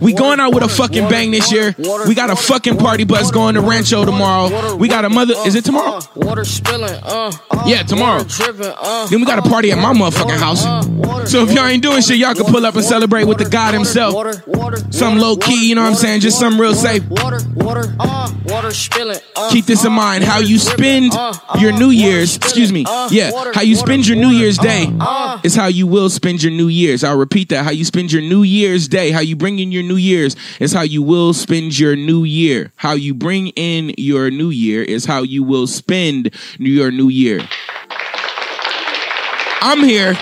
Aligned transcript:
We 0.00 0.12
going 0.12 0.40
out 0.40 0.54
with 0.54 0.64
a 0.64 0.68
fucking 0.68 1.08
bang 1.08 1.30
this 1.30 1.52
year. 1.52 1.74
We 1.78 2.14
got 2.14 2.30
a 2.30 2.36
fucking 2.36 2.78
party 2.78 3.04
bus 3.04 3.30
going 3.30 3.54
to 3.54 3.60
Rancho 3.60 4.04
tomorrow. 4.04 4.76
We 4.76 4.88
got 4.88 5.04
a 5.04 5.08
mother. 5.08 5.34
Is 5.46 5.54
it 5.54 5.64
tomorrow? 5.64 6.00
Water 6.16 6.44
spilling, 6.44 6.98
uh. 7.04 7.32
Yeah, 7.66 7.82
tomorrow. 7.82 8.22
Uh. 8.22 9.06
Then 9.06 9.20
we 9.20 9.26
got 9.26 9.38
a 9.38 9.48
party 9.48 9.70
at 9.72 9.78
my 9.78 9.92
motherfucking 9.92 10.38
house. 10.38 10.62
So 11.30 11.44
if 11.44 11.52
y'all 11.52 11.66
ain't 11.66 11.82
doing 11.82 12.02
shit, 12.02 12.16
y'all 12.18 12.34
can 12.34 12.46
pull 12.46 12.66
up 12.66 12.74
and 12.74 12.84
celebrate 12.84 13.24
with 13.24 13.38
the 13.38 13.48
God 13.48 13.74
himself. 13.74 14.14
Some 14.92 15.18
low 15.18 15.36
key, 15.36 15.68
you 15.68 15.74
know 15.74 15.82
what 15.82 15.90
I'm 15.90 15.94
saying? 15.96 16.20
Just 16.20 16.38
some 16.38 16.60
real 16.60 16.74
safe. 16.74 17.06
Water, 17.08 17.40
water, 17.54 17.94
uh. 18.00 18.32
Water 18.46 18.72
spilling, 18.72 19.18
uh. 19.36 19.50
Keep 19.50 19.66
this 19.66 19.84
in 19.84 19.92
mind. 19.92 20.24
How 20.24 20.38
you 20.38 20.58
spend 20.58 21.12
your 21.60 21.72
New 21.72 21.90
Year's, 21.90 22.36
excuse 22.36 22.72
me, 22.72 22.84
yeah, 23.10 23.30
how 23.54 23.62
you 23.62 23.76
spend 23.76 24.06
your 24.08 24.16
New 24.16 24.30
Year's 24.30 24.58
Day 24.58 24.86
is 25.44 25.54
how 25.54 25.66
you 25.66 25.86
will 25.86 26.10
spend 26.10 26.42
your 26.42 26.52
New 26.52 26.68
Year's. 26.68 27.04
I'll 27.04 27.18
repeat 27.18 27.50
that. 27.50 27.64
How 27.64 27.70
you 27.70 27.84
spend 27.84 28.12
your 28.12 28.22
New 28.22 28.42
Year's 28.42 28.88
Day, 28.88 29.10
how 29.20 29.22
you 29.22 29.36
bring 29.36 29.58
in 29.58 29.70
your 29.70 29.82
New 29.82 29.96
Year's 29.96 30.34
is 30.60 30.72
how 30.72 30.80
you 30.80 31.02
will 31.02 31.34
spend 31.34 31.78
your 31.78 31.94
New 31.94 32.24
Year. 32.24 32.72
How 32.76 32.92
you 32.92 33.12
bring 33.12 33.48
in 33.48 33.92
your 33.98 34.30
New 34.30 34.48
Year 34.48 34.82
is 34.82 35.04
how 35.04 35.24
you 35.24 35.42
will 35.42 35.66
spend 35.66 36.34
your 36.58 36.90
New 36.90 37.10
Year. 37.10 37.46
I'm 39.60 39.84
here. 39.84 40.16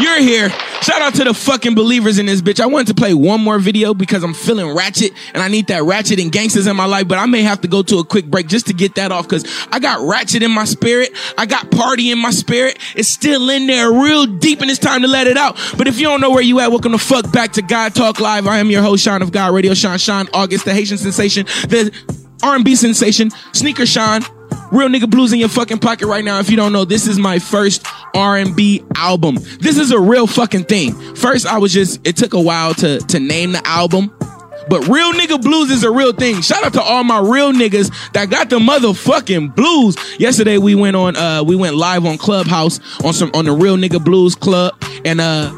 You're 0.00 0.22
here. 0.22 0.50
Shout 0.82 1.00
out 1.00 1.14
to 1.14 1.24
the 1.24 1.32
fucking 1.32 1.76
believers 1.76 2.18
in 2.18 2.26
this 2.26 2.42
bitch. 2.42 2.58
I 2.58 2.66
wanted 2.66 2.88
to 2.88 2.94
play 2.94 3.14
one 3.14 3.40
more 3.40 3.60
video 3.60 3.94
because 3.94 4.24
I'm 4.24 4.34
feeling 4.34 4.74
ratchet 4.74 5.12
and 5.32 5.40
I 5.40 5.46
need 5.46 5.68
that 5.68 5.84
ratchet 5.84 6.18
and 6.18 6.32
gangsters 6.32 6.66
in 6.66 6.74
my 6.74 6.86
life, 6.86 7.06
but 7.06 7.18
I 7.18 7.26
may 7.26 7.42
have 7.42 7.60
to 7.60 7.68
go 7.68 7.84
to 7.84 7.98
a 7.98 8.04
quick 8.04 8.26
break 8.26 8.48
just 8.48 8.66
to 8.66 8.72
get 8.72 8.96
that 8.96 9.12
off 9.12 9.28
because 9.28 9.44
I 9.70 9.78
got 9.78 10.00
ratchet 10.00 10.42
in 10.42 10.50
my 10.50 10.64
spirit. 10.64 11.12
I 11.38 11.46
got 11.46 11.70
party 11.70 12.10
in 12.10 12.18
my 12.18 12.32
spirit. 12.32 12.80
It's 12.96 13.08
still 13.08 13.48
in 13.48 13.68
there 13.68 13.92
real 13.92 14.26
deep 14.26 14.60
and 14.60 14.68
it's 14.68 14.80
time 14.80 15.02
to 15.02 15.08
let 15.08 15.28
it 15.28 15.36
out. 15.36 15.56
But 15.78 15.86
if 15.86 16.00
you 16.00 16.08
don't 16.08 16.20
know 16.20 16.32
where 16.32 16.42
you 16.42 16.58
at, 16.58 16.70
welcome 16.70 16.90
the 16.90 16.98
fuck 16.98 17.30
back 17.30 17.52
to 17.52 17.62
God 17.62 17.94
Talk 17.94 18.18
Live. 18.18 18.48
I 18.48 18.58
am 18.58 18.68
your 18.68 18.82
host, 18.82 19.04
Sean 19.04 19.22
of 19.22 19.30
God 19.30 19.54
Radio, 19.54 19.74
Sean 19.74 19.98
Sean 19.98 20.28
August, 20.34 20.64
the 20.64 20.74
Haitian 20.74 20.98
sensation, 20.98 21.46
the 21.68 21.92
R&B 22.42 22.74
sensation, 22.74 23.30
Sneaker 23.52 23.86
Sean. 23.86 24.22
Real 24.72 24.88
nigga 24.88 25.08
blues 25.10 25.34
in 25.34 25.38
your 25.38 25.50
fucking 25.50 25.80
pocket 25.80 26.06
right 26.06 26.24
now. 26.24 26.38
If 26.38 26.48
you 26.48 26.56
don't 26.56 26.72
know, 26.72 26.86
this 26.86 27.06
is 27.06 27.18
my 27.18 27.38
first 27.38 27.86
R&B 28.14 28.82
album. 28.96 29.36
This 29.60 29.76
is 29.76 29.90
a 29.90 30.00
real 30.00 30.26
fucking 30.26 30.64
thing. 30.64 30.94
First, 31.14 31.44
I 31.44 31.58
was 31.58 31.74
just, 31.74 32.00
it 32.06 32.16
took 32.16 32.32
a 32.32 32.40
while 32.40 32.72
to, 32.76 32.98
to 32.98 33.20
name 33.20 33.52
the 33.52 33.60
album. 33.66 34.10
But 34.70 34.88
real 34.88 35.12
nigga 35.12 35.42
blues 35.42 35.70
is 35.70 35.84
a 35.84 35.90
real 35.90 36.14
thing. 36.14 36.40
Shout 36.40 36.64
out 36.64 36.72
to 36.72 36.80
all 36.82 37.04
my 37.04 37.20
real 37.20 37.52
niggas 37.52 38.12
that 38.12 38.30
got 38.30 38.48
the 38.48 38.60
motherfucking 38.60 39.54
blues. 39.54 39.94
Yesterday 40.18 40.56
we 40.56 40.74
went 40.74 40.96
on, 40.96 41.16
uh, 41.16 41.44
we 41.44 41.54
went 41.54 41.76
live 41.76 42.06
on 42.06 42.16
Clubhouse 42.16 42.80
on 43.04 43.12
some, 43.12 43.30
on 43.34 43.44
the 43.44 43.52
real 43.52 43.76
nigga 43.76 44.02
blues 44.02 44.34
club. 44.34 44.74
And, 45.04 45.20
uh, 45.20 45.52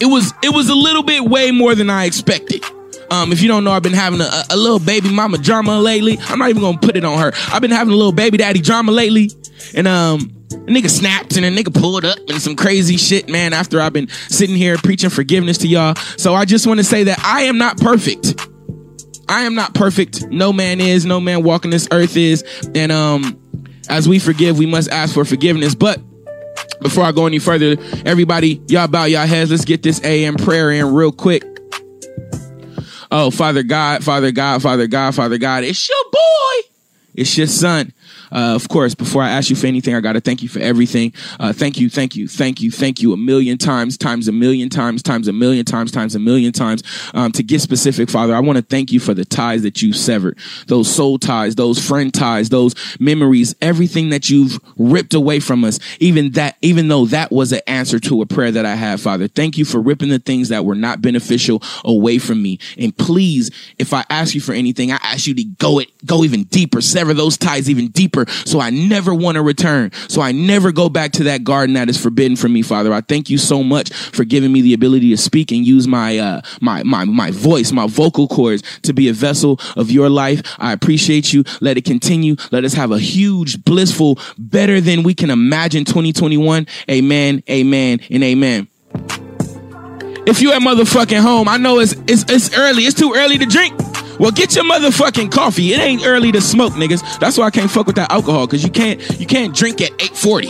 it 0.00 0.06
was, 0.06 0.32
it 0.42 0.54
was 0.54 0.70
a 0.70 0.74
little 0.74 1.02
bit 1.02 1.22
way 1.22 1.50
more 1.50 1.74
than 1.74 1.90
I 1.90 2.06
expected. 2.06 2.64
Um, 3.10 3.32
if 3.32 3.40
you 3.40 3.48
don't 3.48 3.64
know, 3.64 3.72
I've 3.72 3.82
been 3.82 3.94
having 3.94 4.20
a, 4.20 4.30
a 4.50 4.56
little 4.56 4.78
baby 4.78 5.10
mama 5.10 5.38
drama 5.38 5.78
lately. 5.80 6.18
I'm 6.20 6.38
not 6.38 6.50
even 6.50 6.62
gonna 6.62 6.78
put 6.78 6.96
it 6.96 7.04
on 7.04 7.18
her. 7.18 7.32
I've 7.48 7.62
been 7.62 7.70
having 7.70 7.92
a 7.92 7.96
little 7.96 8.12
baby 8.12 8.36
daddy 8.38 8.60
drama 8.60 8.92
lately, 8.92 9.30
and 9.74 9.88
um, 9.88 10.38
a 10.52 10.70
nigga 10.70 10.90
snapped 10.90 11.36
and 11.36 11.44
a 11.44 11.50
nigga 11.50 11.72
pulled 11.72 12.04
up 12.04 12.18
and 12.28 12.40
some 12.40 12.56
crazy 12.56 12.96
shit, 12.96 13.28
man. 13.28 13.52
After 13.52 13.80
I've 13.80 13.92
been 13.92 14.08
sitting 14.08 14.56
here 14.56 14.76
preaching 14.76 15.10
forgiveness 15.10 15.58
to 15.58 15.68
y'all, 15.68 15.94
so 15.94 16.34
I 16.34 16.44
just 16.44 16.66
want 16.66 16.78
to 16.80 16.84
say 16.84 17.04
that 17.04 17.18
I 17.24 17.42
am 17.42 17.58
not 17.58 17.78
perfect. 17.78 18.46
I 19.28 19.42
am 19.42 19.54
not 19.54 19.74
perfect. 19.74 20.26
No 20.28 20.52
man 20.52 20.80
is. 20.80 21.04
No 21.04 21.20
man 21.20 21.42
walking 21.42 21.70
this 21.70 21.86
earth 21.92 22.16
is. 22.16 22.44
And 22.74 22.90
um, 22.90 23.38
as 23.88 24.08
we 24.08 24.18
forgive, 24.18 24.58
we 24.58 24.66
must 24.66 24.90
ask 24.90 25.14
for 25.14 25.24
forgiveness. 25.24 25.74
But 25.74 26.00
before 26.80 27.04
I 27.04 27.12
go 27.12 27.26
any 27.26 27.38
further, 27.38 27.76
everybody, 28.06 28.62
y'all 28.68 28.88
bow 28.88 29.04
y'all 29.04 29.26
heads. 29.26 29.50
Let's 29.50 29.64
get 29.64 29.82
this 29.82 30.02
AM 30.04 30.36
prayer 30.36 30.70
in 30.70 30.94
real 30.94 31.12
quick. 31.12 31.44
Oh, 33.10 33.30
Father 33.30 33.62
God, 33.62 34.04
Father 34.04 34.32
God, 34.32 34.62
Father 34.62 34.86
God, 34.86 35.14
Father 35.14 35.38
God, 35.38 35.64
it's 35.64 35.88
your 35.88 36.10
boy. 36.12 36.68
It's 37.14 37.36
your 37.38 37.46
son. 37.46 37.92
Uh, 38.32 38.54
of 38.54 38.68
course, 38.68 38.94
before 38.94 39.22
I 39.22 39.30
ask 39.30 39.50
you 39.50 39.56
for 39.56 39.66
anything, 39.66 39.94
I 39.94 40.00
got 40.00 40.12
to 40.14 40.20
thank 40.20 40.42
you 40.42 40.48
for 40.48 40.60
everything. 40.60 41.12
Uh, 41.38 41.52
thank 41.52 41.78
you, 41.78 41.88
thank 41.88 42.16
you, 42.16 42.28
thank 42.28 42.60
you, 42.60 42.70
thank 42.70 43.00
you 43.00 43.12
a 43.12 43.16
million 43.16 43.58
times, 43.58 43.96
times 43.96 44.28
a 44.28 44.32
million 44.32 44.68
times, 44.68 45.02
times 45.02 45.28
a 45.28 45.32
million 45.32 45.64
times, 45.64 45.90
times 45.90 46.14
a 46.14 46.18
million 46.18 46.52
times. 46.52 46.82
Um, 47.14 47.32
to 47.32 47.42
get 47.42 47.60
specific, 47.60 48.10
Father, 48.10 48.34
I 48.34 48.40
want 48.40 48.56
to 48.56 48.62
thank 48.62 48.92
you 48.92 49.00
for 49.00 49.14
the 49.14 49.24
ties 49.24 49.62
that 49.62 49.82
you 49.82 49.92
severed, 49.92 50.38
those 50.66 50.92
soul 50.94 51.18
ties, 51.18 51.54
those 51.54 51.84
friend 51.84 52.12
ties, 52.12 52.48
those 52.48 52.74
memories, 53.00 53.54
everything 53.60 54.10
that 54.10 54.30
you've 54.30 54.58
ripped 54.76 55.14
away 55.14 55.40
from 55.40 55.64
us. 55.64 55.78
Even 56.00 56.32
that, 56.32 56.56
even 56.62 56.88
though 56.88 57.06
that 57.06 57.30
was 57.30 57.52
an 57.52 57.60
answer 57.66 57.98
to 58.00 58.22
a 58.22 58.26
prayer 58.26 58.50
that 58.50 58.66
I 58.66 58.74
had, 58.74 59.00
Father, 59.00 59.28
thank 59.28 59.58
you 59.58 59.64
for 59.64 59.80
ripping 59.80 60.08
the 60.08 60.18
things 60.18 60.48
that 60.48 60.64
were 60.64 60.74
not 60.74 61.02
beneficial 61.02 61.62
away 61.84 62.18
from 62.18 62.42
me. 62.42 62.58
And 62.76 62.96
please, 62.96 63.50
if 63.78 63.92
I 63.92 64.04
ask 64.10 64.34
you 64.34 64.40
for 64.40 64.52
anything, 64.52 64.92
I 64.92 64.98
ask 65.02 65.26
you 65.26 65.34
to 65.34 65.44
go 65.44 65.78
it, 65.78 65.88
go 66.06 66.24
even 66.24 66.44
deeper, 66.44 66.80
sever 66.80 67.14
those 67.14 67.36
ties 67.36 67.70
even 67.70 67.88
deeper 67.88 68.17
so 68.26 68.60
I 68.60 68.70
never 68.70 69.14
want 69.14 69.36
to 69.36 69.42
return. 69.42 69.92
So 70.08 70.20
I 70.20 70.32
never 70.32 70.72
go 70.72 70.88
back 70.88 71.12
to 71.12 71.24
that 71.24 71.44
garden 71.44 71.74
that 71.74 71.88
is 71.88 72.00
forbidden 72.00 72.36
from 72.36 72.52
me, 72.52 72.62
Father. 72.62 72.92
I 72.92 73.00
thank 73.00 73.30
you 73.30 73.38
so 73.38 73.62
much 73.62 73.92
for 73.92 74.24
giving 74.24 74.52
me 74.52 74.60
the 74.60 74.74
ability 74.74 75.10
to 75.10 75.16
speak 75.16 75.52
and 75.52 75.66
use 75.66 75.86
my, 75.86 76.18
uh, 76.18 76.40
my, 76.60 76.82
my, 76.82 77.04
my 77.04 77.30
voice, 77.30 77.72
my 77.72 77.86
vocal 77.86 78.28
cords 78.28 78.62
to 78.82 78.92
be 78.92 79.08
a 79.08 79.12
vessel 79.12 79.60
of 79.76 79.90
your 79.90 80.08
life. 80.08 80.42
I 80.58 80.72
appreciate 80.72 81.32
you. 81.32 81.44
Let 81.60 81.76
it 81.76 81.84
continue. 81.84 82.36
Let 82.50 82.64
us 82.64 82.74
have 82.74 82.90
a 82.90 82.98
huge, 82.98 83.64
blissful, 83.64 84.18
better 84.38 84.80
than 84.80 85.02
we 85.02 85.14
can 85.14 85.30
imagine 85.30 85.84
2021. 85.84 86.66
Amen, 86.90 87.42
amen, 87.48 88.00
and 88.10 88.24
amen. 88.24 88.68
If 90.28 90.42
you 90.42 90.52
at 90.52 90.60
motherfucking 90.60 91.20
home, 91.20 91.48
I 91.48 91.56
know 91.56 91.78
it's, 91.78 91.94
it's, 92.06 92.30
it's 92.30 92.54
early. 92.54 92.82
It's 92.82 92.94
too 92.94 93.14
early 93.16 93.38
to 93.38 93.46
drink. 93.46 93.74
Well, 94.20 94.30
get 94.30 94.54
your 94.54 94.64
motherfucking 94.66 95.32
coffee. 95.32 95.72
It 95.72 95.80
ain't 95.80 96.06
early 96.06 96.30
to 96.32 96.42
smoke, 96.42 96.74
niggas. 96.74 97.18
That's 97.18 97.38
why 97.38 97.46
I 97.46 97.50
can't 97.50 97.70
fuck 97.70 97.86
with 97.86 97.96
that 97.96 98.12
alcohol, 98.12 98.46
cause 98.46 98.62
you 98.62 98.68
can't 98.70 99.00
you 99.18 99.24
can't 99.24 99.56
drink 99.56 99.80
at 99.80 99.92
840. 99.92 100.48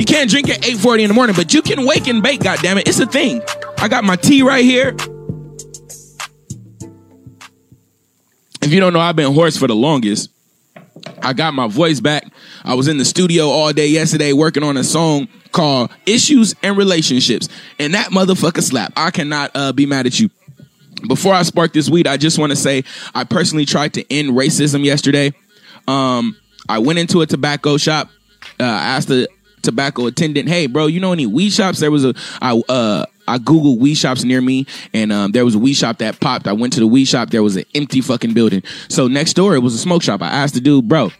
You 0.00 0.06
can't 0.06 0.30
drink 0.30 0.48
at 0.48 0.64
840 0.64 1.02
in 1.02 1.08
the 1.08 1.14
morning, 1.14 1.36
but 1.36 1.52
you 1.52 1.60
can 1.60 1.84
wake 1.84 2.08
and 2.08 2.22
bake, 2.22 2.40
Goddamn 2.40 2.78
it, 2.78 2.88
It's 2.88 2.98
a 2.98 3.04
thing. 3.04 3.42
I 3.76 3.88
got 3.88 4.04
my 4.04 4.16
tea 4.16 4.40
right 4.40 4.64
here. 4.64 4.96
If 8.62 8.72
you 8.72 8.80
don't 8.80 8.94
know, 8.94 9.00
I've 9.00 9.16
been 9.16 9.34
hoarse 9.34 9.58
for 9.58 9.66
the 9.66 9.76
longest. 9.76 10.30
I 11.22 11.32
got 11.32 11.54
my 11.54 11.68
voice 11.68 12.00
back. 12.00 12.26
I 12.64 12.74
was 12.74 12.88
in 12.88 12.98
the 12.98 13.04
studio 13.04 13.48
all 13.48 13.72
day 13.72 13.88
yesterday 13.88 14.32
working 14.32 14.62
on 14.62 14.76
a 14.76 14.84
song 14.84 15.28
called 15.52 15.90
Issues 16.06 16.54
and 16.62 16.76
Relationships. 16.76 17.48
And 17.78 17.94
that 17.94 18.08
motherfucker 18.08 18.62
slap. 18.62 18.92
I 18.96 19.10
cannot 19.10 19.50
uh, 19.54 19.72
be 19.72 19.86
mad 19.86 20.06
at 20.06 20.18
you 20.18 20.30
before 21.06 21.34
I 21.34 21.42
spark 21.42 21.72
this 21.72 21.88
weed, 21.88 22.06
I 22.06 22.16
just 22.16 22.38
want 22.38 22.50
to 22.50 22.56
say 22.56 22.84
I 23.14 23.24
personally 23.24 23.64
tried 23.64 23.94
to 23.94 24.12
end 24.12 24.30
racism 24.30 24.84
yesterday. 24.84 25.32
Um, 25.88 26.36
I 26.68 26.78
went 26.78 26.98
into 26.98 27.20
a 27.20 27.26
tobacco 27.26 27.76
shop. 27.76 28.08
Uh, 28.58 28.64
I 28.64 28.96
asked 28.96 29.08
the 29.08 29.28
tobacco 29.62 30.06
attendant, 30.06 30.48
"Hey, 30.48 30.66
bro, 30.66 30.86
you 30.86 31.00
know 31.00 31.12
any 31.12 31.26
weed 31.26 31.50
shops?" 31.50 31.80
There 31.80 31.90
was 31.90 32.04
a 32.04 32.14
I 32.40 32.60
uh 32.68 33.06
I 33.30 33.38
googled 33.38 33.78
weed 33.78 33.94
shops 33.94 34.24
near 34.24 34.40
me, 34.40 34.66
and 34.92 35.12
um, 35.12 35.32
there 35.32 35.44
was 35.44 35.54
a 35.54 35.58
weed 35.58 35.74
shop 35.74 35.98
that 35.98 36.20
popped. 36.20 36.46
I 36.46 36.52
went 36.52 36.72
to 36.74 36.80
the 36.80 36.86
weed 36.86 37.06
shop. 37.06 37.30
There 37.30 37.42
was 37.42 37.56
an 37.56 37.64
empty 37.74 38.00
fucking 38.00 38.34
building. 38.34 38.62
So 38.88 39.08
next 39.08 39.34
door 39.34 39.54
it 39.54 39.60
was 39.60 39.74
a 39.74 39.78
smoke 39.78 40.02
shop. 40.02 40.22
I 40.22 40.28
asked 40.28 40.54
the 40.54 40.60
dude, 40.60 40.88
"Bro, 40.88 41.12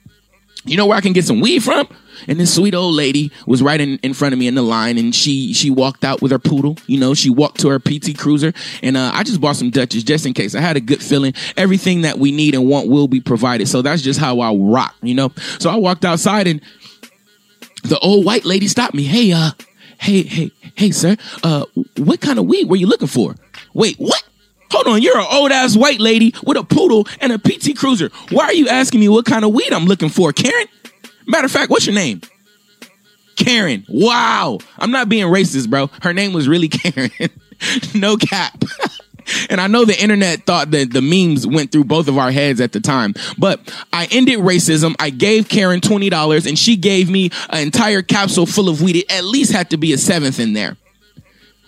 you 0.64 0.76
know 0.76 0.86
where 0.86 0.96
I 0.98 1.00
can 1.00 1.12
get 1.12 1.24
some 1.24 1.40
weed 1.40 1.62
from?" 1.62 1.88
And 2.28 2.38
this 2.38 2.54
sweet 2.54 2.74
old 2.74 2.94
lady 2.94 3.30
was 3.46 3.62
right 3.62 3.80
in, 3.80 3.98
in 3.98 4.14
front 4.14 4.32
of 4.32 4.38
me 4.38 4.46
in 4.46 4.54
the 4.54 4.62
line 4.62 4.98
and 4.98 5.14
she, 5.14 5.52
she 5.52 5.70
walked 5.70 6.04
out 6.04 6.20
with 6.22 6.32
her 6.32 6.38
poodle. 6.38 6.76
You 6.86 6.98
know, 6.98 7.14
she 7.14 7.30
walked 7.30 7.60
to 7.60 7.68
her 7.68 7.78
PT 7.78 8.16
Cruiser 8.16 8.52
and, 8.82 8.96
uh, 8.96 9.10
I 9.14 9.22
just 9.22 9.40
bought 9.40 9.56
some 9.56 9.70
Dutches 9.70 10.04
just 10.04 10.26
in 10.26 10.34
case. 10.34 10.54
I 10.54 10.60
had 10.60 10.76
a 10.76 10.80
good 10.80 11.02
feeling. 11.02 11.34
Everything 11.56 12.02
that 12.02 12.18
we 12.18 12.32
need 12.32 12.54
and 12.54 12.68
want 12.68 12.88
will 12.88 13.08
be 13.08 13.20
provided. 13.20 13.68
So 13.68 13.82
that's 13.82 14.02
just 14.02 14.18
how 14.18 14.40
I 14.40 14.54
rock, 14.54 14.94
you 15.02 15.14
know? 15.14 15.32
So 15.58 15.70
I 15.70 15.76
walked 15.76 16.04
outside 16.04 16.46
and 16.46 16.60
the 17.84 17.98
old 18.00 18.24
white 18.24 18.44
lady 18.44 18.68
stopped 18.68 18.94
me. 18.94 19.04
Hey, 19.04 19.32
uh, 19.32 19.52
hey, 20.00 20.22
hey, 20.22 20.50
hey, 20.74 20.90
sir, 20.90 21.16
uh, 21.42 21.64
what 21.98 22.20
kind 22.20 22.38
of 22.38 22.46
weed 22.46 22.68
were 22.68 22.76
you 22.76 22.86
looking 22.86 23.08
for? 23.08 23.36
Wait, 23.74 23.96
what? 23.98 24.22
Hold 24.72 24.86
on, 24.86 25.02
you're 25.02 25.18
an 25.18 25.26
old 25.30 25.50
ass 25.50 25.76
white 25.76 26.00
lady 26.00 26.32
with 26.44 26.56
a 26.56 26.62
poodle 26.62 27.06
and 27.20 27.32
a 27.32 27.38
PT 27.38 27.76
Cruiser. 27.76 28.08
Why 28.30 28.44
are 28.44 28.54
you 28.54 28.68
asking 28.68 29.00
me 29.00 29.08
what 29.08 29.26
kind 29.26 29.44
of 29.44 29.52
weed 29.52 29.72
I'm 29.72 29.84
looking 29.86 30.08
for, 30.08 30.32
Karen? 30.32 30.66
Matter 31.26 31.46
of 31.46 31.50
fact, 31.52 31.70
what's 31.70 31.86
your 31.86 31.94
name? 31.94 32.20
Karen. 33.36 33.84
Wow. 33.88 34.58
I'm 34.78 34.90
not 34.90 35.08
being 35.08 35.26
racist, 35.26 35.68
bro. 35.70 35.88
Her 36.02 36.12
name 36.12 36.32
was 36.32 36.46
really 36.46 36.68
Karen. 36.68 37.10
no 37.94 38.16
cap. 38.16 38.62
and 39.48 39.60
I 39.60 39.66
know 39.66 39.84
the 39.84 40.00
internet 40.00 40.44
thought 40.46 40.70
that 40.70 40.92
the 40.92 41.02
memes 41.02 41.46
went 41.46 41.72
through 41.72 41.84
both 41.84 42.08
of 42.08 42.18
our 42.18 42.30
heads 42.30 42.60
at 42.60 42.72
the 42.72 42.80
time, 42.80 43.14
but 43.38 43.60
I 43.92 44.08
ended 44.10 44.38
racism. 44.40 44.94
I 44.98 45.10
gave 45.10 45.48
Karen 45.48 45.80
$20 45.80 46.46
and 46.46 46.58
she 46.58 46.76
gave 46.76 47.10
me 47.10 47.30
an 47.50 47.62
entire 47.62 48.02
capsule 48.02 48.46
full 48.46 48.68
of 48.68 48.82
weed. 48.82 48.96
It 48.96 49.12
at 49.12 49.24
least 49.24 49.52
had 49.52 49.70
to 49.70 49.76
be 49.76 49.92
a 49.92 49.98
seventh 49.98 50.38
in 50.38 50.52
there. 50.52 50.76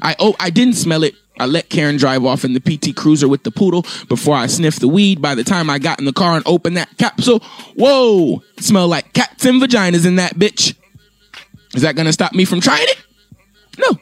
I, 0.01 0.17
oh, 0.19 0.35
I 0.41 0.51
didn't 0.51 0.75
smell 0.75 1.05
it. 1.05 1.15
I 1.39 1.47
let 1.47 1.71
Karen 1.71 1.97
drive 1.97 2.25
off 2.25 2.45
in 2.45 2.53
the 2.53 2.61
PT 2.61 2.95
Cruiser 2.95 3.27
with 3.27 3.43
the 3.43 3.51
poodle 3.51 3.87
before 4.09 4.37
I 4.37 4.47
sniffed 4.47 4.81
the 4.81 4.89
weed. 4.89 5.23
By 5.23 5.35
the 5.35 5.45
time 5.45 5.71
I 5.71 5.79
got 5.79 5.99
in 5.99 6.05
the 6.05 6.13
car 6.13 6.37
and 6.37 6.47
opened 6.47 6.77
that 6.77 6.97
capsule, 6.99 7.41
whoa, 7.77 8.43
smell 8.59 8.87
like 8.87 9.13
cats 9.13 9.45
and 9.45 9.61
vaginas 9.61 10.07
in 10.07 10.17
that 10.17 10.35
bitch. 10.35 10.75
Is 11.75 11.83
that 11.83 11.97
gonna 11.97 12.13
stop 12.13 12.35
me 12.35 12.45
from 12.45 12.61
trying 12.61 12.83
it? 12.83 12.99
No. 13.79 13.99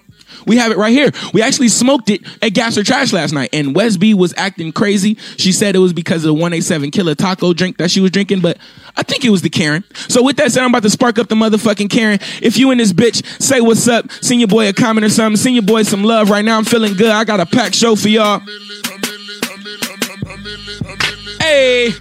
We 0.46 0.56
have 0.56 0.72
it 0.72 0.78
right 0.78 0.92
here. 0.92 1.10
We 1.32 1.42
actually 1.42 1.68
smoked 1.68 2.10
it 2.10 2.22
at 2.42 2.50
Gas 2.50 2.76
or 2.76 2.84
Trash 2.84 3.12
last 3.12 3.32
night, 3.32 3.50
and 3.52 3.74
Wes 3.74 3.96
B 3.96 4.14
was 4.14 4.34
acting 4.36 4.72
crazy. 4.72 5.16
She 5.36 5.52
said 5.52 5.74
it 5.74 5.80
was 5.80 5.92
because 5.92 6.24
of 6.24 6.28
the 6.28 6.34
187 6.34 6.90
killer 6.90 7.14
taco 7.14 7.52
drink 7.52 7.78
that 7.78 7.90
she 7.90 8.00
was 8.00 8.10
drinking, 8.10 8.40
but 8.40 8.58
I 8.96 9.02
think 9.02 9.24
it 9.24 9.30
was 9.30 9.42
the 9.42 9.50
Karen. 9.50 9.84
So 10.08 10.22
with 10.22 10.36
that 10.36 10.52
said, 10.52 10.62
I'm 10.62 10.70
about 10.70 10.82
to 10.82 10.90
spark 10.90 11.18
up 11.18 11.28
the 11.28 11.34
motherfucking 11.34 11.90
Karen. 11.90 12.18
If 12.42 12.56
you 12.56 12.70
in 12.70 12.78
this 12.78 12.92
bitch, 12.92 13.24
say 13.40 13.60
what's 13.60 13.86
up. 13.88 14.10
Send 14.12 14.40
your 14.40 14.48
boy 14.48 14.68
a 14.68 14.72
comment 14.72 15.04
or 15.04 15.10
something. 15.10 15.36
Send 15.36 15.54
your 15.54 15.62
boy 15.64 15.82
some 15.82 16.04
love 16.04 16.30
right 16.30 16.44
now. 16.44 16.58
I'm 16.58 16.64
feeling 16.64 16.94
good. 16.94 17.10
I 17.10 17.24
got 17.24 17.40
a 17.40 17.46
packed 17.46 17.74
show 17.74 17.96
for 17.96 18.08
y'all. 18.08 18.40
Hey. 21.40 21.92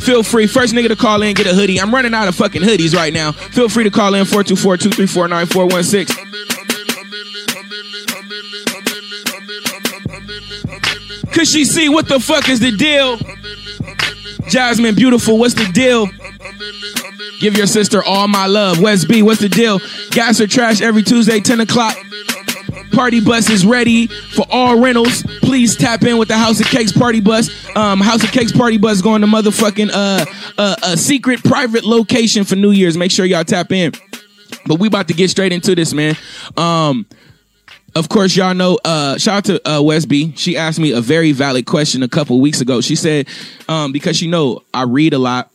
Feel 0.00 0.22
free. 0.22 0.46
First 0.46 0.74
nigga 0.74 0.88
to 0.88 0.96
call 0.96 1.22
in, 1.22 1.34
get 1.34 1.46
a 1.46 1.54
hoodie. 1.54 1.78
I'm 1.78 1.94
running 1.94 2.14
out 2.14 2.26
of 2.26 2.34
fucking 2.34 2.62
hoodies 2.62 2.94
right 2.94 3.12
now. 3.12 3.32
Feel 3.32 3.68
free 3.68 3.84
to 3.84 3.90
call 3.90 4.14
in 4.14 4.24
424 4.24 4.78
234 4.78 5.28
9416. 5.28 6.59
Cause 11.40 11.50
she 11.50 11.64
see 11.64 11.88
what 11.88 12.06
the 12.06 12.20
fuck 12.20 12.50
is 12.50 12.60
the 12.60 12.70
deal? 12.70 13.16
Jasmine, 14.50 14.94
beautiful, 14.94 15.38
what's 15.38 15.54
the 15.54 15.64
deal? 15.72 16.06
Give 17.40 17.56
your 17.56 17.66
sister 17.66 18.04
all 18.04 18.28
my 18.28 18.44
love. 18.44 18.78
West 18.78 19.08
B, 19.08 19.22
what's 19.22 19.40
the 19.40 19.48
deal? 19.48 19.80
Gas 20.10 20.38
or 20.38 20.46
trash 20.46 20.82
every 20.82 21.02
Tuesday, 21.02 21.40
10 21.40 21.60
o'clock. 21.60 21.96
Party 22.92 23.22
bus 23.22 23.48
is 23.48 23.64
ready 23.64 24.06
for 24.06 24.44
all 24.50 24.78
rentals. 24.78 25.22
Please 25.40 25.74
tap 25.76 26.02
in 26.02 26.18
with 26.18 26.28
the 26.28 26.36
House 26.36 26.60
of 26.60 26.66
Cakes 26.66 26.92
party 26.92 27.22
bus. 27.22 27.48
Um, 27.74 28.00
House 28.00 28.22
of 28.22 28.32
Cakes 28.32 28.52
party 28.52 28.76
bus 28.76 29.00
going 29.00 29.22
to 29.22 29.26
motherfucking 29.26 29.88
uh, 29.94 30.26
uh, 30.58 30.76
a 30.82 30.96
secret 30.98 31.42
private 31.42 31.84
location 31.84 32.44
for 32.44 32.56
New 32.56 32.72
Year's. 32.72 32.98
Make 32.98 33.12
sure 33.12 33.24
y'all 33.24 33.44
tap 33.44 33.72
in. 33.72 33.92
But 34.66 34.78
we 34.78 34.88
about 34.88 35.08
to 35.08 35.14
get 35.14 35.30
straight 35.30 35.54
into 35.54 35.74
this, 35.74 35.94
man. 35.94 36.18
Um, 36.58 37.06
of 37.94 38.08
course, 38.08 38.36
y'all 38.36 38.54
know. 38.54 38.78
Uh, 38.84 39.18
shout 39.18 39.36
out 39.36 39.44
to 39.46 39.70
uh, 39.70 39.82
West 39.82 40.08
B. 40.08 40.32
She 40.36 40.56
asked 40.56 40.78
me 40.78 40.92
a 40.92 41.00
very 41.00 41.32
valid 41.32 41.66
question 41.66 42.02
a 42.02 42.08
couple 42.08 42.40
weeks 42.40 42.60
ago. 42.60 42.80
She 42.80 42.96
said, 42.96 43.28
um, 43.68 43.92
because 43.92 44.22
you 44.22 44.28
know 44.28 44.62
I 44.72 44.84
read 44.84 45.12
a 45.12 45.18
lot, 45.18 45.50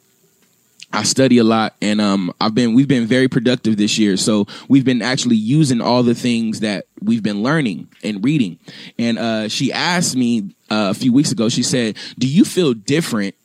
I 0.92 1.04
study 1.04 1.38
a 1.38 1.44
lot, 1.44 1.76
and 1.82 2.02
um, 2.02 2.34
I've 2.40 2.56
been 2.56 2.74
we've 2.74 2.88
been 2.88 3.06
very 3.06 3.28
productive 3.28 3.78
this 3.78 3.98
year. 3.98 4.18
So 4.18 4.48
we've 4.68 4.86
been 4.86 5.02
actually 5.02 5.36
using 5.38 5.82
all 5.82 6.04
the 6.04 6.16
things 6.16 6.60
that 6.62 6.86
we've 7.02 7.24
been 7.24 7.44
learning 7.44 7.90
and 8.04 8.24
reading. 8.24 8.60
And 8.98 9.18
uh, 9.18 9.48
she 9.48 9.72
asked 9.72 10.16
me 10.16 10.56
uh, 10.70 10.92
a 10.92 10.94
few 10.94 11.14
weeks 11.14 11.32
ago. 11.32 11.50
She 11.50 11.64
said, 11.64 11.98
"Do 12.18 12.28
you 12.28 12.46
feel 12.46 12.74
different?" 12.74 13.36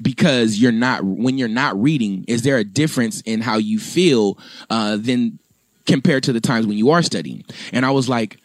Because 0.00 0.58
you're 0.58 0.70
not 0.70 1.02
when 1.02 1.38
you're 1.38 1.48
not 1.48 1.80
reading, 1.80 2.24
is 2.28 2.42
there 2.42 2.56
a 2.56 2.62
difference 2.62 3.20
in 3.22 3.40
how 3.40 3.56
you 3.56 3.80
feel 3.80 4.38
uh, 4.70 4.96
than 4.96 5.40
compared 5.88 6.22
to 6.24 6.32
the 6.32 6.40
times 6.40 6.66
when 6.66 6.78
you 6.78 6.90
are 6.90 7.02
studying? 7.02 7.44
And 7.72 7.84
I 7.84 7.90
was 7.90 8.08
like, 8.08 8.38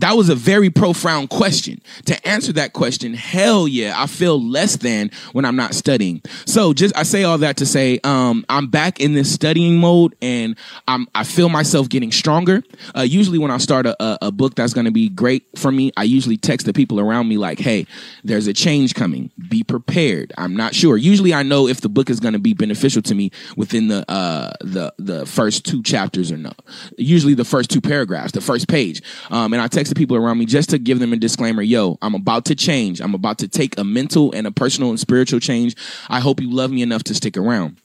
that 0.00 0.16
was 0.16 0.28
a 0.28 0.34
very 0.34 0.70
profound 0.70 1.28
question. 1.28 1.80
To 2.06 2.28
answer 2.28 2.52
that 2.54 2.72
question, 2.72 3.14
hell 3.14 3.68
yeah, 3.68 3.94
I 3.96 4.06
feel 4.06 4.42
less 4.42 4.76
than 4.76 5.10
when 5.32 5.44
I'm 5.44 5.56
not 5.56 5.74
studying. 5.74 6.22
So 6.46 6.72
just 6.72 6.96
I 6.96 7.02
say 7.02 7.24
all 7.24 7.38
that 7.38 7.58
to 7.58 7.66
say, 7.66 8.00
um, 8.02 8.44
I'm 8.48 8.68
back 8.68 9.00
in 9.00 9.12
this 9.12 9.32
studying 9.32 9.76
mode, 9.78 10.14
and 10.22 10.56
I'm 10.88 11.06
I 11.14 11.24
feel 11.24 11.48
myself 11.48 11.88
getting 11.88 12.12
stronger. 12.12 12.62
Uh, 12.96 13.02
usually, 13.02 13.38
when 13.38 13.50
I 13.50 13.58
start 13.58 13.86
a, 13.86 14.02
a, 14.02 14.18
a 14.22 14.32
book 14.32 14.54
that's 14.54 14.72
going 14.72 14.86
to 14.86 14.90
be 14.90 15.08
great 15.08 15.46
for 15.56 15.70
me, 15.70 15.92
I 15.96 16.04
usually 16.04 16.38
text 16.38 16.66
the 16.66 16.72
people 16.72 16.98
around 16.98 17.28
me 17.28 17.36
like, 17.36 17.58
"Hey, 17.58 17.86
there's 18.24 18.46
a 18.46 18.54
change 18.54 18.94
coming. 18.94 19.30
Be 19.48 19.62
prepared." 19.62 20.32
I'm 20.38 20.56
not 20.56 20.74
sure. 20.74 20.96
Usually, 20.96 21.34
I 21.34 21.42
know 21.42 21.68
if 21.68 21.82
the 21.82 21.90
book 21.90 22.08
is 22.08 22.20
going 22.20 22.34
to 22.34 22.38
be 22.38 22.54
beneficial 22.54 23.02
to 23.02 23.14
me 23.14 23.32
within 23.56 23.88
the 23.88 24.10
uh, 24.10 24.52
the 24.60 24.94
the 24.98 25.26
first 25.26 25.66
two 25.66 25.82
chapters 25.82 26.32
or 26.32 26.38
no. 26.38 26.52
Usually, 26.96 27.34
the 27.34 27.44
first 27.44 27.70
two 27.70 27.82
paragraphs, 27.82 28.32
the 28.32 28.40
first 28.40 28.66
page, 28.66 29.02
um, 29.30 29.52
and 29.52 29.60
I 29.60 29.68
text 29.68 29.89
the 29.90 29.94
people 29.94 30.16
around 30.16 30.38
me 30.38 30.46
just 30.46 30.70
to 30.70 30.78
give 30.78 30.98
them 30.98 31.12
a 31.12 31.16
disclaimer. 31.16 31.62
Yo, 31.62 31.98
I'm 32.00 32.14
about 32.14 32.46
to 32.46 32.54
change. 32.54 33.00
I'm 33.00 33.14
about 33.14 33.38
to 33.38 33.48
take 33.48 33.78
a 33.78 33.84
mental 33.84 34.32
and 34.32 34.46
a 34.46 34.50
personal 34.50 34.90
and 34.90 34.98
spiritual 34.98 35.40
change. 35.40 35.76
I 36.08 36.20
hope 36.20 36.40
you 36.40 36.50
love 36.50 36.70
me 36.70 36.82
enough 36.82 37.04
to 37.04 37.14
stick 37.14 37.36
around. 37.36 37.76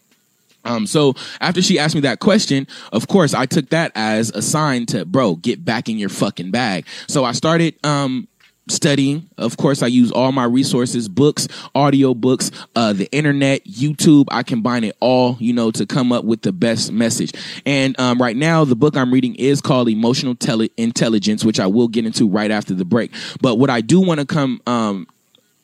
Um, 0.64 0.88
so 0.88 1.14
after 1.42 1.62
she 1.62 1.78
asked 1.78 1.94
me 1.94 2.02
that 2.02 2.20
question, 2.20 2.68
of 2.92 3.08
course, 3.08 3.34
I 3.34 3.46
took 3.46 3.70
that 3.70 3.92
as 3.94 4.32
a 4.32 4.42
sign 4.42 4.88
to, 4.88 5.06
bro, 5.06 5.36
get 5.36 5.64
back 5.64 5.90
in 5.90 6.00
your 6.00 6.10
fucking 6.10 6.52
bag. 6.52 6.86
So 7.08 7.24
I 7.24 7.34
started, 7.34 7.76
um, 7.86 8.28
studying. 8.68 9.30
Of 9.38 9.58
course, 9.58 9.84
I 9.84 9.88
use 9.88 10.12
all 10.12 10.32
my 10.32 10.46
resources, 10.46 11.08
books, 11.08 11.48
audio 11.74 12.14
books, 12.14 12.52
uh, 12.76 12.94
the 12.94 13.12
internet, 13.12 13.64
YouTube. 13.66 14.26
I 14.30 14.44
combine 14.44 14.84
it 14.84 14.96
all, 15.00 15.38
you 15.40 15.54
know, 15.54 15.72
to 15.72 15.86
come 15.86 16.12
up 16.12 16.26
with 16.26 16.42
the 16.42 16.52
best 16.52 16.92
message. 16.92 17.32
And, 17.66 18.00
um, 18.00 18.22
right 18.22 18.36
now, 18.36 18.66
the 18.66 18.76
book 18.76 18.98
I'm 18.98 19.12
reading 19.12 19.36
is 19.36 19.62
called 19.62 19.90
Emotional 19.90 20.36
Tele- 20.36 20.72
Intelligence, 20.78 21.46
which 21.46 21.60
I 21.60 21.68
will 21.68 21.88
get 21.88 22.06
into 22.06 22.28
right 22.28 22.52
after 22.52 22.74
the 22.74 22.86
break. 22.86 23.12
But 23.42 23.56
what 23.56 23.70
I 23.70 23.82
do 23.82 24.00
want 24.02 24.20
to 24.20 24.26
come, 24.26 24.62
um, 24.66 25.08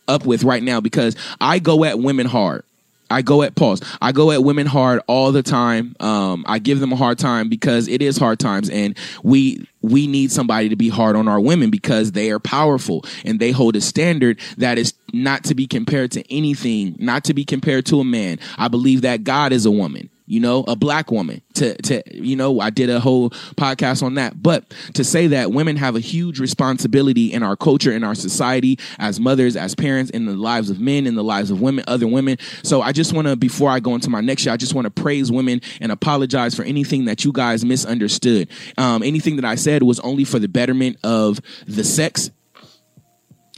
up 0.08 0.26
with 0.26 0.44
right 0.44 0.62
now, 0.62 0.82
because 0.82 1.16
I 1.40 1.60
go 1.60 1.86
at 1.86 2.00
women 2.00 2.26
hard. 2.26 2.64
I 3.12 3.22
go 3.22 3.44
at 3.44 3.56
pause. 3.56 3.82
I 4.02 4.12
go 4.12 4.32
at 4.32 4.44
women 4.44 4.68
hard 4.68 5.02
all 5.08 5.32
the 5.32 5.44
time. 5.44 5.96
Um, 6.00 6.44
I 6.48 6.60
give 6.60 6.80
them 6.80 6.92
a 6.92 6.96
hard 6.96 7.20
time 7.20 7.50
because 7.50 7.88
it 7.88 8.02
is 8.02 8.18
hard 8.18 8.40
times, 8.40 8.70
and 8.70 8.98
we 9.24 9.68
we 9.82 10.08
need 10.08 10.32
somebody 10.32 10.70
to 10.70 10.76
be 10.76 10.90
hard 10.90 11.16
on 11.16 11.28
our 11.28 11.40
women 11.40 11.70
because 11.70 12.12
they 12.12 12.32
are 12.32 12.40
powerful 12.40 13.04
and 13.26 13.40
they 13.40 13.52
hold 13.52 13.76
a 13.76 13.82
standard 13.82 14.40
that 14.58 14.78
is 14.78 14.94
not 15.12 15.44
to 15.46 15.56
be 15.56 15.68
compared 15.68 16.12
to 16.12 16.34
anything, 16.34 16.96
not 17.00 17.24
to 17.26 17.34
be 17.34 17.44
compared 17.44 17.86
to 17.88 18.00
a 18.00 18.04
man. 18.04 18.40
I 18.58 18.68
believe 18.68 19.02
that 19.02 19.24
God 19.24 19.52
is 19.52 19.66
a 19.66 19.72
woman 19.72 20.10
you 20.32 20.40
know, 20.40 20.64
a 20.66 20.78
black 20.78 21.12
woman 21.12 21.42
to, 21.56 21.76
to, 21.82 22.02
you 22.10 22.38
know, 22.38 22.62
I 22.62 22.70
did 22.70 22.90
a 22.90 23.02
whole 23.02 23.32
podcast 23.32 24.02
on 24.02 24.14
that. 24.14 24.42
But 24.42 24.64
to 24.94 25.04
say 25.04 25.28
that 25.28 25.52
women 25.52 25.76
have 25.76 25.98
a 25.98 26.00
huge 26.00 26.40
responsibility 26.40 27.34
in 27.34 27.44
our 27.44 27.58
culture, 27.58 27.92
in 27.92 28.06
our 28.06 28.16
society, 28.16 28.80
as 28.98 29.20
mothers, 29.20 29.58
as 29.58 29.76
parents, 29.76 30.10
in 30.10 30.26
the 30.26 30.32
lives 30.32 30.70
of 30.70 30.80
men, 30.80 31.06
in 31.06 31.16
the 31.16 31.24
lives 31.24 31.52
of 31.52 31.60
women, 31.60 31.84
other 31.86 32.08
women. 32.08 32.38
So 32.64 32.82
I 32.82 32.94
just 32.94 33.12
want 33.12 33.28
to, 33.28 33.36
before 33.36 33.70
I 33.70 33.82
go 33.82 33.94
into 33.94 34.10
my 34.10 34.22
next 34.22 34.44
show, 34.44 34.54
I 34.54 34.58
just 34.58 34.74
want 34.74 34.86
to 34.86 35.02
praise 35.02 35.30
women 35.30 35.60
and 35.82 35.92
apologize 35.92 36.56
for 36.56 36.64
anything 36.64 37.04
that 37.06 37.26
you 37.26 37.34
guys 37.34 37.66
misunderstood. 37.66 38.48
Um, 38.78 39.04
anything 39.04 39.36
that 39.36 39.44
I 39.44 39.56
said 39.56 39.84
was 39.84 40.00
only 40.00 40.24
for 40.24 40.40
the 40.40 40.48
betterment 40.48 40.96
of 41.04 41.42
the 41.68 41.84
sex 41.84 42.32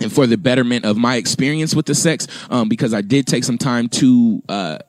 and 0.02 0.12
for 0.12 0.26
the 0.26 0.38
betterment 0.38 0.86
of 0.86 0.98
my 0.98 1.18
experience 1.18 1.76
with 1.76 1.86
the 1.86 1.94
sex, 1.94 2.28
um, 2.50 2.68
because 2.68 2.96
I 2.96 3.02
did 3.02 3.28
take 3.28 3.44
some 3.44 3.60
time 3.60 3.90
to, 3.90 4.42
uh, 4.50 4.80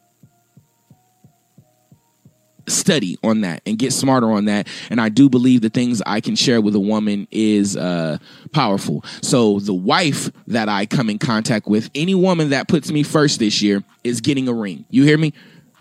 study 2.69 3.19
on 3.23 3.43
that 3.43 3.63
and 3.67 3.79
get 3.79 3.93
smarter 3.93 4.31
on 4.31 4.47
that. 4.47 4.69
And 4.91 5.01
i 5.01 5.09
do 5.09 5.29
believe 5.29 5.61
the 5.61 5.71
things 5.71 6.03
i 6.07 6.21
can 6.21 6.37
share 6.37 6.61
with 6.61 6.75
a 6.75 6.81
woman 6.81 7.27
is 7.31 7.77
uh, 7.77 8.19
powerful. 8.53 9.05
So 9.23 9.61
the 9.61 9.75
wife 9.75 10.31
that 10.47 10.69
i 10.69 10.87
come 10.87 11.11
in 11.11 11.19
contact 11.19 11.67
with 11.67 11.91
any 11.95 12.15
woman 12.15 12.51
that 12.51 12.69
puts 12.69 12.91
me 12.91 13.03
first 13.03 13.39
this 13.39 13.63
year 13.63 13.83
is 14.03 14.21
getting 14.21 14.49
a 14.49 14.53
ring. 14.53 14.85
You 14.91 15.05
hear 15.05 15.19
me 15.19 15.33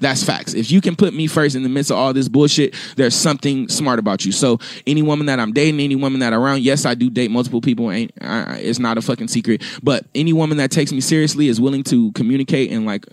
that's 0.03 0.23
facts. 0.23 0.53
If 0.53 0.71
you 0.71 0.81
can 0.81 0.95
put 0.95 1.13
me 1.13 1.27
first 1.27 1.55
in 1.55 1.63
the 1.63 1.69
midst 1.69 1.91
of 1.91 1.97
all 1.97 2.13
this 2.13 2.27
bullshit, 2.27 2.75
there's 2.95 3.15
something 3.15 3.67
smart 3.69 3.99
about 3.99 4.25
you. 4.25 4.31
So 4.31 4.59
any 4.85 5.01
woman 5.01 5.27
that 5.27 5.39
I'm 5.39 5.53
dating, 5.53 5.79
any 5.79 5.95
woman 5.95 6.19
that 6.19 6.33
I'm 6.33 6.39
around, 6.39 6.61
yes, 6.61 6.85
I 6.85 6.93
do 6.93 7.09
date 7.09 7.31
multiple 7.31 7.61
people. 7.61 7.91
Ain't 7.91 8.11
it's 8.21 8.79
not 8.79 8.97
a 8.97 9.01
fucking 9.01 9.27
secret. 9.29 9.63
But 9.81 10.05
any 10.13 10.33
woman 10.33 10.57
that 10.57 10.71
takes 10.71 10.91
me 10.91 11.01
seriously 11.01 11.47
is 11.47 11.59
willing 11.59 11.83
to 11.85 12.11
communicate 12.11 12.71
and 12.71 12.85
like 12.85 13.05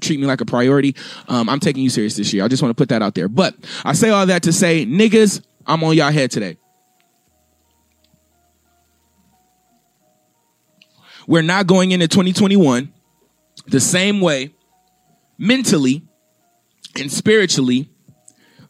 treat 0.00 0.18
me 0.18 0.26
like 0.26 0.40
a 0.40 0.46
priority. 0.46 0.96
Um, 1.28 1.48
I'm 1.48 1.60
taking 1.60 1.82
you 1.82 1.90
serious 1.90 2.16
this 2.16 2.32
year. 2.32 2.44
I 2.44 2.48
just 2.48 2.62
want 2.62 2.70
to 2.76 2.80
put 2.80 2.88
that 2.88 3.02
out 3.02 3.14
there. 3.14 3.28
But 3.28 3.54
I 3.84 3.92
say 3.92 4.10
all 4.10 4.26
that 4.26 4.42
to 4.44 4.52
say, 4.52 4.86
niggas, 4.86 5.42
I'm 5.66 5.84
on 5.84 5.96
y'all 5.96 6.10
head 6.10 6.30
today. 6.30 6.56
We're 11.26 11.42
not 11.42 11.66
going 11.66 11.90
into 11.90 12.08
2021 12.08 12.90
the 13.66 13.80
same 13.80 14.22
way 14.22 14.54
mentally 15.36 16.07
and 16.98 17.10
spiritually 17.10 17.88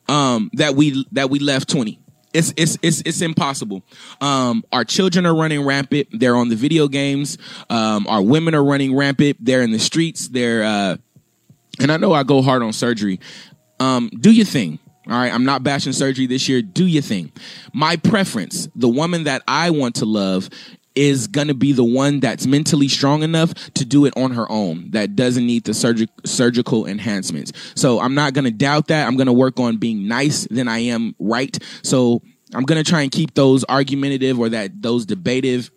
um, 0.09 0.51
that 0.55 0.75
we 0.75 1.05
that 1.13 1.31
we 1.31 1.39
left 1.39 1.69
20 1.69 2.01
it's 2.33 2.53
it's 2.57 2.79
it's 2.83 3.03
it's 3.05 3.21
impossible. 3.21 3.83
Um, 4.21 4.65
our 4.71 4.85
children 4.85 5.27
are 5.27 5.35
running 5.35 5.65
rampant. 5.65 6.09
They're 6.13 6.37
on 6.37 6.49
the 6.49 6.57
video 6.57 6.89
games. 6.89 7.39
Um, 7.71 8.07
our 8.07 8.23
women 8.23 8.55
are 8.55 8.65
running 8.65 8.95
rampant. 8.95 9.39
They're 9.41 9.63
in 9.63 9.71
the 9.71 9.79
streets. 9.79 10.29
They're 10.29 10.63
uh, 10.63 10.97
and 11.81 11.91
I 11.91 11.97
know 11.97 12.13
I 12.13 12.23
go 12.25 12.43
hard 12.43 12.63
on 12.63 12.73
surgery. 12.73 13.21
Um, 13.81 14.11
do 14.21 14.31
your 14.31 14.47
thing. 14.47 14.79
All 15.07 15.15
right, 15.15 15.33
I'm 15.33 15.45
not 15.45 15.63
bashing 15.63 15.95
surgery 15.95 16.27
this 16.27 16.51
year. 16.51 16.61
Do 16.61 16.85
your 16.85 17.01
thing. 17.01 17.33
My 17.73 17.97
preference, 17.97 18.69
the 18.77 18.89
woman 18.89 19.25
that 19.25 19.43
I 19.49 19.71
want 19.71 19.97
to 19.97 20.05
love, 20.05 20.51
is 20.99 21.29
to 21.47 21.55
be 21.55 21.73
the 21.73 21.85
one 21.85 22.19
that's 22.19 22.45
mentally 22.45 22.89
strong 22.89 23.23
enough 23.23 23.55
to 23.75 23.85
do 23.85 24.05
it 24.05 24.13
on 24.17 24.33
her 24.33 24.51
own 24.51 24.91
that 24.91 25.15
doesn't 25.15 25.47
need 25.47 25.63
the 25.63 25.71
surgi- 25.71 26.09
surgical 26.27 26.87
enhancements. 26.87 27.53
So 27.77 28.01
I'm 28.01 28.15
not 28.15 28.33
to 28.47 28.51
doubt 28.51 28.89
that. 28.89 29.07
I'm 29.07 29.17
to 29.27 29.33
work 29.33 29.61
on 29.61 29.77
being 29.77 30.09
nice 30.09 30.49
than 30.51 30.67
I 30.67 30.81
am 30.81 31.15
right. 31.21 31.57
So 31.83 32.21
I'm 32.53 32.65
to 32.83 32.91
try 32.91 33.03
and 33.03 33.13
keep 33.13 33.35
those 33.35 33.65
argumentative 33.69 34.41
or 34.41 34.49
that 34.49 34.83
those 34.83 35.07
debative 35.07 35.71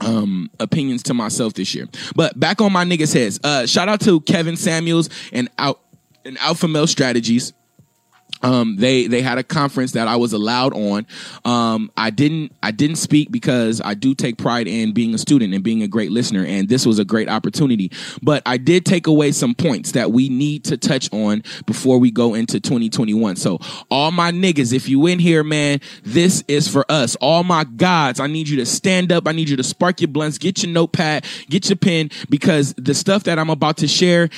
um 0.00 0.50
opinions 0.60 1.02
to 1.04 1.14
myself 1.14 1.54
this 1.54 1.74
year. 1.74 1.88
But 2.14 2.38
back 2.38 2.60
on 2.60 2.72
my 2.72 2.84
niggas 2.84 3.12
heads. 3.12 3.40
Uh 3.42 3.66
shout 3.66 3.88
out 3.88 4.00
to 4.02 4.20
Kevin 4.20 4.56
Samuels 4.56 5.08
and 5.32 5.48
out 5.58 5.80
and 6.24 6.38
Alpha 6.38 6.68
Male 6.68 6.86
Strategies. 6.86 7.52
Um, 8.42 8.76
they 8.76 9.06
they 9.06 9.22
had 9.22 9.38
a 9.38 9.42
conference 9.42 9.92
that 9.92 10.08
I 10.08 10.16
was 10.16 10.32
allowed 10.32 10.74
on. 10.74 11.06
Um, 11.44 11.90
I 11.96 12.10
didn't 12.10 12.52
I 12.62 12.70
didn't 12.70 12.96
speak 12.96 13.30
because 13.30 13.80
I 13.82 13.94
do 13.94 14.14
take 14.14 14.38
pride 14.38 14.66
in 14.66 14.92
being 14.92 15.14
a 15.14 15.18
student 15.18 15.54
and 15.54 15.64
being 15.64 15.82
a 15.82 15.88
great 15.88 16.10
listener, 16.10 16.44
and 16.44 16.68
this 16.68 16.84
was 16.84 16.98
a 16.98 17.04
great 17.04 17.28
opportunity. 17.28 17.90
But 18.22 18.42
I 18.44 18.56
did 18.56 18.84
take 18.84 19.06
away 19.06 19.32
some 19.32 19.54
points 19.54 19.92
that 19.92 20.12
we 20.12 20.28
need 20.28 20.64
to 20.64 20.76
touch 20.76 21.12
on 21.12 21.42
before 21.66 21.98
we 21.98 22.10
go 22.10 22.34
into 22.34 22.60
2021. 22.60 23.36
So 23.36 23.60
all 23.90 24.10
my 24.10 24.30
niggas, 24.30 24.72
if 24.72 24.88
you 24.88 25.06
in 25.06 25.18
here, 25.18 25.42
man, 25.42 25.80
this 26.02 26.44
is 26.48 26.68
for 26.68 26.84
us. 26.90 27.16
All 27.16 27.44
my 27.44 27.64
gods, 27.64 28.20
I 28.20 28.26
need 28.26 28.48
you 28.48 28.56
to 28.58 28.66
stand 28.66 29.10
up. 29.12 29.26
I 29.26 29.32
need 29.32 29.48
you 29.48 29.56
to 29.56 29.62
spark 29.62 30.00
your 30.00 30.08
blunts, 30.08 30.38
get 30.38 30.62
your 30.62 30.72
notepad, 30.72 31.24
get 31.48 31.68
your 31.68 31.76
pen, 31.76 32.10
because 32.28 32.74
the 32.74 32.94
stuff 32.94 33.24
that 33.24 33.38
I'm 33.38 33.50
about 33.50 33.78
to 33.78 33.88
share 33.88 34.28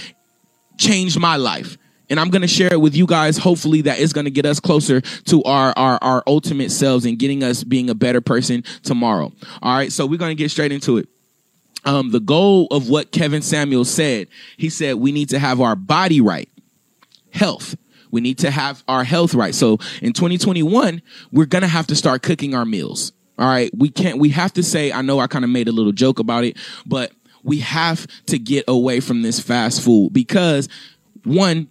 changed 0.79 1.19
my 1.19 1.37
life 1.37 1.79
and 2.09 2.21
I'm 2.21 2.31
going 2.31 2.43
to 2.43 2.49
share 2.49 2.73
it 2.73 2.81
with 2.81 2.95
you 2.95 3.07
guys. 3.07 3.37
Hopefully 3.37 3.83
that 3.83 3.99
is 3.99 4.13
going 4.13 4.25
to 4.27 4.31
get 4.31 4.47
us 4.47 4.61
closer 4.61 5.01
to 5.01 5.43
our, 5.45 5.73
our, 5.77 5.99
our 6.03 6.23
ultimate 6.27 6.71
selves 6.71 7.05
and 7.05 7.19
getting 7.19 7.43
us 7.43 7.65
being 7.65 7.91
a 7.91 7.95
better 7.95 8.21
person 8.21 8.63
tomorrow. 8.83 9.33
All 9.63 9.77
right. 9.77 9.91
So 9.93 10.07
we're 10.07 10.19
going 10.19 10.37
to 10.37 10.41
get 10.41 10.51
straight 10.51 10.73
into 10.73 10.99
it. 10.99 11.09
Um, 11.85 12.11
the 12.11 12.21
goal 12.21 12.67
of 12.71 12.89
what 12.89 13.13
Kevin 13.13 13.43
Samuel 13.43 13.85
said, 13.85 14.29
he 14.57 14.71
said, 14.71 14.97
we 14.97 15.13
need 15.13 15.29
to 15.31 15.39
have 15.39 15.61
our 15.61 15.77
body 15.77 16.21
right, 16.21 16.49
health. 17.31 17.77
We 18.11 18.21
need 18.21 18.39
to 18.39 18.51
have 18.51 18.83
our 18.89 19.05
health 19.05 19.35
right. 19.35 19.55
So 19.55 19.79
in 20.03 20.13
2021, 20.13 21.03
we're 21.33 21.47
going 21.47 21.63
to 21.63 21.69
have 21.69 21.87
to 21.89 21.97
start 21.97 22.23
cooking 22.23 22.55
our 22.55 22.65
meals. 22.65 23.13
All 23.39 23.47
right. 23.47 23.71
We 23.77 23.91
can't, 23.91 24.19
we 24.19 24.31
have 24.31 24.53
to 24.55 24.63
say, 24.63 24.91
I 24.91 25.03
know 25.03 25.21
I 25.21 25.27
kind 25.27 25.45
of 25.45 25.51
made 25.51 25.69
a 25.69 25.73
little 25.73 25.93
joke 25.93 26.19
about 26.19 26.45
it, 26.45 26.57
but 26.87 27.13
we 27.43 27.61
have 27.61 28.07
to 28.27 28.39
get 28.39 28.65
away 28.67 28.99
from 29.01 29.23
this 29.23 29.39
fast 29.39 29.83
food 29.83 30.13
because 30.13 30.69
one, 31.25 31.69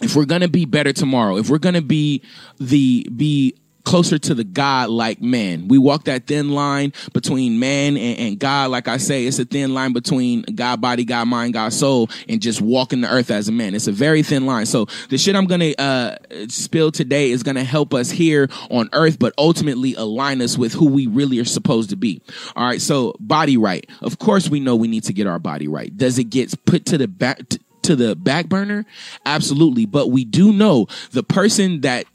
if 0.00 0.16
we're 0.16 0.24
gonna 0.24 0.48
be 0.48 0.64
better 0.64 0.92
tomorrow, 0.92 1.36
if 1.36 1.50
we're 1.50 1.58
gonna 1.58 1.82
be 1.82 2.22
the 2.58 3.06
be 3.14 3.54
closer 3.84 4.18
to 4.18 4.34
the 4.34 4.44
God 4.44 4.90
like 4.90 5.20
man. 5.20 5.68
We 5.68 5.78
walk 5.78 6.04
that 6.04 6.26
thin 6.26 6.50
line 6.50 6.92
between 7.12 7.58
man 7.58 7.96
and, 7.96 8.18
and, 8.18 8.38
God. 8.38 8.70
Like 8.70 8.88
I 8.88 8.96
say, 8.96 9.26
it's 9.26 9.38
a 9.38 9.44
thin 9.44 9.74
line 9.74 9.92
between 9.92 10.42
God 10.42 10.80
body, 10.80 11.04
God 11.04 11.28
mind, 11.28 11.54
God 11.54 11.72
soul, 11.72 12.08
and 12.28 12.40
just 12.40 12.60
walking 12.60 13.00
the 13.00 13.10
earth 13.10 13.30
as 13.30 13.48
a 13.48 13.52
man. 13.52 13.74
It's 13.74 13.86
a 13.86 13.92
very 13.92 14.22
thin 14.22 14.46
line. 14.46 14.66
So 14.66 14.86
the 15.08 15.18
shit 15.18 15.36
I'm 15.36 15.46
gonna 15.46 15.72
uh, 15.78 16.16
spill 16.48 16.92
today 16.92 17.30
is 17.30 17.42
gonna 17.42 17.64
help 17.64 17.94
us 17.94 18.10
here 18.10 18.48
on 18.70 18.88
earth, 18.92 19.18
but 19.18 19.34
ultimately 19.38 19.94
align 19.94 20.40
us 20.40 20.56
with 20.56 20.72
who 20.72 20.86
we 20.86 21.06
really 21.06 21.38
are 21.38 21.44
supposed 21.44 21.90
to 21.90 21.96
be. 21.96 22.22
All 22.56 22.66
right. 22.66 22.80
So 22.80 23.14
body 23.20 23.56
right. 23.56 23.88
Of 24.00 24.18
course, 24.18 24.48
we 24.48 24.60
know 24.60 24.76
we 24.76 24.88
need 24.88 25.04
to 25.04 25.12
get 25.12 25.26
our 25.26 25.38
body 25.38 25.68
right. 25.68 25.94
Does 25.96 26.18
it 26.18 26.24
get 26.24 26.64
put 26.64 26.86
to 26.86 26.98
the 26.98 27.08
back? 27.08 27.40
To 27.82 27.96
the 27.96 28.14
back 28.14 28.48
burner? 28.48 28.86
Absolutely. 29.26 29.86
But 29.86 30.08
we 30.08 30.24
do 30.24 30.52
know 30.52 30.86
the 31.10 31.22
person 31.22 31.80
that 31.82 32.06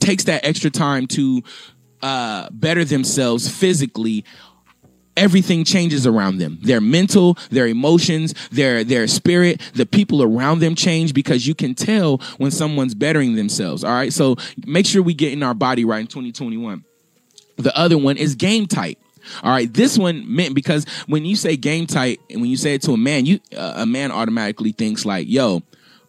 takes 0.00 0.24
that 0.24 0.44
extra 0.44 0.70
time 0.70 1.06
to 1.08 1.42
uh, 2.02 2.48
better 2.50 2.84
themselves 2.84 3.48
physically 3.48 4.24
everything 5.16 5.64
changes 5.64 6.06
around 6.06 6.38
them. 6.38 6.58
Their 6.62 6.80
mental 6.80 7.36
their 7.50 7.66
emotions 7.66 8.34
their 8.50 8.82
their 8.82 9.06
spirit 9.06 9.60
the 9.74 9.86
people 9.86 10.22
around 10.22 10.60
them 10.60 10.74
change 10.74 11.12
because 11.12 11.46
you 11.46 11.54
can 11.54 11.74
tell 11.74 12.18
when 12.38 12.50
someone's 12.50 12.94
bettering 12.94 13.34
themselves. 13.34 13.84
All 13.84 13.92
right? 13.92 14.12
So 14.12 14.36
make 14.66 14.86
sure 14.86 15.02
we 15.02 15.14
get 15.14 15.32
in 15.32 15.42
our 15.42 15.54
body 15.54 15.84
right 15.84 16.00
in 16.00 16.06
2021 16.06 16.84
the 17.56 17.76
other 17.76 17.98
one 17.98 18.16
is 18.16 18.34
game 18.34 18.66
tight 18.66 18.98
all 19.42 19.50
right, 19.50 19.72
this 19.72 19.98
one 19.98 20.24
meant 20.32 20.54
because 20.54 20.86
when 21.06 21.24
you 21.24 21.36
say 21.36 21.56
game 21.56 21.86
tight 21.86 22.20
and 22.30 22.40
when 22.40 22.50
you 22.50 22.56
say 22.56 22.74
it 22.74 22.82
to 22.82 22.92
a 22.92 22.96
man, 22.96 23.26
you 23.26 23.40
uh, 23.56 23.74
a 23.76 23.86
man 23.86 24.10
automatically 24.10 24.72
thinks 24.72 25.04
like, 25.04 25.28
"Yo, 25.28 25.62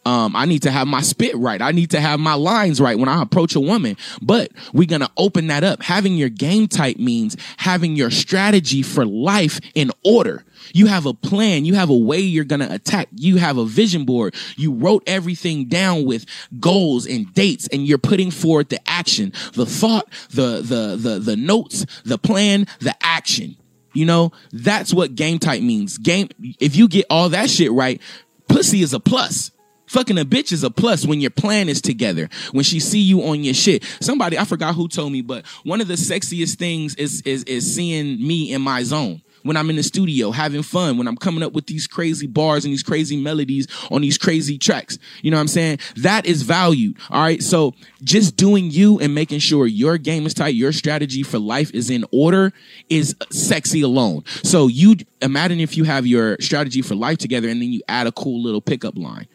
um, 0.06 0.36
I 0.36 0.46
need 0.46 0.64
to 0.64 0.72
have 0.72 0.88
my 0.88 1.02
spit 1.02 1.36
right. 1.36 1.62
I 1.62 1.72
need 1.72 1.92
to 1.92 2.02
have 2.02 2.20
my 2.20 2.34
lines 2.34 2.82
right 2.82 2.98
when 2.98 3.08
I 3.08 3.22
approach 3.22 3.56
a 3.56 3.60
woman. 3.60 3.98
But 4.22 4.52
we're 4.74 4.88
going 4.88 5.02
to 5.02 5.12
open 5.18 5.48
that 5.48 5.64
up. 5.64 5.82
Having 5.82 6.16
your 6.16 6.30
game 6.30 6.68
tight 6.68 7.00
means 7.00 7.38
having 7.58 7.96
your 7.96 8.12
strategy 8.12 8.82
for 8.82 9.06
life 9.06 9.60
in 9.76 9.92
order. 10.04 10.44
You 10.74 10.88
have 10.88 11.06
a 11.06 11.14
plan. 11.14 11.66
You 11.66 11.76
have 11.76 11.90
a 11.90 11.98
way 11.98 12.20
you're 12.20 12.44
going 12.44 12.62
to 12.62 12.74
attack. 12.74 13.10
You 13.16 13.38
have 13.38 13.58
a 13.58 13.66
vision 13.66 14.06
board. 14.06 14.36
You 14.58 14.74
wrote 14.74 15.04
everything 15.08 15.66
down 15.66 16.06
with 16.06 16.26
goals 16.60 17.06
and 17.06 17.34
dates 17.34 17.68
and 17.70 17.86
you're 17.86 17.98
putting 17.98 18.32
forward 18.32 18.70
the 18.70 18.80
action, 18.90 19.34
the 19.54 19.66
thought, 19.66 20.10
the, 20.32 20.62
the, 20.62 20.98
the, 20.98 21.20
the 21.20 21.36
notes, 21.36 21.86
the 22.04 22.18
plan, 22.18 22.68
the 22.80 22.96
action. 23.02 23.56
You 23.94 24.06
know, 24.06 24.32
that's 24.52 24.94
what 24.94 25.16
game 25.16 25.40
type 25.40 25.62
means. 25.62 25.98
Game, 25.98 26.30
if 26.60 26.76
you 26.76 26.88
get 26.88 27.06
all 27.10 27.30
that 27.30 27.50
shit 27.50 27.72
right, 27.72 28.02
pussy 28.48 28.82
is 28.82 28.94
a 28.94 29.00
plus. 29.00 29.52
Fucking 29.94 30.18
a 30.18 30.26
bitch 30.26 30.52
is 30.52 30.64
a 30.64 30.72
plus 30.72 31.06
when 31.06 31.22
your 31.22 31.30
plan 31.30 31.70
is 31.70 31.80
together. 31.80 32.28
When 32.52 32.64
she 32.64 32.80
see 32.80 33.00
you 33.00 33.22
on 33.22 33.44
your 33.44 33.54
shit. 33.54 33.84
Somebody, 34.02 34.40
I 34.40 34.44
forgot 34.44 34.74
who 34.74 34.88
told 34.88 35.12
me, 35.12 35.22
but 35.22 35.46
one 35.64 35.82
of 35.82 35.88
the 35.88 35.94
sexiest 35.94 36.56
things 36.56 36.96
is, 36.96 37.22
is, 37.22 37.44
is 37.44 37.76
seeing 37.76 38.18
me 38.26 38.52
in 38.52 38.64
my 38.64 38.82
zone 38.82 39.22
when 39.44 39.56
I'm 39.56 39.70
in 39.70 39.76
the 39.76 39.84
studio 39.84 40.32
having 40.32 40.64
fun, 40.64 40.98
when 40.98 41.08
I'm 41.08 41.16
coming 41.16 41.44
up 41.44 41.54
with 41.54 41.68
these 41.68 41.86
crazy 41.86 42.26
bars 42.26 42.66
and 42.66 42.72
these 42.72 42.82
crazy 42.82 43.18
melodies 43.18 43.68
on 43.92 44.02
these 44.02 44.18
crazy 44.18 44.58
tracks. 44.58 44.98
You 45.22 45.30
know 45.30 45.38
what 45.38 45.42
I'm 45.42 45.48
saying? 45.50 45.80
That 45.98 46.26
is 46.26 46.42
valued. 46.42 46.98
All 47.12 47.22
right. 47.22 47.44
So 47.44 47.74
just 48.04 48.36
doing 48.36 48.72
you 48.72 49.00
and 49.00 49.14
making 49.14 49.40
sure 49.40 49.68
your 49.68 50.00
game 50.00 50.26
is 50.26 50.34
tight, 50.34 50.56
your 50.56 50.72
strategy 50.72 51.22
for 51.22 51.38
life 51.38 51.72
is 51.72 51.92
in 51.92 52.04
order 52.12 52.52
is 52.90 53.16
sexy 53.30 53.82
alone. 53.82 54.24
So 54.42 54.68
you 54.68 54.96
imagine 55.22 55.60
if 55.60 55.78
you 55.78 55.84
have 55.84 56.08
your 56.08 56.38
strategy 56.40 56.82
for 56.82 56.96
life 56.96 57.20
together 57.20 57.48
and 57.48 57.62
then 57.62 57.72
you 57.72 57.82
add 57.88 58.08
a 58.08 58.12
cool 58.12 58.42
little 58.42 58.62
pickup 58.62 58.98
line 58.98 59.28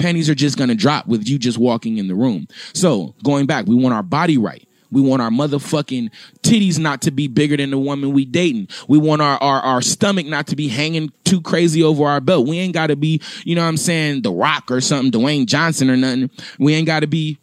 panties 0.00 0.28
are 0.28 0.34
just 0.34 0.58
to 0.58 0.74
drop 0.74 1.06
with 1.06 1.28
you 1.28 1.38
just 1.38 1.58
walking 1.58 1.98
in 1.98 2.08
the 2.08 2.14
room. 2.14 2.48
So 2.72 3.14
going 3.22 3.46
back, 3.46 3.66
we 3.66 3.74
want 3.74 3.94
our 3.94 4.02
body 4.02 4.38
right. 4.38 4.66
We 4.90 5.00
want 5.00 5.22
our 5.22 5.30
motherfucking 5.30 6.10
titties 6.42 6.78
not 6.78 7.02
to 7.02 7.12
be 7.12 7.28
bigger 7.28 7.56
than 7.56 7.70
the 7.70 7.78
woman 7.78 8.12
we 8.12 8.24
dating. 8.24 8.68
We 8.88 8.98
want 8.98 9.22
our, 9.22 9.38
our, 9.38 9.60
our 9.60 9.82
stomach 9.82 10.26
not 10.26 10.48
to 10.48 10.56
be 10.56 10.66
hanging 10.66 11.12
too 11.24 11.40
crazy 11.40 11.82
over 11.82 12.04
our 12.06 12.20
belt. 12.20 12.48
We 12.48 12.58
ain't 12.58 12.74
got 12.74 12.88
to 12.88 12.96
be, 12.96 13.22
you 13.44 13.54
know 13.54 13.62
what 13.62 13.68
I'm 13.68 13.76
saying, 13.76 14.22
The 14.22 14.32
Rock 14.32 14.70
or 14.70 14.80
something, 14.80 15.12
Dwayne 15.12 15.46
Johnson 15.46 15.90
or 15.90 15.96
nothing. 15.96 16.30
We 16.58 16.74
ain't 16.74 16.86
got 16.86 17.00
to 17.00 17.06
be 17.06 17.38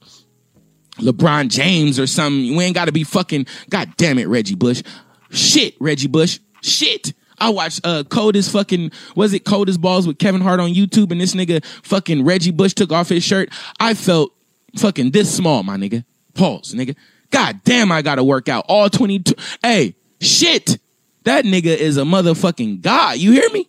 LeBron 0.98 1.48
James 1.48 2.00
or 2.00 2.08
something. 2.08 2.56
We 2.58 2.66
ain't 2.66 2.76
got 2.76 2.86
to 2.86 2.92
be 2.92 3.06
fucking, 3.06 3.48
god 3.70 3.94
damn 3.96 4.20
it, 4.20 4.28
Reggie 4.28 4.56
Bush. 4.56 4.84
Shit, 5.30 5.76
Reggie 5.80 6.08
Bush. 6.08 6.40
Shit. 6.62 7.14
I 7.40 7.50
watched 7.50 7.82
uh 7.84 8.04
Coldest 8.04 8.52
fucking 8.52 8.92
was 9.16 9.34
it 9.34 9.46
Cold 9.46 9.70
as 9.70 9.78
Balls 9.78 10.08
with 10.08 10.18
Kevin 10.18 10.42
Hart 10.42 10.60
on 10.60 10.74
YouTube 10.74 11.12
and 11.12 11.22
this 11.22 11.36
nigga 11.36 11.64
fucking 11.84 12.26
Reggie 12.26 12.52
Bush 12.52 12.74
took 12.74 12.92
off 12.92 13.10
his 13.10 13.24
shirt. 13.24 13.50
I 13.80 13.94
felt 13.94 14.34
fucking 14.78 15.12
this 15.12 15.34
small, 15.34 15.64
my 15.64 15.78
nigga. 15.78 16.04
Pause, 16.34 16.74
nigga. 16.74 16.96
God 17.30 17.62
damn, 17.64 17.92
I 17.92 18.02
gotta 18.02 18.24
work 18.24 18.48
out 18.50 18.66
all 18.68 18.90
22. 18.90 19.34
Hey, 19.62 19.96
shit. 20.22 20.80
That 21.24 21.44
nigga 21.44 21.76
is 21.76 21.98
a 21.98 22.04
motherfucking 22.04 22.82
god. 22.82 23.18
You 23.18 23.34
hear 23.34 23.50
me? 23.50 23.68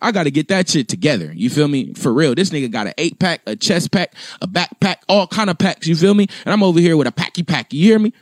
I 0.00 0.12
gotta 0.12 0.30
get 0.30 0.48
that 0.48 0.68
shit 0.68 0.88
together. 0.88 1.32
You 1.34 1.50
feel 1.50 1.66
me? 1.66 1.94
For 1.94 2.12
real. 2.12 2.34
This 2.34 2.50
nigga 2.50 2.70
got 2.70 2.86
an 2.86 2.94
eight 2.98 3.18
pack, 3.18 3.40
a 3.46 3.56
chest 3.56 3.90
pack, 3.90 4.14
a 4.40 4.46
backpack, 4.46 4.96
all 5.08 5.26
kind 5.26 5.50
of 5.50 5.58
packs. 5.58 5.86
You 5.86 5.96
feel 5.96 6.14
me? 6.14 6.28
And 6.44 6.52
I'm 6.52 6.62
over 6.62 6.78
here 6.78 6.96
with 6.96 7.06
a 7.06 7.12
packy 7.12 7.42
pack. 7.42 7.72
You 7.72 7.82
hear 7.82 7.98
me? 7.98 8.12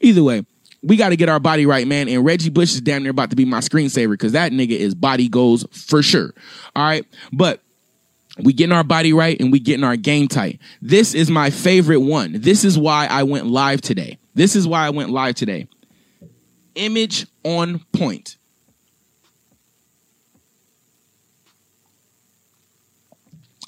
Either 0.00 0.22
way, 0.22 0.44
we 0.86 0.96
got 0.96 1.08
to 1.08 1.16
get 1.16 1.28
our 1.28 1.40
body 1.40 1.66
right, 1.66 1.86
man. 1.86 2.08
And 2.08 2.24
Reggie 2.24 2.48
Bush 2.48 2.72
is 2.72 2.80
damn 2.80 3.02
near 3.02 3.10
about 3.10 3.30
to 3.30 3.36
be 3.36 3.44
my 3.44 3.58
screensaver 3.58 4.12
because 4.12 4.32
that 4.32 4.52
nigga 4.52 4.70
is 4.70 4.94
body 4.94 5.28
goals 5.28 5.66
for 5.72 6.00
sure. 6.00 6.32
All 6.76 6.84
right. 6.84 7.04
But 7.32 7.60
we 8.38 8.52
getting 8.52 8.72
our 8.72 8.84
body 8.84 9.12
right 9.12 9.38
and 9.40 9.50
we 9.50 9.58
getting 9.58 9.82
our 9.82 9.96
game 9.96 10.28
tight. 10.28 10.60
This 10.80 11.12
is 11.12 11.28
my 11.28 11.50
favorite 11.50 12.00
one. 12.00 12.40
This 12.40 12.64
is 12.64 12.78
why 12.78 13.06
I 13.06 13.24
went 13.24 13.46
live 13.46 13.80
today. 13.80 14.18
This 14.34 14.54
is 14.54 14.68
why 14.68 14.86
I 14.86 14.90
went 14.90 15.10
live 15.10 15.34
today. 15.34 15.66
Image 16.76 17.26
on 17.42 17.80
point. 17.92 18.36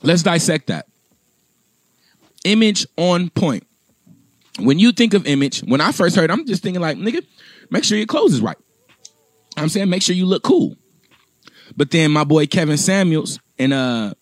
Let's 0.05 0.23
dissect 0.23 0.69
that. 0.69 0.87
Image 2.45 2.87
on 2.97 3.31
point. 3.31 3.68
When 4.59 4.79
you 4.79 4.93
think 4.93 5.15
of 5.15 5.27
image, 5.27 5.61
when 5.61 5.81
I 5.81 5.93
first 5.93 6.17
heard, 6.17 6.31
I'm 6.31 6.47
just 6.47 6.63
thinking 6.63 6.83
like, 6.83 6.97
nigga, 6.97 7.25
make 7.71 7.85
sure 7.85 7.97
your 7.97 8.07
clothes 8.07 8.35
is 8.35 8.41
right. 8.41 8.57
I'm 9.57 9.69
saying 9.69 9.89
make 9.89 10.03
sure 10.03 10.15
you 10.15 10.27
look 10.27 10.43
cool. 10.43 10.77
But 11.77 11.91
then 11.91 12.11
my 12.11 12.25
boy 12.25 12.47
Kevin 12.47 12.77
Samuels 12.77 13.39
and 13.59 13.73
uh 13.73 14.15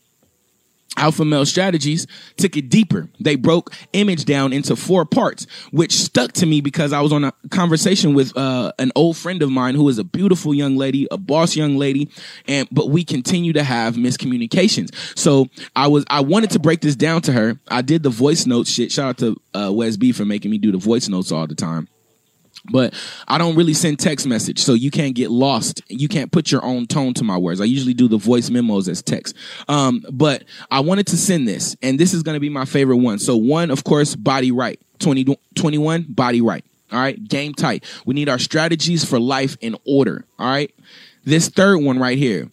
Alpha 0.96 1.24
Male 1.24 1.46
Strategies 1.46 2.06
took 2.36 2.56
it 2.56 2.68
deeper. 2.68 3.08
They 3.20 3.36
broke 3.36 3.74
image 3.92 4.24
down 4.24 4.52
into 4.52 4.76
four 4.76 5.04
parts, 5.04 5.46
which 5.70 5.92
stuck 5.92 6.32
to 6.32 6.46
me 6.46 6.60
because 6.60 6.92
I 6.92 7.00
was 7.00 7.12
on 7.12 7.24
a 7.24 7.32
conversation 7.50 8.14
with 8.14 8.36
uh, 8.36 8.72
an 8.78 8.92
old 8.94 9.16
friend 9.16 9.42
of 9.42 9.50
mine 9.50 9.74
who 9.74 9.88
is 9.88 9.98
a 9.98 10.04
beautiful 10.04 10.54
young 10.54 10.76
lady, 10.76 11.06
a 11.10 11.18
boss 11.18 11.56
young 11.56 11.76
lady, 11.76 12.10
and 12.46 12.68
but 12.70 12.90
we 12.90 13.04
continue 13.04 13.52
to 13.52 13.62
have 13.62 13.94
miscommunications. 13.96 14.94
So 15.18 15.46
I 15.74 15.86
was 15.88 16.04
I 16.08 16.20
wanted 16.20 16.50
to 16.50 16.58
break 16.58 16.80
this 16.80 16.96
down 16.96 17.22
to 17.22 17.32
her. 17.32 17.58
I 17.68 17.82
did 17.82 18.02
the 18.02 18.10
voice 18.10 18.46
notes 18.46 18.70
shit. 18.70 18.92
Shout 18.92 19.08
out 19.08 19.18
to 19.18 19.36
uh, 19.54 19.72
Wes 19.72 19.96
B 19.96 20.12
for 20.12 20.24
making 20.24 20.50
me 20.50 20.58
do 20.58 20.72
the 20.72 20.78
voice 20.78 21.08
notes 21.08 21.32
all 21.32 21.46
the 21.46 21.54
time. 21.54 21.88
But 22.70 22.94
I 23.28 23.38
don't 23.38 23.56
really 23.56 23.74
send 23.74 23.98
text 23.98 24.26
message, 24.26 24.60
so 24.60 24.74
you 24.74 24.90
can't 24.90 25.14
get 25.14 25.30
lost. 25.30 25.82
You 25.88 26.08
can't 26.08 26.30
put 26.30 26.50
your 26.50 26.64
own 26.64 26.86
tone 26.86 27.14
to 27.14 27.24
my 27.24 27.36
words. 27.36 27.60
I 27.60 27.64
usually 27.64 27.94
do 27.94 28.08
the 28.08 28.18
voice 28.18 28.50
memos 28.50 28.88
as 28.88 29.02
text. 29.02 29.34
Um, 29.68 30.04
but 30.10 30.44
I 30.70 30.80
wanted 30.80 31.06
to 31.08 31.16
send 31.16 31.48
this, 31.48 31.76
and 31.82 31.98
this 31.98 32.14
is 32.14 32.22
going 32.22 32.34
to 32.34 32.40
be 32.40 32.48
my 32.48 32.64
favorite 32.64 32.98
one. 32.98 33.18
So 33.18 33.36
one, 33.36 33.70
of 33.70 33.84
course, 33.84 34.14
body 34.14 34.52
right. 34.52 34.80
20, 34.98 35.38
21, 35.54 36.06
body 36.08 36.40
right. 36.40 36.64
All 36.92 37.00
right, 37.00 37.22
game 37.22 37.52
tight. 37.52 37.84
We 38.06 38.14
need 38.14 38.28
our 38.28 38.38
strategies 38.38 39.04
for 39.04 39.18
life 39.18 39.56
in 39.60 39.76
order. 39.84 40.24
All 40.38 40.46
right, 40.46 40.72
this 41.24 41.48
third 41.48 41.78
one 41.78 41.98
right 41.98 42.16
here. 42.16 42.48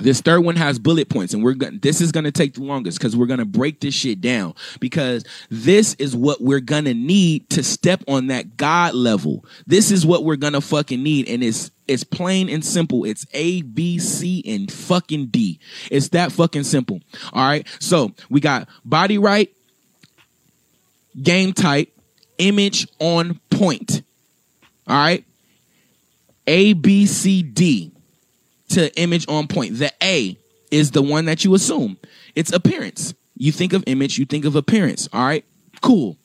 This 0.00 0.20
third 0.20 0.40
one 0.40 0.56
has 0.56 0.78
bullet 0.78 1.08
points, 1.08 1.34
and 1.34 1.42
we're 1.42 1.54
going 1.54 1.78
this 1.80 2.00
is 2.00 2.12
gonna 2.12 2.30
take 2.30 2.54
the 2.54 2.62
longest 2.62 2.98
because 2.98 3.16
we're 3.16 3.26
gonna 3.26 3.44
break 3.44 3.80
this 3.80 3.94
shit 3.94 4.20
down 4.20 4.54
because 4.80 5.24
this 5.50 5.94
is 5.94 6.14
what 6.14 6.40
we're 6.40 6.60
gonna 6.60 6.94
need 6.94 7.50
to 7.50 7.62
step 7.62 8.02
on 8.06 8.28
that 8.28 8.56
God 8.56 8.94
level. 8.94 9.44
This 9.66 9.90
is 9.90 10.06
what 10.06 10.24
we're 10.24 10.36
gonna 10.36 10.60
fucking 10.60 11.02
need, 11.02 11.28
and 11.28 11.42
it's 11.42 11.70
it's 11.88 12.04
plain 12.04 12.48
and 12.48 12.64
simple. 12.64 13.04
It's 13.04 13.26
A, 13.32 13.62
B, 13.62 13.98
C, 13.98 14.42
and 14.46 14.70
fucking 14.70 15.26
D. 15.26 15.58
It's 15.90 16.08
that 16.10 16.32
fucking 16.32 16.64
simple. 16.64 17.00
All 17.32 17.46
right. 17.46 17.66
So 17.80 18.12
we 18.30 18.40
got 18.40 18.68
body 18.84 19.18
right, 19.18 19.50
game 21.20 21.52
tight, 21.52 21.92
image 22.38 22.86
on 23.00 23.40
point. 23.50 24.02
All 24.86 24.96
right. 24.96 25.24
A, 26.46 26.72
B, 26.74 27.06
C, 27.06 27.42
D 27.42 27.92
to 28.68 28.94
image 29.00 29.26
on 29.28 29.48
point. 29.48 29.78
The 29.78 29.92
A 30.02 30.36
is 30.70 30.90
the 30.90 31.02
one 31.02 31.26
that 31.26 31.44
you 31.44 31.54
assume. 31.54 31.96
It's 32.34 32.52
appearance. 32.52 33.14
You 33.36 33.52
think 33.52 33.72
of 33.72 33.84
image, 33.86 34.18
you 34.18 34.26
think 34.26 34.44
of 34.44 34.56
appearance. 34.56 35.08
All 35.12 35.24
right, 35.24 35.44
cool. 35.80 36.16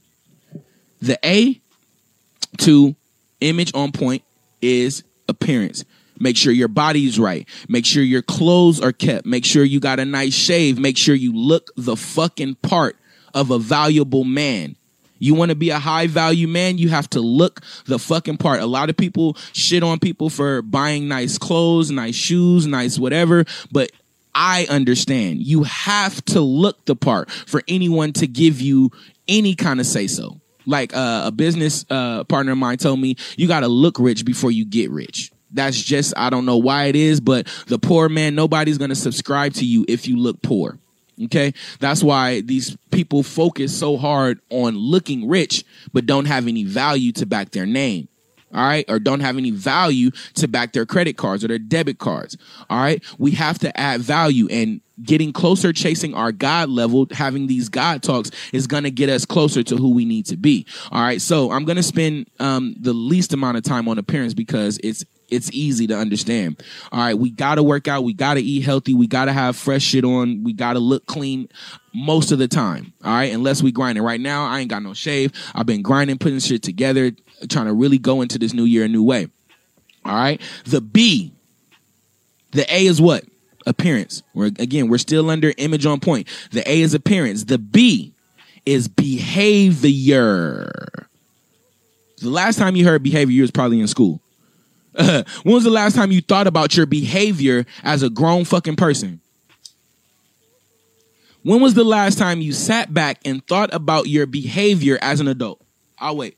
The 1.01 1.19
A 1.23 1.59
to 2.59 2.95
image 3.41 3.71
on 3.73 3.91
point 3.91 4.23
is 4.62 5.03
appearance. 5.27 5.85
Make 6.19 6.38
sure 6.38 6.53
your 6.53 6.67
body's 6.67 7.19
right. 7.19 7.47
Make 7.67 7.85
sure 7.85 8.03
your 8.03 8.21
clothes 8.21 8.79
are 8.79 8.91
kept. 8.91 9.25
Make 9.25 9.45
sure 9.45 9.63
you 9.63 9.79
got 9.79 10.00
a 10.00 10.05
nice 10.05 10.33
shave. 10.33 10.79
Make 10.79 10.97
sure 10.97 11.15
you 11.15 11.33
look 11.33 11.71
the 11.75 11.95
fucking 11.95 12.55
part 12.55 12.95
of 13.33 13.51
a 13.51 13.59
valuable 13.59 14.23
man. 14.23 14.75
You 15.24 15.36
want 15.36 15.50
to 15.50 15.56
be 15.56 15.70
a 15.70 15.80
high 15.80 16.08
value 16.08 16.50
man, 16.50 16.77
you 16.77 16.89
have 16.89 17.10
to 17.12 17.22
look 17.22 17.62
the 17.86 17.98
fucking 17.98 18.38
part. 18.38 18.60
A 18.60 18.65
lot 18.65 18.89
of 18.89 18.98
people 18.98 19.38
shit 19.53 19.82
on 19.82 20.00
people 20.00 20.30
for 20.30 20.62
buying 20.62 21.08
nice 21.08 21.38
clothes, 21.38 21.92
nice 21.92 22.15
shoes, 22.15 22.68
nice 22.68 23.00
whatever, 23.00 23.46
but 23.72 23.89
I 24.36 24.68
understand. 24.70 25.42
You 25.42 25.63
have 25.63 26.24
to 26.25 26.42
look 26.42 26.84
the 26.86 26.98
part 26.98 27.32
for 27.32 27.63
anyone 27.70 28.12
to 28.13 28.27
give 28.27 28.60
you 28.60 28.92
any 29.25 29.56
kind 29.56 29.80
of 29.80 29.86
say 29.86 30.08
so. 30.08 30.42
Like 30.65 30.94
uh, 30.94 31.24
a 31.25 31.32
business 31.32 31.86
uh, 31.89 32.25
partner 32.25 32.51
of 32.51 32.58
mine 32.58 32.77
told 32.77 33.00
me, 33.00 33.15
you 33.38 33.48
got 33.48 33.62
to 33.62 33.70
look 33.70 34.00
rich 34.00 34.25
before 34.25 34.51
you 34.51 34.65
get 34.65 34.92
rich. 34.92 35.32
That's 35.51 35.82
just, 35.82 36.13
I 36.18 36.32
don't 36.32 36.46
know 36.46 36.58
why 36.58 36.86
it 36.86 36.98
is, 36.98 37.22
but 37.22 37.48
the 37.68 37.80
poor 37.80 38.10
man, 38.10 38.36
nobody's 38.36 38.77
going 38.77 38.89
to 38.89 38.96
subscribe 38.96 39.53
to 39.53 39.65
you 39.65 39.86
if 39.88 40.06
you 40.06 40.18
look 40.18 40.42
poor. 40.42 40.80
Okay. 41.25 41.53
That's 41.80 42.03
why 42.03 42.42
these 42.42 42.77
people 42.92 43.24
focus 43.24 43.77
so 43.77 43.98
hard 43.98 44.39
on 44.50 44.77
looking 44.77 45.27
rich, 45.27 45.63
but 45.92 46.06
don't 46.06 46.25
have 46.25 46.48
any 46.48 46.63
value 46.63 47.12
to 47.13 47.25
back 47.25 47.51
their 47.51 47.65
name. 47.65 48.08
All 48.53 48.62
right. 48.62 48.86
Or 48.88 49.00
don't 49.00 49.22
have 49.22 49.38
any 49.38 49.51
value 49.51 50.12
to 50.36 50.48
back 50.48 50.74
their 50.74 50.86
credit 50.86 51.18
cards 51.18 51.44
or 51.44 51.48
their 51.48 51.58
debit 51.58 51.98
cards. 51.98 52.38
All 52.70 52.77
right. 52.77 53.03
We 53.18 53.32
have 53.32 53.58
to 53.60 53.77
add 53.80 54.01
value 54.01 54.48
and 54.51 54.82
getting 55.01 55.34
closer, 55.34 55.74
chasing 55.74 56.13
our 56.13 56.32
God 56.32 56.70
level, 56.70 57.08
having 57.12 57.48
these 57.48 57.68
God 57.68 58.03
talks 58.03 58.30
is 58.51 58.68
going 58.68 58.84
to 58.84 58.92
get 58.92 59.10
us 59.10 59.25
closer 59.25 59.63
to 59.63 59.75
who 59.75 59.92
we 59.92 60.06
need 60.06 60.27
to 60.27 60.38
be. 60.38 60.68
All 60.92 61.01
right. 61.01 61.20
So 61.20 61.51
I'm 61.51 61.65
going 61.65 61.77
to 61.77 61.84
spend 61.84 62.30
um, 62.39 62.75
the 62.80 62.94
least 62.94 63.34
amount 63.34 63.58
of 63.58 63.63
time 63.63 63.88
on 63.88 63.98
appearance 63.98 64.36
because 64.36 64.80
it's 64.84 65.03
it's 65.30 65.51
easy 65.51 65.88
to 65.88 65.98
understand. 65.98 66.62
All 66.92 67.00
right, 67.00 67.18
we 67.18 67.32
got 67.32 67.56
to 67.56 67.63
work 67.63 67.88
out, 67.88 68.03
we 68.03 68.13
got 68.13 68.36
to 68.36 68.42
eat 68.42 68.62
healthy, 68.62 68.94
we 68.94 69.08
got 69.08 69.25
to 69.25 69.34
have 69.34 69.56
fresh 69.56 69.84
shit 69.84 70.03
on, 70.03 70.44
we 70.44 70.53
got 70.53 70.74
to 70.74 70.80
look 70.80 71.06
clean 71.06 71.50
most 71.94 72.32
of 72.32 72.39
the 72.39 72.48
time. 72.48 72.94
All 73.03 73.12
right, 73.13 73.34
unless 73.34 73.63
we 73.63 73.72
grinding. 73.72 74.03
Right 74.03 74.22
now, 74.22 74.46
I 74.46 74.60
ain't 74.60 74.70
got 74.70 74.84
no 74.84 74.94
shave. 74.94 75.32
I've 75.56 75.65
been 75.65 75.82
grinding, 75.82 76.18
putting 76.18 76.39
shit 76.39 76.63
together, 76.63 77.12
trying 77.50 77.65
to 77.65 77.74
really 77.74 77.98
go 77.98 78.22
into 78.22 78.38
this 78.38 78.53
new 78.53 78.65
year 78.65 78.86
a 78.86 78.88
new 78.88 79.03
way. 79.03 79.27
All 80.06 80.15
right, 80.15 80.42
the 80.65 80.82
B, 80.82 81.34
the 82.51 82.72
A 82.74 82.86
is 82.86 83.01
what? 83.01 83.24
Appearance. 83.65 84.24
We're 84.34 84.48
again, 84.48 84.89
we're 84.89 84.98
still 84.98 85.30
under 85.30 85.53
image 85.58 85.86
on 85.86 86.02
point. 86.02 86.28
The 86.52 86.69
A 86.69 86.82
is 86.82 86.93
appearance. 86.93 87.45
The 87.45 87.58
B 87.58 88.13
is 88.65 88.89
behavior. 88.89 90.69
The 92.19 92.30
last 92.30 92.58
time 92.58 92.76
you 92.76 92.86
heard 92.86 93.04
behavior, 93.04 93.34
you 93.34 93.41
was 93.41 93.52
probably 93.52 93.80
in 93.80 93.88
school. 93.88 94.21
when 95.43 95.56
was 95.56 95.63
the 95.63 95.71
last 95.71 95.95
time 95.95 96.12
you 96.12 96.21
thought 96.21 96.47
about 96.47 96.77
your 96.77 96.86
behavior 96.86 97.65
as 97.84 98.03
a 98.03 98.10
grown 98.10 98.45
fucking 98.45 98.75
person? 98.75 99.19
When 101.43 101.62
was 101.62 101.73
the 101.73 101.84
last 101.84 102.17
time 102.17 102.41
you 102.41 102.53
sat 102.53 102.93
back 102.93 103.19
and 103.25 103.45
thought 103.47 103.73
about 103.73 104.08
your 104.08 104.25
behavior 104.25 104.97
as 105.01 105.19
an 105.19 105.27
adult? 105.27 105.62
I'll 105.97 106.15
wait. 106.15 106.38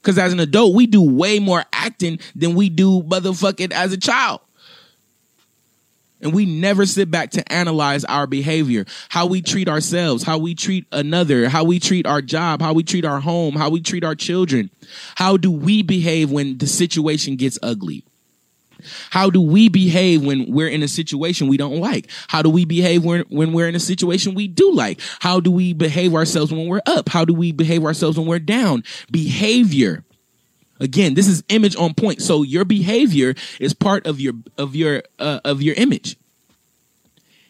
Because 0.00 0.18
as 0.18 0.32
an 0.32 0.40
adult, 0.40 0.74
we 0.74 0.86
do 0.86 1.00
way 1.00 1.38
more 1.38 1.64
acting 1.72 2.18
than 2.34 2.54
we 2.54 2.68
do 2.68 3.02
motherfucking 3.02 3.72
as 3.72 3.92
a 3.92 3.96
child. 3.96 4.40
And 6.24 6.32
we 6.32 6.46
never 6.46 6.86
sit 6.86 7.10
back 7.10 7.30
to 7.32 7.52
analyze 7.52 8.02
our 8.06 8.26
behavior, 8.26 8.86
how 9.10 9.26
we 9.26 9.42
treat 9.42 9.68
ourselves, 9.68 10.22
how 10.22 10.38
we 10.38 10.54
treat 10.54 10.86
another, 10.90 11.50
how 11.50 11.64
we 11.64 11.78
treat 11.78 12.06
our 12.06 12.22
job, 12.22 12.62
how 12.62 12.72
we 12.72 12.82
treat 12.82 13.04
our 13.04 13.20
home, 13.20 13.54
how 13.54 13.68
we 13.68 13.82
treat 13.82 14.04
our 14.04 14.14
children. 14.14 14.70
How 15.16 15.36
do 15.36 15.52
we 15.52 15.82
behave 15.82 16.30
when 16.30 16.56
the 16.56 16.66
situation 16.66 17.36
gets 17.36 17.58
ugly? 17.62 18.04
How 19.10 19.28
do 19.28 19.40
we 19.40 19.68
behave 19.68 20.24
when 20.24 20.50
we're 20.50 20.68
in 20.68 20.82
a 20.82 20.88
situation 20.88 21.46
we 21.46 21.58
don't 21.58 21.78
like? 21.78 22.10
How 22.28 22.40
do 22.40 22.48
we 22.48 22.64
behave 22.64 23.04
when, 23.04 23.22
when 23.28 23.52
we're 23.52 23.68
in 23.68 23.74
a 23.74 23.80
situation 23.80 24.34
we 24.34 24.48
do 24.48 24.72
like? 24.72 25.00
How 25.20 25.40
do 25.40 25.50
we 25.50 25.74
behave 25.74 26.14
ourselves 26.14 26.52
when 26.52 26.66
we're 26.68 26.82
up? 26.86 27.10
How 27.10 27.26
do 27.26 27.34
we 27.34 27.52
behave 27.52 27.84
ourselves 27.84 28.18
when 28.18 28.26
we're 28.26 28.38
down? 28.38 28.82
Behavior. 29.10 30.04
Again, 30.84 31.14
this 31.14 31.26
is 31.26 31.42
image 31.48 31.74
on 31.76 31.94
point. 31.94 32.20
So 32.20 32.42
your 32.42 32.66
behavior 32.66 33.34
is 33.58 33.72
part 33.72 34.06
of 34.06 34.20
your 34.20 34.34
of 34.58 34.76
your 34.76 35.02
uh, 35.18 35.40
of 35.42 35.62
your 35.62 35.74
image. 35.76 36.18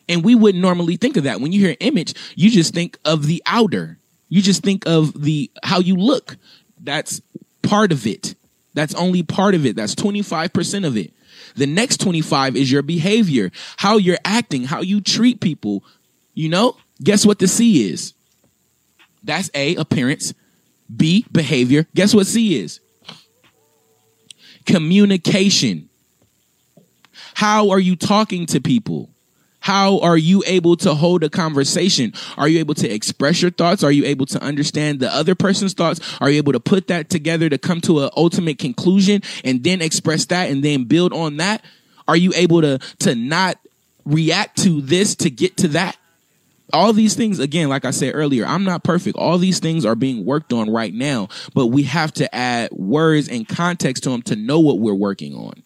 And 0.08 0.24
we 0.24 0.36
wouldn't 0.36 0.62
normally 0.62 0.96
think 0.96 1.16
of 1.16 1.24
that. 1.24 1.40
When 1.40 1.50
you 1.50 1.58
hear 1.58 1.76
image, 1.80 2.14
you 2.36 2.48
just 2.48 2.72
think 2.74 2.96
of 3.04 3.26
the 3.26 3.42
outer. 3.44 3.98
You 4.28 4.40
just 4.40 4.62
think 4.62 4.86
of 4.86 5.20
the 5.20 5.50
how 5.64 5.80
you 5.80 5.96
look. 5.96 6.36
That's 6.80 7.20
part 7.62 7.90
of 7.90 8.06
it. 8.06 8.36
That's 8.72 8.94
only 8.94 9.24
part 9.24 9.56
of 9.56 9.66
it. 9.66 9.74
That's 9.74 9.96
25% 9.96 10.86
of 10.86 10.96
it. 10.96 11.12
The 11.56 11.66
next 11.66 12.00
25 12.00 12.56
is 12.56 12.70
your 12.70 12.82
behavior, 12.82 13.50
how 13.78 13.96
you're 13.96 14.18
acting, 14.24 14.64
how 14.64 14.80
you 14.80 15.00
treat 15.00 15.40
people. 15.40 15.82
You 16.34 16.48
know, 16.48 16.76
guess 17.02 17.26
what 17.26 17.40
the 17.40 17.48
C 17.48 17.90
is? 17.90 18.14
That's 19.24 19.50
A, 19.54 19.74
appearance. 19.74 20.34
B, 20.94 21.24
behavior. 21.32 21.86
Guess 21.94 22.14
what 22.14 22.26
C 22.26 22.60
is? 22.60 22.80
Communication. 24.66 25.88
How 27.34 27.70
are 27.70 27.80
you 27.80 27.96
talking 27.96 28.46
to 28.46 28.60
people? 28.60 29.10
How 29.64 29.98
are 30.00 30.18
you 30.18 30.42
able 30.46 30.76
to 30.76 30.94
hold 30.94 31.24
a 31.24 31.30
conversation? 31.30 32.12
Are 32.36 32.48
you 32.48 32.58
able 32.58 32.74
to 32.74 32.88
express 32.88 33.40
your 33.40 33.50
thoughts? 33.50 33.82
Are 33.82 33.90
you 33.90 34.04
able 34.04 34.26
to 34.26 34.42
understand 34.42 35.00
the 35.00 35.10
other 35.10 35.34
person's 35.34 35.72
thoughts? 35.72 36.00
Are 36.20 36.28
you 36.28 36.36
able 36.36 36.52
to 36.52 36.60
put 36.60 36.88
that 36.88 37.08
together 37.08 37.48
to 37.48 37.56
come 37.56 37.80
to 37.82 38.02
an 38.04 38.10
ultimate 38.14 38.58
conclusion 38.58 39.22
and 39.42 39.64
then 39.64 39.80
express 39.80 40.26
that 40.26 40.50
and 40.50 40.62
then 40.62 40.84
build 40.84 41.14
on 41.14 41.38
that? 41.38 41.64
Are 42.06 42.16
you 42.16 42.32
able 42.36 42.60
to, 42.60 42.78
to 43.00 43.14
not 43.14 43.58
react 44.04 44.58
to 44.64 44.82
this 44.82 45.14
to 45.16 45.30
get 45.30 45.56
to 45.56 45.68
that? 45.68 45.96
All 46.72 46.92
these 46.92 47.14
things 47.14 47.38
again 47.38 47.68
like 47.68 47.84
i 47.84 47.90
said 47.90 48.12
earlier 48.14 48.44
i'm 48.46 48.64
not 48.64 48.82
perfect 48.82 49.16
all 49.16 49.38
these 49.38 49.58
things 49.60 49.84
are 49.84 49.94
being 49.94 50.24
worked 50.24 50.52
on 50.52 50.70
right 50.70 50.94
now 50.94 51.28
but 51.54 51.66
we 51.66 51.82
have 51.82 52.12
to 52.12 52.32
add 52.34 52.70
words 52.72 53.28
and 53.28 53.46
context 53.46 54.02
to 54.02 54.10
them 54.10 54.22
to 54.22 54.34
know 54.34 54.60
what 54.60 54.78
we're 54.78 54.94
working 54.94 55.34
on 55.34 55.62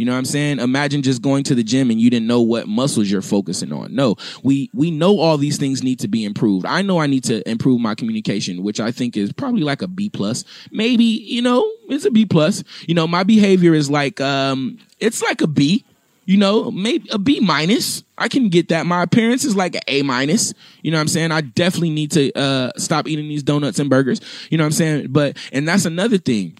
you 0.00 0.06
know 0.06 0.12
what 0.12 0.18
I'm 0.18 0.24
saying? 0.24 0.60
Imagine 0.60 1.02
just 1.02 1.20
going 1.20 1.44
to 1.44 1.54
the 1.54 1.62
gym 1.62 1.90
and 1.90 2.00
you 2.00 2.08
didn't 2.08 2.26
know 2.26 2.40
what 2.40 2.66
muscles 2.66 3.10
you're 3.10 3.20
focusing 3.20 3.70
on. 3.70 3.94
No, 3.94 4.16
we 4.42 4.70
we 4.72 4.90
know 4.90 5.18
all 5.18 5.36
these 5.36 5.58
things 5.58 5.82
need 5.82 5.98
to 5.98 6.08
be 6.08 6.24
improved. 6.24 6.64
I 6.64 6.80
know 6.80 6.98
I 6.98 7.06
need 7.06 7.24
to 7.24 7.46
improve 7.46 7.82
my 7.82 7.94
communication, 7.94 8.62
which 8.62 8.80
I 8.80 8.92
think 8.92 9.14
is 9.14 9.30
probably 9.30 9.60
like 9.60 9.82
a 9.82 9.88
B 9.88 10.08
plus. 10.08 10.46
Maybe, 10.70 11.04
you 11.04 11.42
know, 11.42 11.70
it's 11.90 12.06
a 12.06 12.10
B 12.10 12.24
plus. 12.24 12.64
You 12.88 12.94
know, 12.94 13.06
my 13.06 13.24
behavior 13.24 13.74
is 13.74 13.90
like 13.90 14.22
um 14.22 14.78
it's 15.00 15.20
like 15.20 15.42
a 15.42 15.46
B. 15.46 15.84
You 16.30 16.36
know, 16.36 16.70
maybe 16.70 17.08
a 17.10 17.18
B 17.18 17.40
minus. 17.40 18.04
I 18.16 18.28
can 18.28 18.50
get 18.50 18.68
that. 18.68 18.86
My 18.86 19.02
appearance 19.02 19.44
is 19.44 19.56
like 19.56 19.74
an 19.74 19.80
A 19.88 20.02
minus. 20.02 20.54
You 20.80 20.92
know 20.92 20.98
what 20.98 21.00
I'm 21.00 21.08
saying? 21.08 21.32
I 21.32 21.40
definitely 21.40 21.90
need 21.90 22.12
to 22.12 22.32
uh 22.38 22.70
stop 22.76 23.08
eating 23.08 23.26
these 23.26 23.42
donuts 23.42 23.80
and 23.80 23.90
burgers. 23.90 24.20
You 24.48 24.56
know 24.56 24.62
what 24.62 24.66
I'm 24.66 24.72
saying? 24.72 25.06
But 25.10 25.36
and 25.52 25.66
that's 25.66 25.86
another 25.86 26.18
thing 26.18 26.56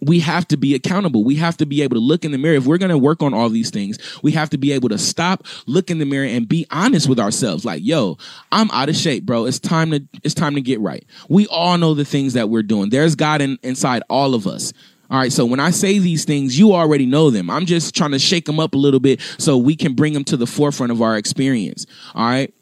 we 0.00 0.18
have 0.18 0.48
to 0.48 0.56
be 0.56 0.74
accountable. 0.74 1.22
We 1.22 1.36
have 1.36 1.56
to 1.58 1.66
be 1.66 1.82
able 1.82 1.94
to 1.94 2.00
look 2.00 2.24
in 2.24 2.32
the 2.32 2.38
mirror. 2.38 2.56
If 2.56 2.66
we're 2.66 2.76
going 2.76 2.90
to 2.90 2.98
work 2.98 3.22
on 3.22 3.32
all 3.32 3.48
these 3.48 3.70
things, 3.70 3.98
we 4.22 4.32
have 4.32 4.50
to 4.50 4.58
be 4.58 4.72
able 4.72 4.88
to 4.90 4.98
stop, 4.98 5.46
look 5.66 5.88
in 5.88 5.98
the 5.98 6.04
mirror 6.04 6.26
and 6.26 6.48
be 6.48 6.66
honest 6.70 7.08
with 7.08 7.20
ourselves. 7.20 7.64
Like, 7.64 7.82
yo, 7.84 8.18
I'm 8.52 8.70
out 8.72 8.88
of 8.88 8.96
shape, 8.96 9.24
bro. 9.24 9.46
It's 9.46 9.58
time 9.58 9.92
to, 9.92 10.02
it's 10.22 10.34
time 10.34 10.56
to 10.56 10.60
get 10.60 10.80
right. 10.80 11.06
We 11.28 11.46
all 11.46 11.78
know 11.78 11.94
the 11.94 12.04
things 12.04 12.34
that 12.34 12.50
we're 12.50 12.62
doing. 12.62 12.90
There's 12.90 13.14
God 13.14 13.40
in, 13.40 13.58
inside 13.62 14.02
all 14.10 14.34
of 14.34 14.46
us. 14.46 14.72
All 15.10 15.18
right. 15.18 15.32
So 15.32 15.44
when 15.44 15.60
I 15.60 15.70
say 15.70 15.98
these 15.98 16.24
things, 16.24 16.58
you 16.58 16.74
already 16.74 17.06
know 17.06 17.30
them. 17.30 17.48
I'm 17.48 17.66
just 17.66 17.94
trying 17.94 18.10
to 18.12 18.18
shake 18.18 18.44
them 18.44 18.58
up 18.58 18.74
a 18.74 18.78
little 18.78 19.00
bit 19.00 19.20
so 19.38 19.56
we 19.56 19.76
can 19.76 19.94
bring 19.94 20.12
them 20.12 20.24
to 20.24 20.36
the 20.36 20.46
forefront 20.46 20.92
of 20.92 21.00
our 21.00 21.16
experience. 21.16 21.86
All 22.14 22.26
right. 22.26 22.52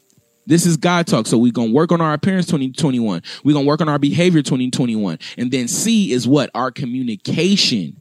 This 0.47 0.67
is 0.67 0.77
God 0.77 1.07
talk. 1.07 1.25
So 1.25 1.39
we're 1.39 1.51
going 1.51 1.69
to 1.69 1.73
work 1.73 1.91
on 1.91 2.01
our 2.01 2.13
appearance 2.13 2.45
2021. 2.45 3.23
We're 3.43 3.53
going 3.53 3.65
to 3.65 3.67
work 3.67 3.81
on 3.81 3.89
our 3.89 3.97
behavior 3.97 4.43
2021. 4.43 5.17
And 5.37 5.51
then 5.51 5.67
C 5.67 6.11
is 6.11 6.27
what? 6.27 6.51
Our 6.53 6.69
communication. 6.69 7.97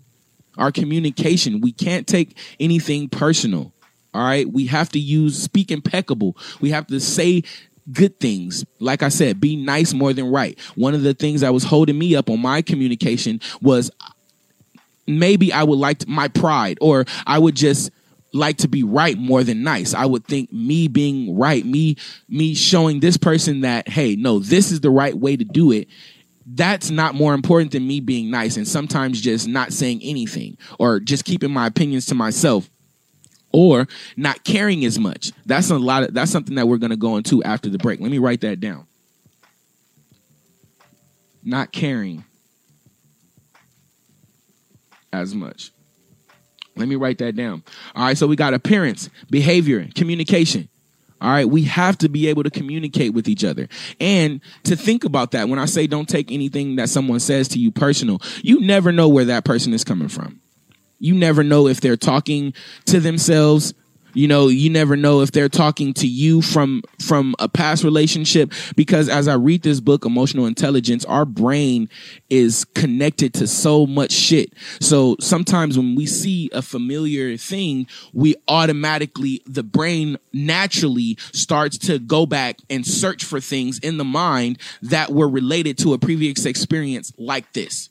Our 0.58 0.70
communication. 0.70 1.62
We 1.62 1.72
can't 1.72 2.06
take 2.06 2.36
anything 2.60 3.08
personal. 3.08 3.72
All 4.12 4.22
right. 4.22 4.48
We 4.50 4.66
have 4.66 4.90
to 4.90 4.98
use, 4.98 5.42
speak 5.42 5.70
impeccable. 5.70 6.36
We 6.60 6.70
have 6.70 6.86
to 6.88 7.00
say 7.00 7.44
good 7.92 8.20
things. 8.20 8.64
Like 8.78 9.02
I 9.02 9.08
said, 9.08 9.40
be 9.40 9.56
nice 9.56 9.92
more 9.92 10.12
than 10.12 10.30
right. 10.30 10.58
One 10.74 10.94
of 10.94 11.02
the 11.02 11.14
things 11.14 11.40
that 11.40 11.52
was 11.52 11.64
holding 11.64 11.98
me 11.98 12.14
up 12.14 12.30
on 12.30 12.40
my 12.40 12.62
communication 12.62 13.40
was 13.60 13.90
maybe 15.06 15.52
I 15.52 15.62
would 15.62 15.78
like 15.78 15.98
to, 15.98 16.08
my 16.08 16.28
pride 16.28 16.78
or 16.80 17.04
I 17.26 17.38
would 17.38 17.54
just 17.54 17.90
like 18.32 18.58
to 18.58 18.68
be 18.68 18.82
right 18.82 19.16
more 19.16 19.44
than 19.44 19.62
nice. 19.62 19.94
I 19.94 20.06
would 20.06 20.26
think 20.26 20.52
me 20.52 20.88
being 20.88 21.36
right, 21.36 21.64
me 21.64 21.96
me 22.28 22.54
showing 22.54 23.00
this 23.00 23.16
person 23.16 23.60
that 23.60 23.88
hey, 23.88 24.16
no, 24.16 24.40
this 24.40 24.72
is 24.72 24.80
the 24.80 24.90
right 24.90 25.16
way 25.16 25.36
to 25.36 25.44
do 25.44 25.72
it. 25.72 25.88
That's 26.46 26.90
not 26.90 27.14
more 27.14 27.32
important 27.32 27.72
than 27.72 27.86
me 27.86 28.00
being 28.00 28.30
nice 28.30 28.56
and 28.56 28.68
sometimes 28.68 29.20
just 29.20 29.48
not 29.48 29.72
saying 29.72 30.00
anything 30.02 30.58
or 30.78 31.00
just 31.00 31.24
keeping 31.24 31.50
my 31.50 31.66
opinions 31.66 32.06
to 32.06 32.14
myself 32.14 32.68
or 33.52 33.86
not 34.16 34.44
caring 34.44 34.84
as 34.84 34.98
much. 34.98 35.32
That's 35.46 35.70
a 35.70 35.78
lot 35.78 36.02
of 36.02 36.12
that's 36.12 36.30
something 36.30 36.56
that 36.56 36.66
we're 36.66 36.78
going 36.78 36.90
to 36.90 36.96
go 36.96 37.16
into 37.16 37.42
after 37.44 37.70
the 37.70 37.78
break. 37.78 38.00
Let 38.00 38.10
me 38.10 38.18
write 38.18 38.40
that 38.42 38.60
down. 38.60 38.86
Not 41.44 41.72
caring 41.72 42.24
as 45.14 45.34
much. 45.34 45.70
Let 46.76 46.88
me 46.88 46.96
write 46.96 47.18
that 47.18 47.36
down. 47.36 47.62
All 47.94 48.04
right, 48.04 48.18
so 48.18 48.26
we 48.26 48.36
got 48.36 48.54
appearance, 48.54 49.08
behavior, 49.30 49.88
communication. 49.94 50.68
All 51.20 51.30
right, 51.30 51.48
we 51.48 51.62
have 51.62 51.96
to 51.98 52.08
be 52.08 52.26
able 52.26 52.42
to 52.42 52.50
communicate 52.50 53.14
with 53.14 53.28
each 53.28 53.44
other 53.44 53.68
and 54.00 54.40
to 54.64 54.76
think 54.76 55.04
about 55.04 55.30
that. 55.30 55.48
When 55.48 55.58
I 55.58 55.64
say 55.64 55.86
don't 55.86 56.08
take 56.08 56.30
anything 56.30 56.76
that 56.76 56.88
someone 56.88 57.20
says 57.20 57.48
to 57.48 57.58
you 57.58 57.70
personal, 57.70 58.20
you 58.42 58.60
never 58.60 58.92
know 58.92 59.08
where 59.08 59.24
that 59.26 59.44
person 59.44 59.72
is 59.72 59.84
coming 59.84 60.08
from. 60.08 60.40
You 60.98 61.14
never 61.14 61.42
know 61.42 61.66
if 61.66 61.80
they're 61.80 61.96
talking 61.96 62.52
to 62.86 63.00
themselves 63.00 63.72
you 64.14 64.28
know 64.28 64.48
you 64.48 64.70
never 64.70 64.96
know 64.96 65.20
if 65.20 65.32
they're 65.32 65.48
talking 65.48 65.92
to 65.94 66.06
you 66.06 66.42
from 66.42 66.82
from 66.98 67.34
a 67.38 67.48
past 67.48 67.84
relationship 67.84 68.52
because 68.76 69.08
as 69.08 69.28
i 69.28 69.34
read 69.34 69.62
this 69.62 69.80
book 69.80 70.04
emotional 70.04 70.46
intelligence 70.46 71.04
our 71.04 71.24
brain 71.24 71.88
is 72.30 72.64
connected 72.74 73.32
to 73.34 73.46
so 73.46 73.86
much 73.86 74.12
shit. 74.12 74.52
So 74.80 75.16
sometimes 75.20 75.76
when 75.76 75.94
we 75.94 76.06
see 76.06 76.50
a 76.52 76.62
familiar 76.62 77.36
thing 77.36 77.86
we 78.12 78.34
automatically 78.48 79.42
the 79.46 79.62
brain 79.62 80.18
naturally 80.32 81.16
starts 81.32 81.78
to 81.78 81.98
go 81.98 82.26
back 82.26 82.58
and 82.68 82.86
search 82.86 83.24
for 83.24 83.40
things 83.40 83.78
in 83.78 83.98
the 83.98 84.04
mind 84.04 84.58
that 84.82 85.12
were 85.12 85.28
related 85.28 85.78
to 85.78 85.94
a 85.94 85.98
previous 85.98 86.44
experience 86.44 87.12
like 87.18 87.52
this 87.52 87.90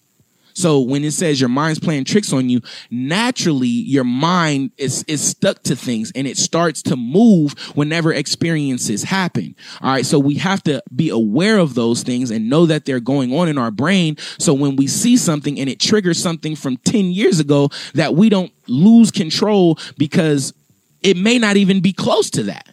so 0.54 0.80
when 0.80 1.04
it 1.04 1.12
says 1.12 1.40
your 1.40 1.50
mind's 1.50 1.80
playing 1.80 2.06
tricks 2.06 2.32
on 2.32 2.50
you, 2.50 2.62
naturally 2.90 3.68
your 3.68 4.04
mind 4.04 4.72
is, 4.78 5.04
is 5.08 5.22
stuck 5.22 5.64
to 5.64 5.76
things 5.76 6.12
and 6.16 6.28
it 6.28 6.38
starts 6.38 6.82
to 6.84 6.96
move 6.96 7.54
whenever 7.76 8.14
experiences 8.14 9.04
happen. 9.04 9.56
All 9.82 9.92
right. 9.92 10.06
So 10.06 10.20
we 10.20 10.36
have 10.36 10.64
to 10.64 10.84
be 10.96 11.10
aware 11.10 11.58
of 11.58 11.76
those 11.76 12.04
things 12.04 12.32
and 12.32 12.50
know 12.50 12.66
that 12.66 12.86
they're 12.86 13.00
going 13.00 13.34
on 13.34 13.48
in 13.48 13.58
our 13.58 13.72
brain. 13.72 14.18
So 14.38 14.54
when 14.54 14.76
we 14.76 14.88
see 14.88 15.18
something 15.18 15.60
and 15.60 15.70
it 15.70 15.80
triggers 15.80 16.22
something 16.22 16.56
from 16.56 16.78
10 16.78 17.06
years 17.06 17.40
ago 17.40 17.70
that 17.94 18.16
we 18.16 18.30
don't 18.30 18.52
lose 18.68 19.12
control 19.12 19.78
because 19.98 20.54
it 21.02 21.18
may 21.18 21.38
not 21.38 21.58
even 21.58 21.82
be 21.82 21.94
close 21.94 22.30
to 22.32 22.44
that. 22.44 22.70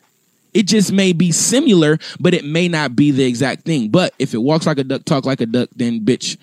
It 0.53 0.65
just 0.65 0.93
may 0.93 1.13
be 1.13 1.31
similar, 1.33 1.99
but 2.19 2.35
it 2.35 2.45
may 2.45 2.69
not 2.69 2.97
be 2.97 3.11
the 3.11 3.25
exact 3.25 3.65
thing. 3.65 3.89
But 3.89 4.15
if 4.19 4.35
it 4.35 4.39
walks 4.39 4.67
like 4.67 4.79
a 4.79 4.85
duck, 4.85 5.05
talk 5.05 5.25
like 5.25 5.41
a 5.41 5.47
duck, 5.47 5.69
then 5.77 6.01
bitch, 6.01 6.37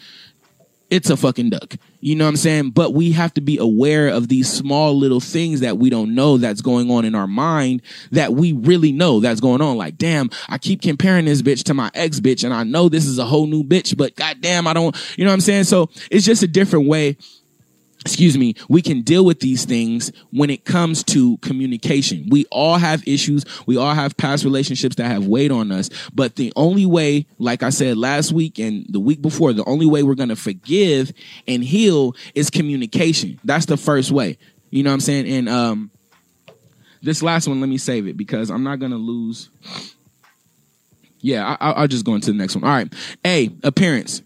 it's 0.89 1.09
a 1.09 1.17
fucking 1.17 1.49
duck. 1.49 1.75
You 1.99 2.15
know 2.15 2.25
what 2.25 2.29
I'm 2.29 2.37
saying? 2.37 2.69
But 2.71 2.93
we 2.93 3.11
have 3.11 3.33
to 3.33 3.41
be 3.41 3.57
aware 3.57 4.07
of 4.07 4.29
these 4.29 4.51
small 4.51 4.97
little 4.97 5.19
things 5.19 5.59
that 5.59 5.77
we 5.77 5.89
don't 5.89 6.15
know 6.15 6.37
that's 6.37 6.61
going 6.61 6.89
on 6.89 7.05
in 7.05 7.15
our 7.15 7.27
mind 7.27 7.81
that 8.11 8.33
we 8.33 8.53
really 8.53 8.91
know 8.91 9.19
that's 9.19 9.41
going 9.41 9.61
on. 9.61 9.77
Like, 9.77 9.97
damn, 9.97 10.29
I 10.47 10.57
keep 10.57 10.81
comparing 10.81 11.25
this 11.25 11.41
bitch 11.41 11.63
to 11.65 11.73
my 11.73 11.91
ex 11.93 12.19
bitch 12.19 12.43
and 12.43 12.53
I 12.53 12.63
know 12.63 12.87
this 12.87 13.05
is 13.05 13.19
a 13.19 13.25
whole 13.25 13.47
new 13.47 13.63
bitch, 13.63 13.97
but 13.97 14.15
goddamn, 14.15 14.67
I 14.67 14.73
don't, 14.73 14.95
you 15.17 15.25
know 15.25 15.31
what 15.31 15.35
I'm 15.35 15.41
saying? 15.41 15.65
So 15.65 15.89
it's 16.09 16.25
just 16.25 16.43
a 16.43 16.47
different 16.47 16.87
way 16.87 17.17
excuse 18.07 18.37
me, 18.37 18.55
we 18.69 18.81
can 18.81 19.01
deal 19.01 19.25
with 19.25 19.41
these 19.41 19.65
things 19.65 20.11
when 20.31 20.49
it 20.49 20.63
comes 20.63 21.03
to 21.03 21.37
communication. 21.37 22.25
We 22.29 22.45
all 22.45 22.77
have 22.77 23.05
issues. 23.05 23.43
We 23.65 23.75
all 23.77 23.93
have 23.93 24.15
past 24.15 24.45
relationships 24.45 24.95
that 24.95 25.07
have 25.07 25.27
weighed 25.27 25.51
on 25.51 25.71
us. 25.73 25.89
But 26.13 26.37
the 26.37 26.53
only 26.55 26.85
way, 26.85 27.25
like 27.37 27.63
I 27.63 27.69
said 27.69 27.97
last 27.97 28.31
week 28.31 28.59
and 28.59 28.85
the 28.89 28.99
week 28.99 29.21
before, 29.21 29.51
the 29.51 29.65
only 29.65 29.85
way 29.85 30.03
we're 30.03 30.15
going 30.15 30.29
to 30.29 30.37
forgive 30.37 31.11
and 31.47 31.63
heal 31.63 32.15
is 32.33 32.49
communication. 32.49 33.39
That's 33.43 33.65
the 33.65 33.77
first 33.77 34.09
way. 34.09 34.37
You 34.69 34.83
know 34.83 34.91
what 34.91 34.95
I'm 34.95 34.99
saying? 35.01 35.27
And, 35.27 35.49
um, 35.49 35.91
this 37.01 37.21
last 37.21 37.47
one, 37.47 37.59
let 37.59 37.69
me 37.69 37.77
save 37.77 38.07
it 38.07 38.17
because 38.17 38.49
I'm 38.49 38.63
not 38.63 38.79
going 38.79 38.91
to 38.91 38.97
lose. 38.97 39.49
Yeah, 41.19 41.57
I, 41.59 41.81
will 41.81 41.87
just 41.87 42.05
go 42.05 42.15
into 42.15 42.31
the 42.31 42.37
next 42.37 42.55
one. 42.55 42.63
All 42.63 42.69
right. 42.69 42.91
A, 43.25 43.49
appearance. 43.63 44.21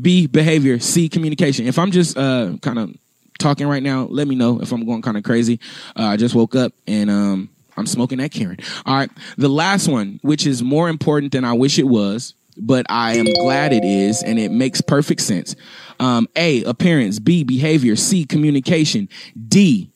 B, 0.00 0.26
behavior. 0.26 0.78
C, 0.78 1.08
communication. 1.08 1.66
If 1.66 1.78
I'm 1.78 1.90
just 1.90 2.16
uh, 2.18 2.56
kind 2.60 2.78
of 2.78 2.94
talking 3.38 3.66
right 3.66 3.82
now, 3.82 4.04
let 4.10 4.28
me 4.28 4.34
know 4.34 4.60
if 4.60 4.72
I'm 4.72 4.84
going 4.84 5.02
kind 5.02 5.16
of 5.16 5.22
crazy. 5.22 5.60
Uh, 5.96 6.04
I 6.04 6.16
just 6.16 6.34
woke 6.34 6.54
up 6.54 6.72
and 6.86 7.10
um, 7.10 7.50
I'm 7.76 7.86
smoking 7.86 8.18
that 8.18 8.30
Karen. 8.30 8.58
All 8.86 8.94
right. 8.94 9.10
The 9.36 9.48
last 9.48 9.88
one, 9.88 10.20
which 10.22 10.46
is 10.46 10.62
more 10.62 10.88
important 10.88 11.32
than 11.32 11.44
I 11.44 11.52
wish 11.52 11.78
it 11.78 11.86
was, 11.86 12.34
but 12.56 12.86
I 12.88 13.16
am 13.16 13.26
glad 13.42 13.72
it 13.72 13.84
is, 13.84 14.22
and 14.22 14.38
it 14.38 14.52
makes 14.52 14.80
perfect 14.80 15.20
sense. 15.20 15.56
Um, 15.98 16.28
A, 16.36 16.62
appearance. 16.64 17.18
B, 17.18 17.42
behavior. 17.42 17.96
C, 17.96 18.24
communication. 18.24 19.08
D, 19.48 19.90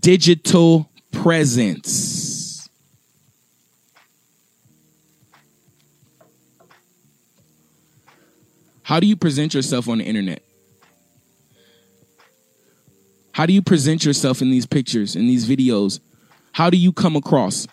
digital 0.00 0.90
presence. 1.12 2.68
How 8.82 9.00
do 9.00 9.06
you 9.06 9.16
present 9.16 9.54
yourself 9.54 9.88
on 9.88 9.98
the 9.98 10.04
internet? 10.04 10.43
How 13.34 13.46
do 13.46 13.52
you 13.52 13.62
present 13.62 14.04
yourself 14.04 14.40
in 14.42 14.50
these 14.50 14.64
pictures, 14.64 15.16
in 15.16 15.26
these 15.26 15.48
videos? 15.48 15.98
How 16.52 16.70
do 16.70 16.76
you 16.76 16.92
come 16.92 17.16
across? 17.16 17.66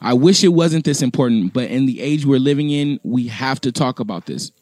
I 0.00 0.14
wish 0.14 0.44
it 0.44 0.48
wasn't 0.48 0.84
this 0.84 1.02
important, 1.02 1.52
but 1.52 1.68
in 1.70 1.86
the 1.86 2.00
age 2.00 2.24
we're 2.24 2.38
living 2.38 2.70
in, 2.70 3.00
we 3.02 3.26
have 3.26 3.60
to 3.62 3.72
talk 3.72 3.98
about 3.98 4.26
this. 4.26 4.52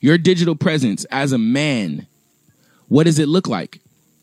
Your 0.00 0.18
digital 0.18 0.56
presence 0.56 1.04
as 1.12 1.30
a 1.30 1.38
man, 1.38 2.08
what 2.88 3.04
does 3.04 3.20
it 3.20 3.28
look 3.28 3.46
like? 3.46 3.80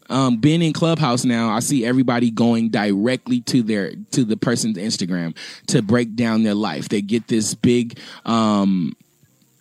Um, 0.10 0.42
being 0.42 0.62
in 0.62 0.74
Clubhouse 0.74 1.24
now, 1.24 1.50
I 1.50 1.60
see 1.60 1.86
everybody 1.86 2.32
going 2.32 2.68
directly 2.70 3.40
to 3.44 3.64
their 3.64 3.94
to 4.12 4.26
the 4.26 4.36
person's 4.36 4.78
Instagram 4.78 5.38
to 5.68 5.82
break 5.82 6.18
down 6.18 6.44
their 6.44 6.54
life. 6.54 6.90
They 6.90 7.02
get 7.02 7.30
this 7.30 7.56
big 7.56 7.98
um, 8.26 8.94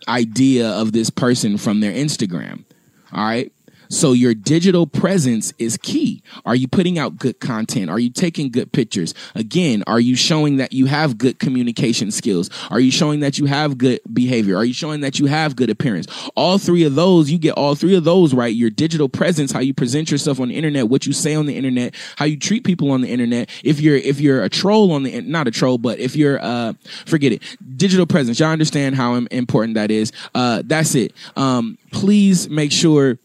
idea 0.09 0.71
of 0.71 0.91
this 0.91 1.09
person 1.09 1.57
from 1.57 1.79
their 1.79 1.93
Instagram. 1.93 2.65
All 3.13 3.25
right. 3.25 3.53
So 3.93 4.13
your 4.13 4.33
digital 4.33 4.87
presence 4.87 5.53
is 5.59 5.77
key. 5.77 6.23
Are 6.47 6.57
you 6.57 6.67
putting 6.67 6.99
out 6.99 7.19
good 7.19 7.41
content? 7.41 7.91
Are 7.91 7.99
you 7.99 8.09
taking 8.09 8.51
good 8.51 8.73
pictures? 8.73 9.13
Again, 9.35 9.85
are 9.87 10.01
you 10.01 10.17
showing 10.17 10.57
that 10.57 10.73
you 10.73 10.87
have 10.87 11.19
good 11.19 11.39
communication 11.39 12.11
skills? 12.11 12.49
Are 12.71 12.81
you 12.81 12.91
showing 12.91 13.21
that 13.21 13.39
you 13.39 13.45
have 13.45 13.77
good 13.77 14.01
behavior? 14.11 14.57
Are 14.57 14.65
you 14.65 14.73
showing 14.73 15.03
that 15.03 15.19
you 15.19 15.27
have 15.27 15.57
good 15.57 15.69
appearance? 15.69 16.07
All 16.35 16.57
three 16.57 16.85
of 16.85 16.95
those, 16.95 17.31
you 17.31 17.37
get 17.37 17.53
all 17.53 17.75
three 17.75 17.95
of 17.95 18.05
those 18.05 18.33
right. 18.33 18.55
Your 18.55 18.71
digital 18.71 19.11
presence, 19.11 19.53
how 19.53 19.61
you 19.61 19.75
present 19.75 20.11
yourself 20.11 20.41
on 20.41 20.49
the 20.49 20.57
internet, 20.57 20.89
what 20.89 21.05
you 21.05 21.13
say 21.13 21.35
on 21.35 21.45
the 21.45 21.55
internet, 21.55 21.95
how 22.17 22.25
you 22.25 22.39
treat 22.39 22.65
people 22.65 22.93
on 22.93 23.03
the 23.03 23.09
internet. 23.09 23.51
If 23.63 23.79
you're 23.79 23.97
if 23.97 24.21
you're 24.21 24.43
a 24.43 24.49
troll 24.49 24.93
on 24.93 25.03
the 25.03 25.21
not 25.21 25.47
a 25.49 25.51
troll, 25.51 25.77
but 25.77 25.99
if 25.99 26.17
you're 26.17 26.43
uh 26.43 26.73
forget 27.05 27.33
it, 27.33 27.43
digital 27.77 28.07
presence. 28.07 28.41
Y'all 28.41 28.49
understand 28.49 28.95
how 28.95 29.17
important 29.17 29.75
that 29.75 29.91
is. 29.91 30.13
Uh, 30.35 30.63
that's 30.65 30.95
it. 30.95 31.13
Um, 31.37 31.77
please 31.91 32.49
make 32.49 32.73
sure 32.73 33.19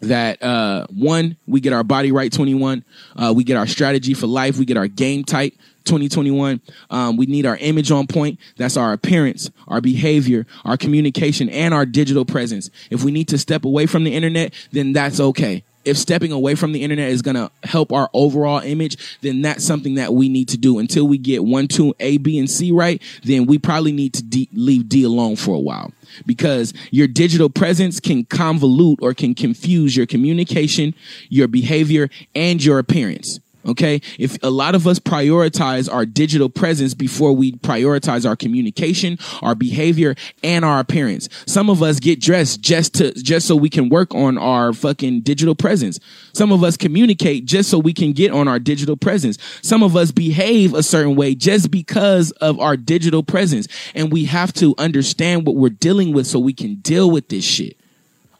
that 0.00 0.42
uh, 0.42 0.86
one 0.88 1.36
we 1.46 1.60
get 1.60 1.72
our 1.72 1.84
body 1.84 2.10
right 2.12 2.32
21 2.32 2.84
uh, 3.16 3.32
we 3.34 3.44
get 3.44 3.56
our 3.56 3.66
strategy 3.66 4.14
for 4.14 4.26
life 4.26 4.58
we 4.58 4.64
get 4.64 4.76
our 4.76 4.88
game 4.88 5.24
tight 5.24 5.54
2021. 5.84 6.60
Um, 6.90 7.16
we 7.16 7.26
need 7.26 7.46
our 7.46 7.56
image 7.56 7.90
on 7.90 8.06
point. 8.06 8.38
That's 8.56 8.76
our 8.76 8.92
appearance, 8.92 9.50
our 9.66 9.80
behavior, 9.80 10.46
our 10.64 10.76
communication, 10.76 11.48
and 11.48 11.74
our 11.74 11.86
digital 11.86 12.24
presence. 12.24 12.70
If 12.90 13.02
we 13.02 13.10
need 13.10 13.28
to 13.28 13.38
step 13.38 13.64
away 13.64 13.86
from 13.86 14.04
the 14.04 14.14
internet, 14.14 14.54
then 14.72 14.92
that's 14.92 15.20
okay. 15.20 15.64
If 15.84 15.96
stepping 15.96 16.32
away 16.32 16.54
from 16.54 16.72
the 16.72 16.82
internet 16.82 17.08
is 17.08 17.22
going 17.22 17.36
to 17.36 17.50
help 17.64 17.92
our 17.92 18.10
overall 18.12 18.60
image, 18.60 19.18
then 19.22 19.42
that's 19.42 19.64
something 19.64 19.94
that 19.94 20.12
we 20.12 20.28
need 20.28 20.48
to 20.48 20.58
do. 20.58 20.78
Until 20.78 21.08
we 21.08 21.18
get 21.18 21.44
one, 21.44 21.68
two, 21.68 21.94
A, 22.00 22.18
B, 22.18 22.38
and 22.38 22.50
C 22.50 22.70
right, 22.70 23.02
then 23.24 23.46
we 23.46 23.58
probably 23.58 23.92
need 23.92 24.14
to 24.14 24.22
D- 24.22 24.48
leave 24.52 24.88
D 24.88 25.04
alone 25.04 25.36
for 25.36 25.54
a 25.54 25.60
while 25.60 25.92
because 26.26 26.74
your 26.90 27.06
digital 27.06 27.48
presence 27.48 28.00
can 28.00 28.24
convolute 28.24 28.98
or 29.00 29.14
can 29.14 29.34
confuse 29.34 29.96
your 29.96 30.06
communication, 30.06 30.94
your 31.28 31.48
behavior, 31.48 32.10
and 32.34 32.62
your 32.62 32.78
appearance. 32.78 33.40
Okay. 33.66 34.00
If 34.18 34.42
a 34.42 34.48
lot 34.48 34.74
of 34.74 34.86
us 34.86 34.98
prioritize 34.98 35.92
our 35.92 36.06
digital 36.06 36.48
presence 36.48 36.94
before 36.94 37.34
we 37.34 37.52
prioritize 37.52 38.26
our 38.26 38.34
communication, 38.34 39.18
our 39.42 39.54
behavior, 39.54 40.14
and 40.42 40.64
our 40.64 40.80
appearance. 40.80 41.28
Some 41.46 41.68
of 41.68 41.82
us 41.82 42.00
get 42.00 42.20
dressed 42.20 42.62
just 42.62 42.94
to, 42.94 43.12
just 43.12 43.46
so 43.46 43.54
we 43.54 43.68
can 43.68 43.90
work 43.90 44.14
on 44.14 44.38
our 44.38 44.72
fucking 44.72 45.20
digital 45.20 45.54
presence. 45.54 46.00
Some 46.32 46.52
of 46.52 46.64
us 46.64 46.78
communicate 46.78 47.44
just 47.44 47.68
so 47.68 47.78
we 47.78 47.92
can 47.92 48.12
get 48.12 48.32
on 48.32 48.48
our 48.48 48.58
digital 48.58 48.96
presence. 48.96 49.36
Some 49.60 49.82
of 49.82 49.94
us 49.94 50.10
behave 50.10 50.72
a 50.72 50.82
certain 50.82 51.14
way 51.14 51.34
just 51.34 51.70
because 51.70 52.30
of 52.32 52.58
our 52.58 52.78
digital 52.78 53.22
presence. 53.22 53.68
And 53.94 54.10
we 54.10 54.24
have 54.24 54.54
to 54.54 54.74
understand 54.78 55.46
what 55.46 55.56
we're 55.56 55.68
dealing 55.68 56.14
with 56.14 56.26
so 56.26 56.38
we 56.38 56.54
can 56.54 56.76
deal 56.76 57.10
with 57.10 57.28
this 57.28 57.44
shit. 57.44 57.76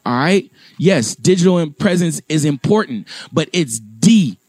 All 0.03 0.17
right. 0.17 0.49
Yes, 0.79 1.13
digital 1.13 1.69
presence 1.69 2.21
is 2.27 2.43
important, 2.43 3.07
but 3.31 3.49
it's 3.53 3.79
D 3.79 4.39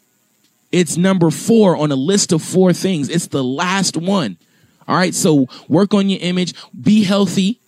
it's 0.72 0.96
number 0.96 1.30
four 1.30 1.76
on 1.76 1.92
a 1.92 1.96
list 1.96 2.32
of 2.32 2.42
four 2.42 2.72
things. 2.72 3.08
It's 3.08 3.28
the 3.28 3.44
last 3.44 3.96
one. 3.96 4.38
All 4.88 4.96
right. 4.96 5.14
So 5.14 5.46
work 5.68 5.94
on 5.94 6.08
your 6.08 6.20
image, 6.20 6.54
be 6.80 7.04
healthy, 7.04 7.60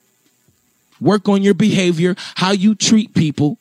work 1.00 1.28
on 1.28 1.42
your 1.42 1.54
behavior, 1.54 2.16
how 2.34 2.52
you 2.52 2.74
treat 2.74 3.14
people, 3.14 3.58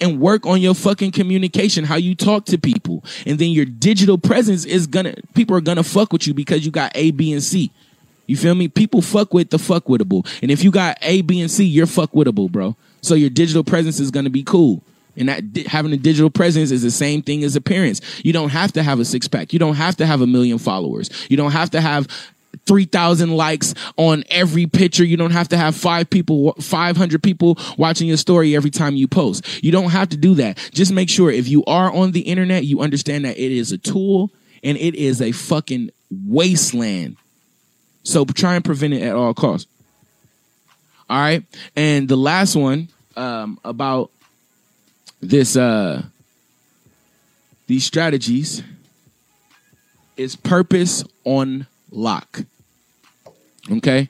and 0.00 0.20
work 0.20 0.44
on 0.44 0.60
your 0.60 0.74
fucking 0.74 1.12
communication, 1.12 1.84
how 1.84 1.96
you 1.96 2.14
talk 2.14 2.44
to 2.46 2.58
people. 2.58 3.04
And 3.24 3.38
then 3.38 3.50
your 3.50 3.64
digital 3.64 4.18
presence 4.18 4.64
is 4.64 4.86
gonna, 4.86 5.14
people 5.34 5.56
are 5.56 5.60
gonna 5.60 5.84
fuck 5.84 6.12
with 6.12 6.26
you 6.26 6.34
because 6.34 6.66
you 6.66 6.72
got 6.72 6.92
A, 6.94 7.12
B, 7.12 7.32
and 7.32 7.42
C. 7.42 7.70
You 8.26 8.36
feel 8.36 8.56
me? 8.56 8.66
People 8.66 9.00
fuck 9.00 9.32
with 9.32 9.50
the 9.50 9.58
fuck 9.58 9.84
wittable. 9.84 10.26
And 10.42 10.50
if 10.50 10.64
you 10.64 10.72
got 10.72 10.98
A, 11.02 11.22
B, 11.22 11.40
and 11.40 11.50
C, 11.50 11.64
you're 11.64 11.86
fuck 11.86 12.10
wittable, 12.10 12.50
bro. 12.50 12.76
So 13.00 13.14
your 13.14 13.30
digital 13.30 13.62
presence 13.62 14.00
is 14.00 14.10
gonna 14.10 14.30
be 14.30 14.42
cool. 14.42 14.82
And 15.16 15.28
that 15.28 15.66
having 15.66 15.92
a 15.92 15.96
digital 15.96 16.30
presence 16.30 16.70
is 16.70 16.82
the 16.82 16.90
same 16.90 17.22
thing 17.22 17.42
as 17.44 17.56
appearance. 17.56 18.00
You 18.24 18.32
don't 18.32 18.50
have 18.50 18.72
to 18.72 18.82
have 18.82 19.00
a 19.00 19.04
six 19.04 19.28
pack. 19.28 19.52
You 19.52 19.58
don't 19.58 19.76
have 19.76 19.96
to 19.96 20.06
have 20.06 20.20
a 20.20 20.26
million 20.26 20.58
followers. 20.58 21.10
You 21.28 21.36
don't 21.36 21.52
have 21.52 21.70
to 21.70 21.80
have 21.80 22.08
3,000 22.66 23.30
likes 23.30 23.74
on 23.96 24.24
every 24.30 24.66
picture. 24.66 25.04
You 25.04 25.16
don't 25.16 25.30
have 25.30 25.48
to 25.48 25.56
have 25.56 25.76
five 25.76 26.10
people, 26.10 26.54
500 26.54 27.22
people 27.22 27.58
watching 27.76 28.08
your 28.08 28.16
story 28.16 28.56
every 28.56 28.70
time 28.70 28.96
you 28.96 29.08
post. 29.08 29.62
You 29.62 29.72
don't 29.72 29.90
have 29.90 30.08
to 30.10 30.16
do 30.16 30.34
that. 30.36 30.58
Just 30.72 30.92
make 30.92 31.08
sure 31.08 31.30
if 31.30 31.48
you 31.48 31.64
are 31.64 31.92
on 31.92 32.12
the 32.12 32.20
internet, 32.20 32.64
you 32.64 32.80
understand 32.80 33.24
that 33.24 33.38
it 33.38 33.52
is 33.52 33.72
a 33.72 33.78
tool 33.78 34.30
and 34.62 34.76
it 34.78 34.94
is 34.94 35.20
a 35.20 35.32
fucking 35.32 35.90
wasteland. 36.10 37.16
So 38.02 38.24
try 38.24 38.54
and 38.54 38.64
prevent 38.64 38.94
it 38.94 39.02
at 39.02 39.14
all 39.14 39.34
costs. 39.34 39.70
All 41.08 41.18
right. 41.18 41.44
And 41.74 42.08
the 42.08 42.16
last 42.16 42.56
one 42.56 42.88
um, 43.16 43.60
about 43.64 44.10
this 45.20 45.56
uh 45.56 46.02
these 47.66 47.84
strategies 47.84 48.62
is 50.16 50.36
purpose 50.36 51.04
on 51.24 51.66
lock. 51.90 52.40
Okay? 53.70 54.08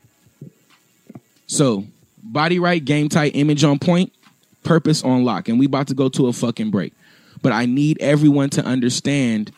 So, 1.46 1.84
body 2.22 2.58
right, 2.58 2.84
game 2.84 3.08
tight, 3.08 3.32
image 3.34 3.64
on 3.64 3.78
point, 3.78 4.12
purpose 4.62 5.02
on 5.02 5.24
lock. 5.24 5.48
And 5.48 5.58
we 5.58 5.66
about 5.66 5.88
to 5.88 5.94
go 5.94 6.08
to 6.10 6.26
a 6.26 6.32
fucking 6.32 6.70
break. 6.70 6.92
But 7.42 7.52
I 7.52 7.66
need 7.66 7.98
everyone 8.00 8.50
to 8.50 8.64
understand 8.64 9.52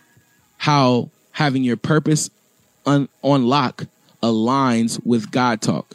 how 0.58 1.10
having 1.32 1.62
your 1.64 1.76
purpose 1.76 2.30
on, 2.86 3.08
on 3.22 3.46
lock 3.46 3.86
aligns 4.22 5.04
with 5.04 5.30
God 5.30 5.60
talk. 5.60 5.94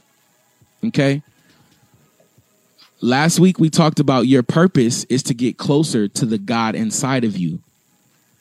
Okay? 0.86 1.22
Last 3.04 3.38
week 3.38 3.60
we 3.60 3.70
talked 3.70 4.00
about 4.00 4.28
your 4.28 4.44
purpose 4.44 5.04
is 5.04 5.24
to 5.24 5.34
get 5.34 5.58
closer 5.58 6.08
to 6.08 6.26
the 6.26 6.38
God 6.38 6.74
inside 6.74 7.26
of 7.26 7.36
you. 7.36 7.60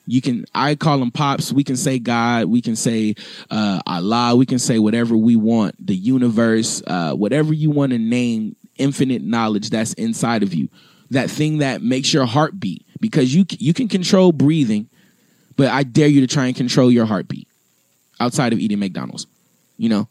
You 0.06 0.22
can, 0.22 0.44
I 0.54 0.76
call 0.76 1.02
him 1.02 1.10
pops. 1.10 1.52
We 1.52 1.64
can 1.64 1.76
say 1.76 1.98
God. 1.98 2.44
We 2.44 2.62
can 2.62 2.76
say 2.76 3.16
uh, 3.50 3.80
Allah. 3.88 4.36
We 4.36 4.46
can 4.46 4.60
say 4.60 4.78
whatever 4.78 5.16
we 5.16 5.34
want. 5.34 5.84
The 5.84 5.96
universe, 5.96 6.80
uh, 6.86 7.12
whatever 7.14 7.52
you 7.52 7.72
want 7.72 7.90
to 7.90 7.98
name, 7.98 8.54
infinite 8.78 9.22
knowledge 9.22 9.68
that's 9.68 9.94
inside 9.94 10.44
of 10.44 10.54
you. 10.54 10.68
That 11.10 11.28
thing 11.28 11.58
that 11.58 11.82
makes 11.82 12.14
your 12.14 12.26
heart 12.26 12.60
beat. 12.60 12.86
Because 13.00 13.34
you 13.34 13.44
you 13.58 13.74
can 13.74 13.88
control 13.88 14.30
breathing, 14.30 14.88
but 15.56 15.70
I 15.70 15.82
dare 15.82 16.06
you 16.06 16.20
to 16.20 16.32
try 16.32 16.46
and 16.46 16.54
control 16.54 16.88
your 16.88 17.06
heartbeat 17.06 17.48
outside 18.20 18.52
of 18.52 18.60
eating 18.60 18.78
McDonald's. 18.78 19.26
You 19.76 19.88
know, 19.88 20.08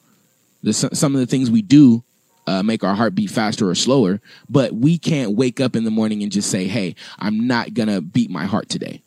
the, 0.61 0.73
some 0.73 1.15
of 1.15 1.21
the 1.21 1.25
things 1.25 1.49
we 1.49 1.61
do 1.61 2.03
uh, 2.51 2.63
make 2.63 2.83
our 2.83 2.95
heart 2.95 3.15
beat 3.15 3.29
faster 3.29 3.69
or 3.69 3.75
slower, 3.75 4.19
but 4.49 4.73
we 4.73 4.97
can't 4.97 5.31
wake 5.31 5.59
up 5.61 5.75
in 5.75 5.85
the 5.85 5.91
morning 5.91 6.21
and 6.21 6.31
just 6.31 6.51
say, 6.51 6.67
hey, 6.67 6.95
I'm 7.17 7.47
not 7.47 7.73
going 7.73 7.87
to 7.87 8.01
beat 8.01 8.29
my 8.29 8.45
heart 8.45 8.67
today. 8.67 9.01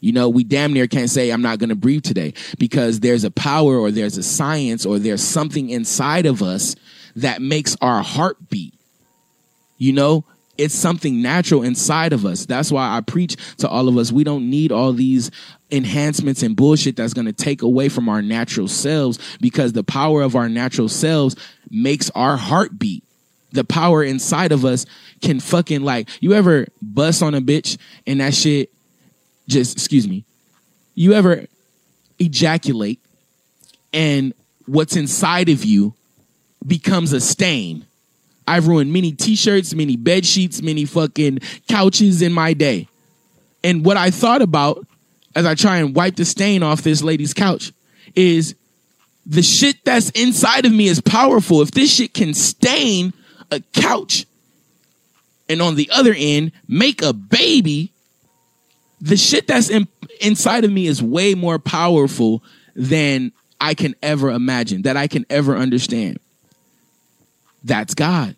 You 0.00 0.12
know, 0.12 0.28
we 0.28 0.44
damn 0.44 0.74
near 0.74 0.86
can't 0.86 1.08
say 1.08 1.30
I'm 1.30 1.40
not 1.40 1.58
going 1.58 1.70
to 1.70 1.74
breathe 1.74 2.02
today 2.02 2.34
because 2.58 3.00
there's 3.00 3.24
a 3.24 3.30
power 3.30 3.78
or 3.78 3.90
there's 3.90 4.18
a 4.18 4.22
science 4.22 4.84
or 4.84 4.98
there's 4.98 5.22
something 5.22 5.70
inside 5.70 6.26
of 6.26 6.42
us 6.42 6.76
that 7.16 7.40
makes 7.40 7.74
our 7.80 8.02
heart 8.02 8.50
beat. 8.50 8.74
You 9.78 9.94
know, 9.94 10.26
it's 10.58 10.74
something 10.74 11.22
natural 11.22 11.62
inside 11.62 12.12
of 12.12 12.26
us. 12.26 12.46
That's 12.46 12.70
why 12.70 12.96
I 12.96 13.00
preach 13.00 13.36
to 13.56 13.68
all 13.68 13.88
of 13.88 13.96
us. 13.96 14.12
We 14.12 14.24
don't 14.24 14.50
need 14.50 14.72
all 14.72 14.92
these 14.92 15.30
enhancements 15.70 16.42
and 16.42 16.54
bullshit 16.54 16.96
that's 16.96 17.14
going 17.14 17.26
to 17.26 17.32
take 17.32 17.62
away 17.62 17.88
from 17.88 18.08
our 18.08 18.22
natural 18.22 18.68
selves 18.68 19.18
because 19.40 19.72
the 19.72 19.82
power 19.82 20.22
of 20.22 20.36
our 20.36 20.48
natural 20.48 20.88
selves 20.88 21.34
makes 21.74 22.10
our 22.10 22.36
heart 22.36 22.78
beat. 22.78 23.04
The 23.52 23.64
power 23.64 24.02
inside 24.02 24.52
of 24.52 24.64
us 24.64 24.84
can 25.22 25.40
fucking 25.40 25.82
like, 25.82 26.08
you 26.20 26.32
ever 26.32 26.66
bust 26.82 27.22
on 27.22 27.34
a 27.34 27.40
bitch 27.40 27.78
and 28.06 28.20
that 28.20 28.34
shit 28.34 28.70
just, 29.48 29.76
excuse 29.76 30.08
me, 30.08 30.24
you 30.94 31.12
ever 31.12 31.46
ejaculate 32.18 33.00
and 33.92 34.34
what's 34.66 34.96
inside 34.96 35.48
of 35.48 35.64
you 35.64 35.94
becomes 36.66 37.12
a 37.12 37.20
stain 37.20 37.86
I've 38.46 38.68
ruined 38.68 38.92
many 38.92 39.12
t-shirts, 39.12 39.74
many 39.74 39.96
bed 39.96 40.26
sheets, 40.26 40.60
many 40.62 40.84
fucking 40.84 41.40
couches 41.68 42.22
in 42.22 42.32
my 42.32 42.52
day. 42.52 42.88
And 43.62 43.84
what 43.84 43.96
I 43.96 44.10
thought 44.10 44.42
about 44.42 44.86
as 45.34 45.46
I 45.46 45.54
try 45.54 45.78
and 45.78 45.94
wipe 45.94 46.16
the 46.16 46.24
stain 46.24 46.62
off 46.62 46.82
this 46.82 47.02
lady's 47.02 47.34
couch 47.34 47.72
is 48.14 48.54
the 49.26 49.42
shit 49.42 49.84
that's 49.84 50.10
inside 50.10 50.66
of 50.66 50.72
me 50.72 50.86
is 50.86 51.00
powerful. 51.00 51.62
If 51.62 51.70
this 51.70 51.94
shit 51.94 52.14
can 52.14 52.34
stain 52.34 53.12
a 53.50 53.60
couch 53.72 54.26
and 55.48 55.62
on 55.62 55.76
the 55.76 55.90
other 55.92 56.14
end 56.16 56.52
make 56.68 57.02
a 57.02 57.12
baby, 57.12 57.92
the 59.00 59.16
shit 59.16 59.46
that's 59.46 59.70
in, 59.70 59.88
inside 60.20 60.64
of 60.64 60.72
me 60.72 60.86
is 60.86 61.02
way 61.02 61.34
more 61.34 61.58
powerful 61.58 62.42
than 62.74 63.32
I 63.60 63.74
can 63.74 63.94
ever 64.02 64.30
imagine, 64.30 64.82
that 64.82 64.96
I 64.96 65.06
can 65.06 65.24
ever 65.30 65.56
understand. 65.56 66.18
That's 67.62 67.94
God. 67.94 68.36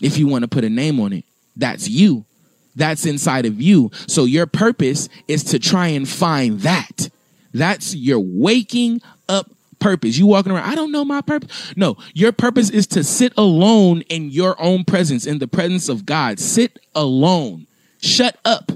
If 0.00 0.18
you 0.18 0.26
want 0.26 0.42
to 0.42 0.48
put 0.48 0.64
a 0.64 0.70
name 0.70 0.98
on 0.98 1.12
it, 1.12 1.24
that's 1.56 1.88
you. 1.88 2.24
That's 2.74 3.06
inside 3.06 3.46
of 3.46 3.60
you. 3.60 3.90
So 4.08 4.24
your 4.24 4.46
purpose 4.46 5.08
is 5.28 5.44
to 5.44 5.58
try 5.58 5.88
and 5.88 6.08
find 6.08 6.60
that. 6.60 7.10
That's 7.52 7.94
your 7.94 8.20
waking 8.20 9.02
up 9.28 9.50
purpose. 9.78 10.16
You 10.16 10.26
walking 10.26 10.52
around, 10.52 10.70
I 10.70 10.74
don't 10.74 10.92
know 10.92 11.04
my 11.04 11.20
purpose. 11.20 11.74
No, 11.76 11.96
your 12.14 12.32
purpose 12.32 12.70
is 12.70 12.86
to 12.88 13.04
sit 13.04 13.32
alone 13.36 14.02
in 14.02 14.30
your 14.30 14.60
own 14.62 14.84
presence, 14.84 15.26
in 15.26 15.38
the 15.38 15.48
presence 15.48 15.88
of 15.88 16.06
God. 16.06 16.38
Sit 16.38 16.78
alone. 16.94 17.66
Shut 18.00 18.38
up. 18.44 18.72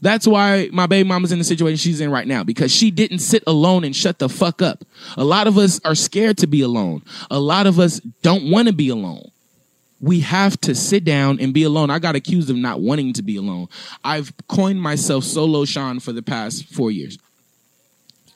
That's 0.00 0.26
why 0.26 0.68
my 0.70 0.86
baby 0.86 1.08
mama's 1.08 1.32
in 1.32 1.38
the 1.38 1.44
situation 1.44 1.78
she's 1.78 2.00
in 2.00 2.10
right 2.10 2.26
now 2.26 2.44
because 2.44 2.70
she 2.70 2.90
didn't 2.90 3.20
sit 3.20 3.42
alone 3.46 3.84
and 3.84 3.96
shut 3.96 4.18
the 4.18 4.28
fuck 4.28 4.60
up. 4.60 4.84
A 5.16 5.24
lot 5.24 5.46
of 5.46 5.56
us 5.56 5.80
are 5.82 5.94
scared 5.94 6.36
to 6.38 6.46
be 6.46 6.60
alone. 6.60 7.02
A 7.30 7.40
lot 7.40 7.66
of 7.66 7.78
us 7.78 8.00
don't 8.22 8.50
want 8.50 8.68
to 8.68 8.74
be 8.74 8.90
alone. 8.90 9.30
We 10.00 10.20
have 10.20 10.60
to 10.62 10.74
sit 10.74 11.04
down 11.04 11.40
and 11.40 11.54
be 11.54 11.62
alone. 11.62 11.88
I 11.88 11.98
got 12.00 12.16
accused 12.16 12.50
of 12.50 12.56
not 12.56 12.80
wanting 12.80 13.14
to 13.14 13.22
be 13.22 13.36
alone. 13.36 13.68
I've 14.04 14.30
coined 14.46 14.82
myself 14.82 15.24
solo 15.24 15.64
Sean 15.64 16.00
for 16.00 16.12
the 16.12 16.22
past 16.22 16.66
four 16.66 16.90
years. 16.90 17.16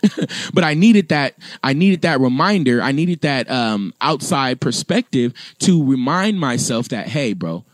but 0.55 0.65
I 0.65 0.75
needed 0.75 1.09
that. 1.09 1.35
I 1.63 1.73
needed 1.73 2.03
that 2.03 2.21
reminder. 2.21 2.81
I 2.83 2.93
needed 2.93 3.21
that 3.23 3.51
um, 3.51 3.95
outside 4.01 4.61
perspective 4.61 5.33
to 5.61 5.85
remind 5.85 6.39
myself 6.39 6.89
that, 6.89 7.09
hey, 7.09 7.33
bro, 7.33 7.65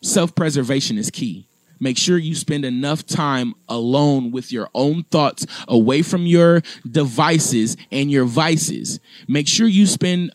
self 0.00 0.34
preservation 0.34 0.98
is 0.98 1.10
key 1.10 1.46
Make 1.82 1.98
sure 1.98 2.16
you 2.16 2.36
spend 2.36 2.64
enough 2.64 3.04
time 3.04 3.54
alone 3.68 4.30
with 4.30 4.52
your 4.52 4.70
own 4.72 5.02
thoughts, 5.10 5.44
away 5.66 6.02
from 6.02 6.26
your 6.26 6.62
devices 6.88 7.76
and 7.90 8.08
your 8.08 8.24
vices. 8.24 9.00
Make 9.26 9.48
sure 9.48 9.66
you 9.66 9.88
spend 9.88 10.32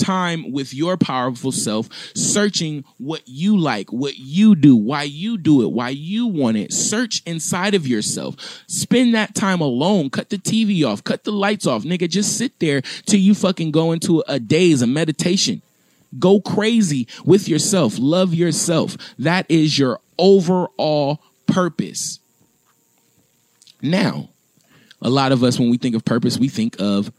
time 0.00 0.50
with 0.52 0.74
your 0.74 0.96
powerful 0.96 1.52
self, 1.52 1.88
searching 2.14 2.84
what 2.98 3.22
you 3.26 3.56
like, 3.56 3.92
what 3.92 4.18
you 4.18 4.54
do, 4.54 4.74
why 4.74 5.04
you 5.04 5.38
do 5.38 5.62
it, 5.62 5.70
why 5.70 5.90
you 5.90 6.26
want 6.26 6.56
it. 6.56 6.72
Search 6.72 7.22
inside 7.26 7.74
of 7.74 7.86
yourself. 7.86 8.36
Spend 8.66 9.14
that 9.14 9.34
time 9.34 9.60
alone. 9.60 10.10
Cut 10.10 10.30
the 10.30 10.38
TV 10.38 10.84
off, 10.84 11.04
cut 11.04 11.24
the 11.24 11.32
lights 11.32 11.66
off. 11.66 11.84
Nigga, 11.84 12.08
just 12.08 12.36
sit 12.36 12.58
there 12.58 12.80
till 12.80 13.20
you 13.20 13.34
fucking 13.34 13.70
go 13.70 13.92
into 13.92 14.24
a 14.26 14.40
daze, 14.40 14.82
a 14.82 14.86
meditation. 14.86 15.62
Go 16.18 16.40
crazy 16.40 17.06
with 17.24 17.48
yourself. 17.48 17.94
Love 17.98 18.34
yourself. 18.34 18.96
That 19.18 19.46
is 19.48 19.78
your 19.78 20.00
overall 20.18 21.20
purpose. 21.46 22.18
Now, 23.82 24.28
a 25.00 25.08
lot 25.08 25.32
of 25.32 25.42
us, 25.42 25.58
when 25.58 25.70
we 25.70 25.78
think 25.78 25.94
of 25.94 26.04
purpose, 26.04 26.38
we 26.38 26.48
think 26.48 26.76
of 26.80 27.12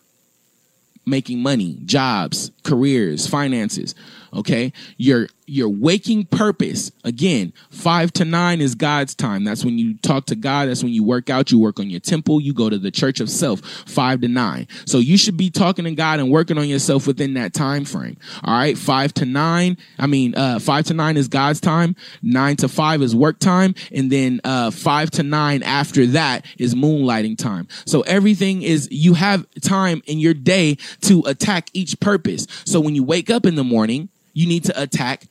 making 1.05 1.41
money, 1.41 1.77
jobs, 1.85 2.51
careers, 2.63 3.27
finances. 3.27 3.95
Okay. 4.33 4.71
Your, 4.97 5.27
your 5.45 5.69
waking 5.69 6.25
purpose, 6.25 6.91
again, 7.03 7.53
five 7.69 8.11
to 8.13 8.25
nine 8.25 8.61
is 8.61 8.75
God's 8.75 9.15
time. 9.15 9.43
That's 9.43 9.65
when 9.65 9.77
you 9.77 9.95
talk 9.97 10.25
to 10.27 10.35
God. 10.35 10.69
That's 10.69 10.83
when 10.83 10.93
you 10.93 11.03
work 11.03 11.29
out. 11.29 11.51
You 11.51 11.59
work 11.59 11.79
on 11.79 11.89
your 11.89 11.99
temple. 11.99 12.39
You 12.39 12.53
go 12.53 12.69
to 12.69 12.77
the 12.77 12.91
church 12.91 13.19
of 13.19 13.29
self, 13.29 13.61
five 13.61 14.21
to 14.21 14.27
nine. 14.27 14.67
So 14.85 14.99
you 14.99 15.17
should 15.17 15.37
be 15.37 15.49
talking 15.49 15.85
to 15.85 15.91
God 15.91 16.19
and 16.19 16.31
working 16.31 16.57
on 16.57 16.67
yourself 16.67 17.07
within 17.07 17.33
that 17.35 17.53
time 17.53 17.85
frame. 17.85 18.17
All 18.43 18.53
right. 18.53 18.77
Five 18.77 19.13
to 19.15 19.25
nine. 19.25 19.77
I 19.99 20.07
mean, 20.07 20.35
uh, 20.35 20.59
five 20.59 20.85
to 20.85 20.93
nine 20.93 21.17
is 21.17 21.27
God's 21.27 21.59
time. 21.59 21.95
Nine 22.21 22.55
to 22.57 22.67
five 22.67 23.01
is 23.01 23.15
work 23.15 23.39
time. 23.39 23.75
And 23.91 24.11
then, 24.11 24.41
uh, 24.43 24.71
five 24.71 25.11
to 25.11 25.23
nine 25.23 25.63
after 25.63 26.05
that 26.07 26.45
is 26.57 26.75
moonlighting 26.75 27.37
time. 27.37 27.67
So 27.85 28.01
everything 28.01 28.61
is, 28.61 28.87
you 28.91 29.15
have 29.15 29.45
time 29.61 30.01
in 30.05 30.19
your 30.19 30.33
day 30.33 30.77
to 31.01 31.23
attack 31.25 31.69
each 31.73 31.99
purpose. 31.99 32.47
So 32.65 32.79
when 32.79 32.95
you 32.95 33.03
wake 33.03 33.29
up 33.29 33.45
in 33.45 33.55
the 33.55 33.63
morning, 33.63 34.09
you 34.33 34.47
need 34.47 34.63
to 34.65 34.81
attack 34.81 35.25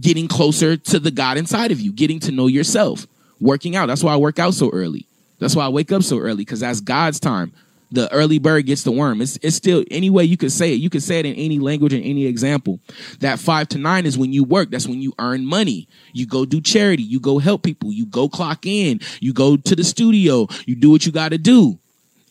getting 0.00 0.28
closer 0.28 0.76
to 0.76 0.98
the 0.98 1.10
God 1.10 1.36
inside 1.36 1.72
of 1.72 1.80
you, 1.80 1.92
getting 1.92 2.20
to 2.20 2.32
know 2.32 2.46
yourself, 2.46 3.06
working 3.40 3.76
out. 3.76 3.86
That's 3.86 4.02
why 4.02 4.14
I 4.14 4.16
work 4.16 4.38
out 4.38 4.54
so 4.54 4.70
early. 4.70 5.06
That's 5.38 5.54
why 5.54 5.66
I 5.66 5.68
wake 5.68 5.92
up 5.92 6.02
so 6.02 6.18
early 6.18 6.44
because 6.44 6.60
that's 6.60 6.80
God's 6.80 7.20
time. 7.20 7.52
The 7.90 8.12
early 8.12 8.38
bird 8.38 8.66
gets 8.66 8.82
the 8.82 8.92
worm. 8.92 9.22
It's, 9.22 9.38
it's 9.40 9.56
still 9.56 9.82
any 9.90 10.10
way 10.10 10.24
you 10.24 10.36
could 10.36 10.52
say 10.52 10.74
it. 10.74 10.76
You 10.76 10.90
could 10.90 11.02
say 11.02 11.20
it 11.20 11.26
in 11.26 11.34
any 11.36 11.58
language 11.58 11.94
and 11.94 12.04
any 12.04 12.26
example. 12.26 12.80
That 13.20 13.38
five 13.38 13.68
to 13.68 13.78
nine 13.78 14.04
is 14.04 14.18
when 14.18 14.32
you 14.32 14.44
work. 14.44 14.70
That's 14.70 14.86
when 14.86 15.00
you 15.00 15.14
earn 15.18 15.46
money. 15.46 15.88
You 16.12 16.26
go 16.26 16.44
do 16.44 16.60
charity. 16.60 17.02
You 17.02 17.18
go 17.18 17.38
help 17.38 17.62
people. 17.62 17.90
You 17.90 18.04
go 18.04 18.28
clock 18.28 18.66
in. 18.66 19.00
You 19.20 19.32
go 19.32 19.56
to 19.56 19.74
the 19.74 19.84
studio. 19.84 20.48
You 20.66 20.76
do 20.76 20.90
what 20.90 21.06
you 21.06 21.12
got 21.12 21.30
to 21.30 21.38
do. 21.38 21.78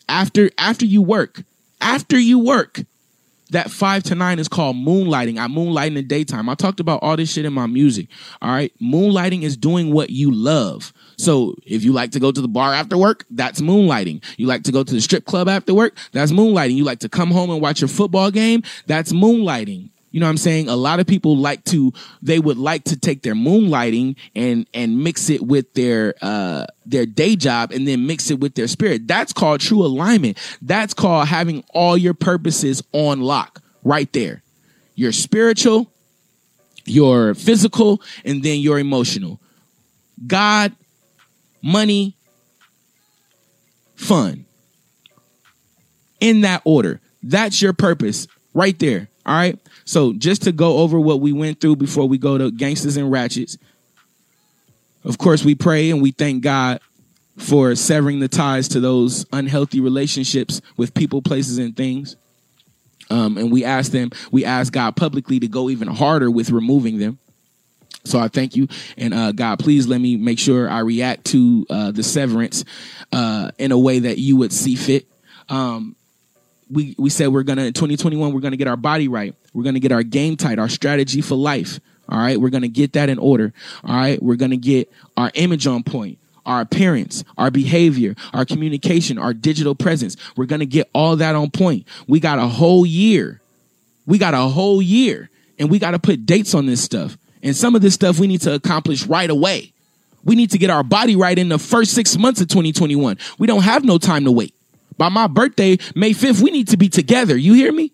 After 0.08 0.50
after 0.58 0.86
you 0.86 1.02
work, 1.02 1.42
after 1.80 2.18
you 2.18 2.38
work, 2.38 2.82
that 3.50 3.70
five 3.70 4.02
to 4.04 4.14
nine 4.14 4.38
is 4.38 4.48
called 4.48 4.76
moonlighting. 4.76 5.38
I 5.38 5.46
moonlight 5.46 5.88
in 5.88 5.94
the 5.94 6.02
daytime. 6.02 6.48
I 6.48 6.54
talked 6.54 6.80
about 6.80 7.02
all 7.02 7.16
this 7.16 7.32
shit 7.32 7.44
in 7.44 7.52
my 7.52 7.66
music. 7.66 8.08
All 8.42 8.50
right. 8.50 8.72
Moonlighting 8.80 9.42
is 9.42 9.56
doing 9.56 9.92
what 9.92 10.10
you 10.10 10.30
love. 10.30 10.92
So 11.16 11.54
if 11.66 11.84
you 11.84 11.92
like 11.92 12.12
to 12.12 12.20
go 12.20 12.30
to 12.30 12.40
the 12.40 12.48
bar 12.48 12.72
after 12.72 12.96
work, 12.96 13.24
that's 13.30 13.60
moonlighting. 13.60 14.24
You 14.36 14.46
like 14.46 14.62
to 14.64 14.72
go 14.72 14.84
to 14.84 14.94
the 14.94 15.00
strip 15.00 15.24
club 15.24 15.48
after 15.48 15.74
work, 15.74 15.96
that's 16.12 16.30
moonlighting. 16.30 16.76
You 16.76 16.84
like 16.84 17.00
to 17.00 17.08
come 17.08 17.30
home 17.30 17.50
and 17.50 17.60
watch 17.60 17.80
your 17.80 17.88
football 17.88 18.30
game, 18.30 18.62
that's 18.86 19.12
moonlighting. 19.12 19.90
You 20.10 20.20
know 20.20 20.26
what 20.26 20.30
I'm 20.30 20.38
saying? 20.38 20.68
A 20.68 20.76
lot 20.76 21.00
of 21.00 21.06
people 21.06 21.36
like 21.36 21.64
to, 21.64 21.92
they 22.22 22.38
would 22.38 22.56
like 22.56 22.84
to 22.84 22.98
take 22.98 23.22
their 23.22 23.34
moonlighting 23.34 24.16
and, 24.34 24.66
and 24.72 25.02
mix 25.02 25.28
it 25.28 25.42
with 25.42 25.74
their, 25.74 26.14
uh, 26.22 26.64
their 26.86 27.04
day 27.04 27.36
job 27.36 27.72
and 27.72 27.86
then 27.86 28.06
mix 28.06 28.30
it 28.30 28.40
with 28.40 28.54
their 28.54 28.68
spirit. 28.68 29.06
That's 29.06 29.32
called 29.32 29.60
true 29.60 29.84
alignment. 29.84 30.38
That's 30.62 30.94
called 30.94 31.28
having 31.28 31.62
all 31.74 31.96
your 31.96 32.14
purposes 32.14 32.82
on 32.92 33.20
lock 33.20 33.60
right 33.84 34.10
there. 34.14 34.42
Your 34.94 35.12
spiritual, 35.12 35.92
your 36.86 37.34
physical, 37.34 38.00
and 38.24 38.42
then 38.42 38.60
your 38.60 38.78
emotional. 38.78 39.40
God, 40.26 40.72
money, 41.62 42.16
fun. 43.94 44.46
In 46.20 46.40
that 46.40 46.62
order. 46.64 47.00
That's 47.22 47.60
your 47.62 47.72
purpose 47.72 48.26
right 48.54 48.76
there. 48.78 49.08
All 49.24 49.34
right. 49.34 49.58
So 49.88 50.12
just 50.12 50.42
to 50.42 50.52
go 50.52 50.76
over 50.76 51.00
what 51.00 51.20
we 51.20 51.32
went 51.32 51.62
through 51.62 51.76
before 51.76 52.06
we 52.06 52.18
go 52.18 52.36
to 52.36 52.50
gangsters 52.50 52.98
and 52.98 53.10
ratchets. 53.10 53.56
Of 55.02 55.16
course, 55.16 55.46
we 55.46 55.54
pray 55.54 55.90
and 55.90 56.02
we 56.02 56.10
thank 56.10 56.42
God 56.42 56.80
for 57.38 57.74
severing 57.74 58.20
the 58.20 58.28
ties 58.28 58.68
to 58.68 58.80
those 58.80 59.24
unhealthy 59.32 59.80
relationships 59.80 60.60
with 60.76 60.92
people, 60.92 61.22
places, 61.22 61.56
and 61.56 61.74
things. 61.74 62.16
Um, 63.08 63.38
and 63.38 63.50
we 63.50 63.64
ask 63.64 63.90
them, 63.90 64.10
we 64.30 64.44
ask 64.44 64.74
God 64.74 64.94
publicly 64.94 65.40
to 65.40 65.48
go 65.48 65.70
even 65.70 65.88
harder 65.88 66.30
with 66.30 66.50
removing 66.50 66.98
them. 66.98 67.18
So 68.04 68.18
I 68.18 68.28
thank 68.28 68.56
you, 68.56 68.68
and 68.98 69.14
uh, 69.14 69.32
God, 69.32 69.58
please 69.58 69.86
let 69.86 70.02
me 70.02 70.16
make 70.16 70.38
sure 70.38 70.68
I 70.68 70.80
react 70.80 71.24
to 71.26 71.66
uh, 71.70 71.90
the 71.92 72.02
severance 72.02 72.62
uh, 73.10 73.52
in 73.56 73.72
a 73.72 73.78
way 73.78 74.00
that 74.00 74.18
you 74.18 74.36
would 74.36 74.52
see 74.52 74.74
fit. 74.74 75.06
Um, 75.48 75.96
we 76.70 76.94
we 76.98 77.10
said 77.10 77.28
we're 77.28 77.42
gonna 77.42 77.64
in 77.64 77.72
2021 77.72 78.32
we're 78.32 78.40
gonna 78.40 78.56
get 78.56 78.68
our 78.68 78.76
body 78.76 79.08
right. 79.08 79.34
We're 79.52 79.64
gonna 79.64 79.80
get 79.80 79.92
our 79.92 80.02
game 80.02 80.36
tight, 80.36 80.58
our 80.58 80.68
strategy 80.68 81.20
for 81.20 81.34
life. 81.34 81.80
All 82.08 82.18
right, 82.18 82.40
we're 82.40 82.50
gonna 82.50 82.68
get 82.68 82.94
that 82.94 83.08
in 83.08 83.18
order. 83.18 83.52
All 83.84 83.96
right, 83.96 84.22
we're 84.22 84.36
gonna 84.36 84.56
get 84.56 84.90
our 85.16 85.30
image 85.34 85.66
on 85.66 85.82
point, 85.82 86.18
our 86.46 86.60
appearance, 86.60 87.24
our 87.36 87.50
behavior, 87.50 88.14
our 88.32 88.44
communication, 88.44 89.18
our 89.18 89.34
digital 89.34 89.74
presence. 89.74 90.16
We're 90.36 90.46
gonna 90.46 90.66
get 90.66 90.88
all 90.94 91.16
that 91.16 91.34
on 91.34 91.50
point. 91.50 91.86
We 92.06 92.20
got 92.20 92.38
a 92.38 92.46
whole 92.46 92.86
year. 92.86 93.40
We 94.06 94.16
got 94.16 94.32
a 94.32 94.38
whole 94.38 94.80
year, 94.80 95.28
and 95.58 95.70
we 95.70 95.78
got 95.78 95.90
to 95.90 95.98
put 95.98 96.24
dates 96.24 96.54
on 96.54 96.64
this 96.64 96.82
stuff. 96.82 97.18
And 97.42 97.54
some 97.54 97.74
of 97.74 97.82
this 97.82 97.92
stuff 97.92 98.18
we 98.18 98.26
need 98.26 98.40
to 98.40 98.54
accomplish 98.54 99.06
right 99.06 99.28
away. 99.28 99.74
We 100.24 100.34
need 100.34 100.50
to 100.52 100.58
get 100.58 100.70
our 100.70 100.82
body 100.82 101.14
right 101.14 101.38
in 101.38 101.50
the 101.50 101.58
first 101.58 101.92
six 101.92 102.16
months 102.16 102.40
of 102.40 102.48
2021. 102.48 103.18
We 103.38 103.46
don't 103.46 103.62
have 103.62 103.84
no 103.84 103.98
time 103.98 104.24
to 104.24 104.32
wait 104.32 104.54
by 104.98 105.08
my 105.08 105.26
birthday, 105.26 105.78
May 105.94 106.10
5th, 106.10 106.42
we 106.42 106.50
need 106.50 106.68
to 106.68 106.76
be 106.76 106.88
together. 106.88 107.36
You 107.36 107.54
hear 107.54 107.72
me? 107.72 107.92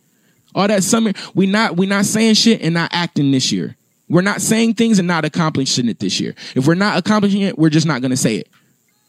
All 0.55 0.69
that 0.69 0.83
summer, 0.83 1.13
we 1.35 1.47
not 1.47 1.77
we 1.77 1.87
not 1.87 2.05
saying 2.05 2.35
shit 2.35 2.63
and 2.63 2.75
not 2.75 2.91
acting 2.93 3.31
this 3.31 3.53
year. 3.53 3.77
We're 4.09 4.23
not 4.23 4.41
saying 4.41 4.75
things 4.75 4.99
and 4.99 5.09
not 5.09 5.25
accomplishing 5.25 5.89
it 5.89 5.99
this 5.99 6.21
year. 6.21 6.35
If 6.55 6.67
we're 6.67 6.75
not 6.75 6.99
accomplishing 6.99 7.41
it, 7.43 7.59
we're 7.59 7.71
just 7.71 7.87
not 7.87 8.03
gonna 8.03 8.17
say 8.17 8.37
it. 8.37 8.49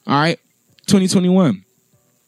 All 0.08 0.20
right? 0.20 0.40
2021. 0.88 1.64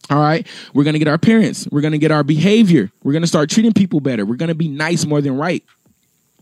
All 0.10 0.20
right. 0.20 0.48
We're 0.74 0.84
going 0.84 0.94
to 0.94 1.00
get 1.00 1.10
our 1.10 1.16
appearance. 1.16 1.68
We're 1.70 1.82
going 1.82 1.92
to 1.92 1.98
get 1.98 2.12
our 2.12 2.24
behavior. 2.24 2.90
We're 3.04 3.12
going 3.12 3.24
to 3.24 3.28
start 3.28 3.50
treating 3.50 3.74
people 3.74 4.00
better. 4.00 4.26
We're 4.26 4.36
going 4.36 4.48
to 4.50 4.56
be 4.56 4.70
nice 4.70 5.06
more 5.06 5.22
than 5.22 5.36
right. 5.36 5.64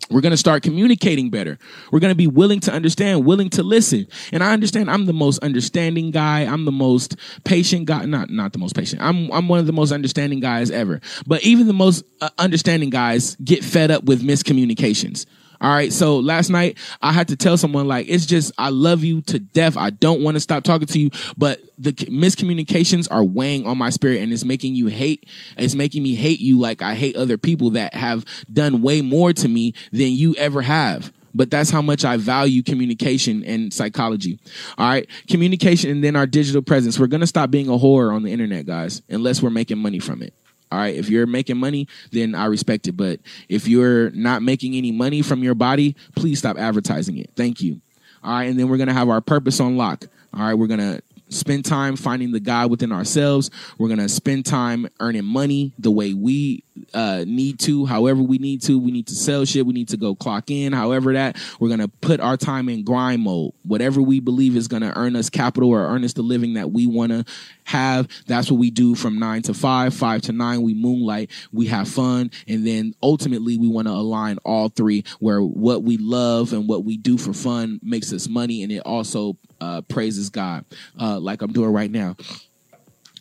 We're 0.09 0.21
going 0.21 0.31
to 0.31 0.37
start 0.37 0.63
communicating 0.63 1.29
better. 1.29 1.57
We're 1.91 1.99
going 1.99 2.11
to 2.11 2.17
be 2.17 2.27
willing 2.27 2.59
to 2.61 2.71
understand, 2.71 3.25
willing 3.25 3.49
to 3.51 3.63
listen. 3.63 4.07
And 4.31 4.43
I 4.43 4.53
understand 4.53 4.89
I'm 4.89 5.05
the 5.05 5.13
most 5.13 5.39
understanding 5.39 6.11
guy. 6.11 6.41
I'm 6.41 6.65
the 6.65 6.71
most 6.71 7.15
patient 7.43 7.85
guy. 7.85 8.05
Not, 8.05 8.29
not 8.29 8.53
the 8.53 8.59
most 8.59 8.75
patient. 8.75 9.01
I'm, 9.01 9.31
I'm 9.31 9.47
one 9.47 9.59
of 9.59 9.65
the 9.65 9.73
most 9.73 9.91
understanding 9.91 10.39
guys 10.39 10.69
ever. 10.71 11.01
But 11.25 11.43
even 11.43 11.67
the 11.67 11.73
most 11.73 12.03
uh, 12.21 12.29
understanding 12.37 12.89
guys 12.89 13.35
get 13.37 13.63
fed 13.63 13.91
up 13.91 14.03
with 14.03 14.21
miscommunications. 14.21 15.25
All 15.65 15.71
right. 15.71 15.91
So 15.91 16.19
last 16.19 16.51
night 16.51 16.77
I 17.01 17.11
had 17.11 17.29
to 17.29 17.35
tell 17.35 17.57
someone 17.57 17.87
like, 17.87 18.05
it's 18.07 18.27
just, 18.27 18.53
I 18.55 18.69
love 18.69 19.03
you 19.03 19.21
to 19.21 19.39
death. 19.39 19.77
I 19.77 19.89
don't 19.89 20.21
want 20.21 20.35
to 20.35 20.39
stop 20.39 20.63
talking 20.63 20.85
to 20.85 20.99
you, 20.99 21.09
but 21.39 21.59
the 21.79 21.91
miscommunications 21.91 23.07
are 23.09 23.23
weighing 23.23 23.65
on 23.65 23.75
my 23.75 23.89
spirit 23.89 24.21
and 24.21 24.31
it's 24.31 24.45
making 24.45 24.75
you 24.75 24.85
hate. 24.85 25.27
It's 25.57 25.73
making 25.73 26.03
me 26.03 26.13
hate 26.13 26.39
you 26.39 26.59
like 26.59 26.83
I 26.83 26.93
hate 26.93 27.15
other 27.15 27.39
people 27.39 27.71
that 27.71 27.95
have 27.95 28.25
done 28.53 28.83
way 28.83 29.01
more 29.01 29.33
to 29.33 29.47
me 29.47 29.73
than 29.91 30.11
you 30.11 30.35
ever 30.35 30.61
have 30.61 31.11
but 31.33 31.49
that's 31.49 31.71
how 31.71 31.81
much 31.81 32.05
I 32.05 32.15
value 32.15 32.63
communication 32.63 33.43
and 33.43 33.73
psychology. 33.73 34.39
All 34.77 34.87
right. 34.87 35.09
Communication 35.27 35.89
and 35.89 36.01
then 36.01 36.15
our 36.15 36.27
digital 36.27 36.61
presence. 36.61 36.97
We're 36.97 37.07
going 37.07 37.21
to 37.21 37.27
stop 37.27 37.51
being 37.51 37.67
a 37.67 37.71
whore 37.71 38.15
on 38.15 38.23
the 38.23 38.31
internet, 38.31 38.65
guys, 38.65 39.01
unless 39.09 39.41
we're 39.41 39.49
making 39.49 39.79
money 39.79 39.99
from 39.99 40.21
it. 40.21 40.33
All 40.71 40.79
right. 40.79 40.95
If 40.95 41.09
you're 41.09 41.27
making 41.27 41.57
money, 41.57 41.87
then 42.11 42.35
I 42.35 42.45
respect 42.45 42.87
it. 42.87 42.93
But 42.93 43.19
if 43.47 43.67
you're 43.67 44.09
not 44.11 44.41
making 44.41 44.75
any 44.75 44.91
money 44.91 45.21
from 45.21 45.43
your 45.43 45.55
body, 45.55 45.95
please 46.15 46.39
stop 46.39 46.57
advertising 46.57 47.17
it. 47.17 47.29
Thank 47.35 47.61
you. 47.61 47.81
All 48.23 48.33
right. 48.33 48.45
And 48.45 48.59
then 48.59 48.67
we're 48.67 48.77
going 48.77 48.87
to 48.87 48.93
have 48.93 49.09
our 49.09 49.21
purpose 49.21 49.59
on 49.59 49.77
lock. 49.77 50.05
All 50.33 50.41
right. 50.41 50.53
We're 50.53 50.67
going 50.67 50.79
to 50.79 51.01
spend 51.29 51.65
time 51.65 51.95
finding 51.95 52.31
the 52.31 52.39
God 52.39 52.69
within 52.69 52.91
ourselves. 52.91 53.49
We're 53.77 53.87
going 53.87 53.99
to 53.99 54.09
spend 54.09 54.45
time 54.45 54.87
earning 54.99 55.25
money 55.25 55.73
the 55.79 55.91
way 55.91 56.13
we 56.13 56.64
uh, 56.93 57.23
need 57.25 57.59
to, 57.59 57.85
however 57.85 58.21
we 58.21 58.37
need 58.37 58.61
to. 58.63 58.77
We 58.79 58.91
need 58.91 59.07
to 59.07 59.15
sell 59.15 59.45
shit. 59.45 59.65
We 59.65 59.73
need 59.73 59.89
to 59.89 59.97
go 59.97 60.15
clock 60.15 60.51
in. 60.51 60.73
However 60.73 61.13
that 61.13 61.37
we're 61.59 61.69
gonna 61.69 61.87
put 61.87 62.19
our 62.19 62.37
time 62.37 62.69
in 62.69 62.83
grind 62.83 63.21
mode. 63.21 63.53
Whatever 63.63 64.01
we 64.01 64.19
believe 64.19 64.55
is 64.55 64.67
gonna 64.67 64.93
earn 64.95 65.15
us 65.15 65.29
capital 65.29 65.69
or 65.69 65.87
earn 65.87 66.03
us 66.03 66.13
the 66.13 66.21
living 66.21 66.53
that 66.55 66.71
we 66.71 66.87
wanna 66.87 67.25
have. 67.65 68.07
That's 68.27 68.49
what 68.49 68.59
we 68.59 68.71
do 68.71 68.95
from 68.95 69.19
nine 69.19 69.41
to 69.43 69.53
five, 69.53 69.93
five 69.93 70.21
to 70.23 70.31
nine. 70.31 70.61
We 70.61 70.73
moonlight. 70.73 71.31
We 71.51 71.67
have 71.67 71.87
fun, 71.87 72.31
and 72.47 72.65
then 72.65 72.95
ultimately 73.01 73.57
we 73.57 73.67
want 73.67 73.87
to 73.87 73.93
align 73.93 74.37
all 74.45 74.69
three, 74.69 75.03
where 75.19 75.41
what 75.41 75.83
we 75.83 75.97
love 75.97 76.53
and 76.53 76.67
what 76.67 76.83
we 76.83 76.97
do 76.97 77.17
for 77.17 77.33
fun 77.33 77.79
makes 77.83 78.13
us 78.13 78.27
money, 78.27 78.63
and 78.63 78.71
it 78.71 78.79
also 78.85 79.37
uh, 79.61 79.81
praises 79.81 80.29
God, 80.29 80.65
uh, 80.99 81.19
like 81.19 81.41
I'm 81.41 81.53
doing 81.53 81.71
right 81.71 81.91
now. 81.91 82.15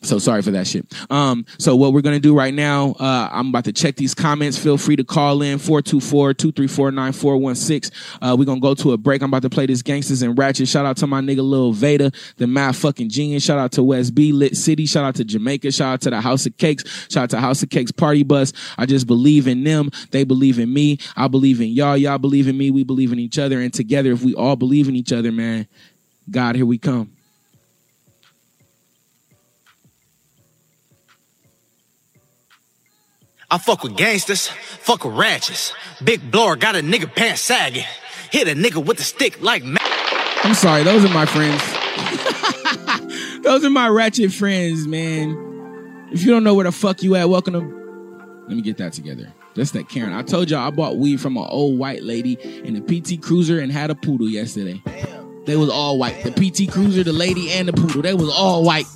So 0.05 0.19
sorry 0.19 0.43
for 0.43 0.51
that 0.51 0.67
shit. 0.67 0.85
Um, 1.11 1.47
so 1.59 1.75
what 1.77 1.95
we're 1.95 2.03
gonna 2.03 2.21
do 2.21 2.37
right 2.37 2.53
now, 2.53 2.95
uh, 3.01 3.31
I'm 3.33 3.49
about 3.49 3.65
to 3.65 3.73
check 3.73 3.97
these 3.97 4.13
comments. 4.15 4.59
Feel 4.59 4.77
free 4.77 4.97
to 4.97 5.05
call 5.05 5.41
in 5.41 5.57
424-234-9416. 5.59 7.91
Uh, 8.21 8.37
we're 8.39 8.45
gonna 8.45 8.61
go 8.61 8.75
to 8.75 8.93
a 8.93 8.99
break. 8.99 9.23
I'm 9.23 9.31
about 9.31 9.41
to 9.43 9.51
play 9.51 9.67
this 9.67 9.83
Gangsters 9.83 10.23
and 10.23 10.39
Ratchet. 10.39 10.69
Shout 10.69 10.85
out 10.85 10.99
to 10.99 11.07
my 11.07 11.23
nigga 11.23 11.43
Lil 11.43 11.73
Veda, 11.73 12.13
the 12.37 12.47
mad 12.47 12.77
fucking 12.77 13.09
genius. 13.09 13.43
Shout 13.45 13.59
out 13.59 13.73
to 13.73 13.83
West 13.83 14.15
B, 14.15 14.33
Lit 14.33 14.55
City. 14.57 14.85
Shout 14.85 15.05
out 15.05 15.15
to 15.17 15.25
Jamaica. 15.25 15.73
Shout 15.73 15.95
out 15.95 16.03
to 16.03 16.11
the 16.11 16.21
House 16.21 16.45
of 16.45 16.55
Cakes. 16.59 16.85
Shout 17.11 17.23
out 17.25 17.31
to 17.31 17.41
House 17.41 17.63
of 17.63 17.71
Cakes 17.71 17.91
Party 17.91 18.23
Bus. 18.23 18.53
I 18.77 18.85
just 18.85 19.07
believe 19.07 19.49
in 19.49 19.65
them. 19.65 19.91
They 20.11 20.25
believe 20.25 20.59
in 20.59 20.71
me. 20.73 20.99
I 21.17 21.29
believe 21.29 21.63
in 21.63 21.69
y'all. 21.69 21.97
Y'all 21.97 22.19
believe 22.19 22.47
in 22.47 22.59
me. 22.59 22.71
We 22.71 22.85
believe 22.85 23.11
in 23.13 23.19
each 23.19 23.39
other. 23.39 23.59
And 23.61 23.73
together, 23.73 24.13
if 24.13 24.23
we 24.23 24.35
all 24.35 24.57
believe 24.57 24.89
in 24.89 24.97
each 24.97 25.13
other, 25.13 25.33
man, 25.33 25.67
God, 26.31 26.57
here 26.57 26.67
we 26.67 26.77
come. 26.79 27.14
I 33.51 33.59
fuck 33.59 33.83
with 33.83 33.97
gangsters, 33.97 34.49
fuck 34.49 35.05
with 35.05 35.15
ratchets. 35.15 35.73
Big 36.03 36.31
blower 36.31 36.57
got 36.57 36.77
a 36.77 36.81
nigga 36.81 37.15
pants 37.15 37.43
sagging. 37.43 37.85
Hit 38.31 38.49
a 38.49 38.53
nigga 38.53 38.85
with 38.85 38.99
a 38.99 39.03
stick 39.03 39.41
like 39.43 39.63
ma- 39.63 39.79
I'm 40.43 40.55
sorry, 40.55 40.83
those 40.83 41.05
are 41.05 41.13
my 41.13 41.27
friends. 41.27 41.63
those 43.43 43.65
are 43.65 43.71
my 43.71 43.89
ratchet 43.89 44.33
friends, 44.33 44.87
man. 44.87 46.09
If 46.11 46.23
you 46.23 46.31
don't 46.31 46.45
know 46.45 46.55
where 46.55 46.65
the 46.65 46.73
fuck 46.73 47.03
you 47.03 47.15
at, 47.17 47.29
welcome 47.29 47.53
to. 47.55 48.45
Let 48.49 48.57
me 48.57 48.63
get 48.63 48.77
that 48.79 48.93
together. 48.93 49.33
That's 49.55 49.71
that 49.73 49.89
Karen. 49.89 50.13
I 50.13 50.23
told 50.23 50.51
y'all 50.51 50.67
I 50.67 50.71
bought 50.71 50.97
weed 50.97 51.21
from 51.21 51.37
an 51.37 51.47
old 51.49 51.79
white 51.79 52.03
lady 52.03 52.39
in 52.65 52.77
a 52.77 52.81
PT 52.81 53.23
Cruiser 53.23 53.61
and 53.61 53.71
had 53.71 53.91
a 53.91 53.95
poodle 53.95 54.29
yesterday. 54.29 54.83
They 55.47 55.57
was 55.57 55.69
all 55.69 55.99
white. 55.99 56.25
The 56.25 56.31
PT 56.31 56.73
Cruiser, 56.73 57.05
the 57.05 57.13
lady, 57.13 57.51
and 57.53 57.69
the 57.69 57.73
poodle. 57.73 58.03
They 58.03 58.15
was 58.15 58.31
all 58.31 58.65
white. 58.65 58.87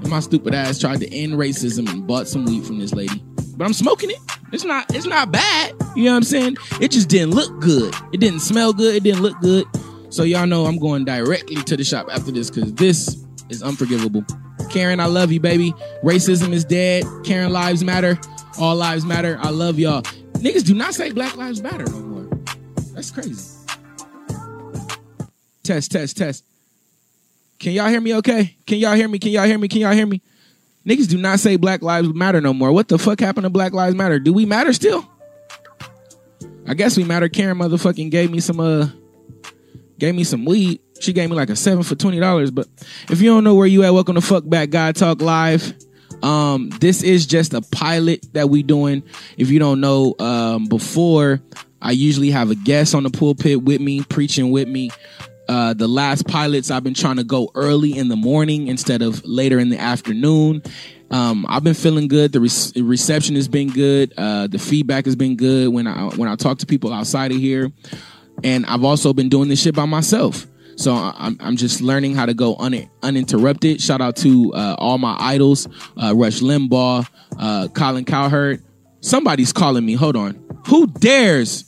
And 0.00 0.10
my 0.10 0.20
stupid 0.20 0.54
ass 0.54 0.78
tried 0.78 1.00
to 1.00 1.14
end 1.14 1.34
racism 1.34 1.90
and 1.90 2.06
bought 2.06 2.28
some 2.28 2.44
weed 2.44 2.64
from 2.66 2.78
this 2.78 2.92
lady. 2.92 3.22
But 3.58 3.64
I'm 3.64 3.72
smoking 3.72 4.10
it. 4.10 4.18
It's 4.52 4.64
not 4.64 4.86
it's 4.94 5.04
not 5.04 5.32
bad. 5.32 5.74
You 5.96 6.04
know 6.04 6.12
what 6.12 6.18
I'm 6.18 6.22
saying? 6.22 6.56
It 6.80 6.92
just 6.92 7.08
didn't 7.08 7.34
look 7.34 7.60
good. 7.60 7.92
It 8.12 8.20
didn't 8.20 8.40
smell 8.40 8.72
good. 8.72 8.94
It 8.94 9.02
didn't 9.02 9.20
look 9.20 9.38
good. 9.40 9.66
So 10.10 10.22
y'all 10.22 10.46
know 10.46 10.66
I'm 10.66 10.78
going 10.78 11.04
directly 11.04 11.56
to 11.56 11.76
the 11.76 11.82
shop 11.82 12.08
after 12.10 12.30
this 12.30 12.50
because 12.50 12.72
this 12.74 13.22
is 13.48 13.62
unforgivable. 13.62 14.24
Karen, 14.70 15.00
I 15.00 15.06
love 15.06 15.32
you, 15.32 15.40
baby. 15.40 15.72
Racism 16.04 16.52
is 16.52 16.64
dead. 16.64 17.04
Karen 17.24 17.52
lives 17.52 17.82
matter. 17.82 18.18
All 18.60 18.76
lives 18.76 19.04
matter. 19.04 19.38
I 19.40 19.50
love 19.50 19.78
y'all. 19.78 20.02
Niggas 20.34 20.64
do 20.64 20.74
not 20.74 20.94
say 20.94 21.10
Black 21.10 21.36
Lives 21.36 21.60
Matter 21.60 21.84
no 21.84 21.98
more. 21.98 22.38
That's 22.94 23.10
crazy. 23.10 23.56
Test, 25.64 25.90
test, 25.90 26.16
test. 26.16 26.44
Can 27.58 27.72
y'all 27.72 27.88
hear 27.88 28.00
me 28.00 28.14
okay? 28.16 28.56
Can 28.66 28.78
y'all 28.78 28.94
hear 28.94 29.08
me? 29.08 29.18
Can 29.18 29.32
y'all 29.32 29.46
hear 29.46 29.58
me? 29.58 29.66
Can 29.66 29.80
y'all 29.80 29.92
hear 29.92 30.06
me? 30.06 30.22
Niggas 30.88 31.08
do 31.08 31.18
not 31.18 31.38
say 31.38 31.56
Black 31.56 31.82
Lives 31.82 32.14
Matter 32.14 32.40
no 32.40 32.54
more. 32.54 32.72
What 32.72 32.88
the 32.88 32.98
fuck 32.98 33.20
happened 33.20 33.44
to 33.44 33.50
Black 33.50 33.74
Lives 33.74 33.94
Matter? 33.94 34.18
Do 34.18 34.32
we 34.32 34.46
matter 34.46 34.72
still? 34.72 35.06
I 36.66 36.72
guess 36.72 36.96
we 36.96 37.04
matter. 37.04 37.28
Karen 37.28 37.58
motherfucking 37.58 38.10
gave 38.10 38.30
me 38.30 38.40
some 38.40 38.58
uh 38.58 38.88
gave 39.98 40.14
me 40.14 40.24
some 40.24 40.46
weed. 40.46 40.80
She 41.00 41.12
gave 41.12 41.28
me 41.28 41.36
like 41.36 41.50
a 41.50 41.56
seven 41.56 41.82
for 41.82 41.94
twenty 41.94 42.18
dollars. 42.18 42.50
But 42.50 42.68
if 43.10 43.20
you 43.20 43.28
don't 43.28 43.44
know 43.44 43.54
where 43.54 43.66
you 43.66 43.84
at, 43.84 43.92
welcome 43.92 44.14
to 44.14 44.22
Fuck 44.22 44.48
Back 44.48 44.70
God 44.70 44.96
Talk 44.96 45.20
Live. 45.20 45.74
Um, 46.22 46.70
this 46.80 47.02
is 47.02 47.26
just 47.26 47.52
a 47.52 47.60
pilot 47.60 48.26
that 48.32 48.48
we 48.48 48.62
doing. 48.62 49.02
If 49.36 49.50
you 49.50 49.58
don't 49.58 49.82
know, 49.82 50.14
um, 50.18 50.68
before 50.68 51.42
I 51.82 51.92
usually 51.92 52.30
have 52.30 52.50
a 52.50 52.54
guest 52.54 52.94
on 52.94 53.02
the 53.02 53.10
pulpit 53.10 53.62
with 53.62 53.82
me, 53.82 54.02
preaching 54.04 54.50
with 54.50 54.68
me. 54.68 54.90
Uh, 55.48 55.72
the 55.74 55.88
last 55.88 56.26
pilots 56.26 56.70
I've 56.70 56.84
been 56.84 56.94
trying 56.94 57.16
to 57.16 57.24
go 57.24 57.50
early 57.54 57.96
in 57.96 58.08
the 58.08 58.16
morning 58.16 58.68
instead 58.68 59.00
of 59.02 59.24
later 59.24 59.58
in 59.58 59.70
the 59.70 59.78
afternoon. 59.78 60.62
Um, 61.10 61.46
I've 61.48 61.64
been 61.64 61.74
feeling 61.74 62.06
good. 62.08 62.32
The 62.32 62.40
re- 62.40 62.82
reception 62.82 63.34
has 63.36 63.48
been 63.48 63.70
good. 63.70 64.12
Uh, 64.16 64.46
the 64.46 64.58
feedback 64.58 65.06
has 65.06 65.16
been 65.16 65.36
good 65.36 65.68
when 65.72 65.86
I 65.86 66.08
when 66.16 66.28
I 66.28 66.36
talk 66.36 66.58
to 66.58 66.66
people 66.66 66.92
outside 66.92 67.30
of 67.30 67.38
here, 67.38 67.72
and 68.44 68.66
I've 68.66 68.84
also 68.84 69.12
been 69.14 69.30
doing 69.30 69.48
this 69.48 69.62
shit 69.62 69.74
by 69.74 69.86
myself. 69.86 70.46
So 70.76 70.92
I'm 70.94 71.36
I'm 71.40 71.56
just 71.56 71.80
learning 71.80 72.14
how 72.14 72.26
to 72.26 72.34
go 72.34 72.54
un- 72.56 72.88
uninterrupted. 73.02 73.80
Shout 73.80 74.00
out 74.00 74.16
to 74.16 74.52
uh, 74.54 74.76
all 74.78 74.98
my 74.98 75.16
idols, 75.18 75.66
uh, 75.96 76.14
Rush 76.14 76.40
Limbaugh, 76.40 77.08
uh, 77.38 77.68
Colin 77.68 78.04
Cowherd. 78.04 78.62
Somebody's 79.00 79.52
calling 79.52 79.84
me. 79.86 79.94
Hold 79.94 80.16
on. 80.16 80.44
Who 80.66 80.86
dares? 80.88 81.64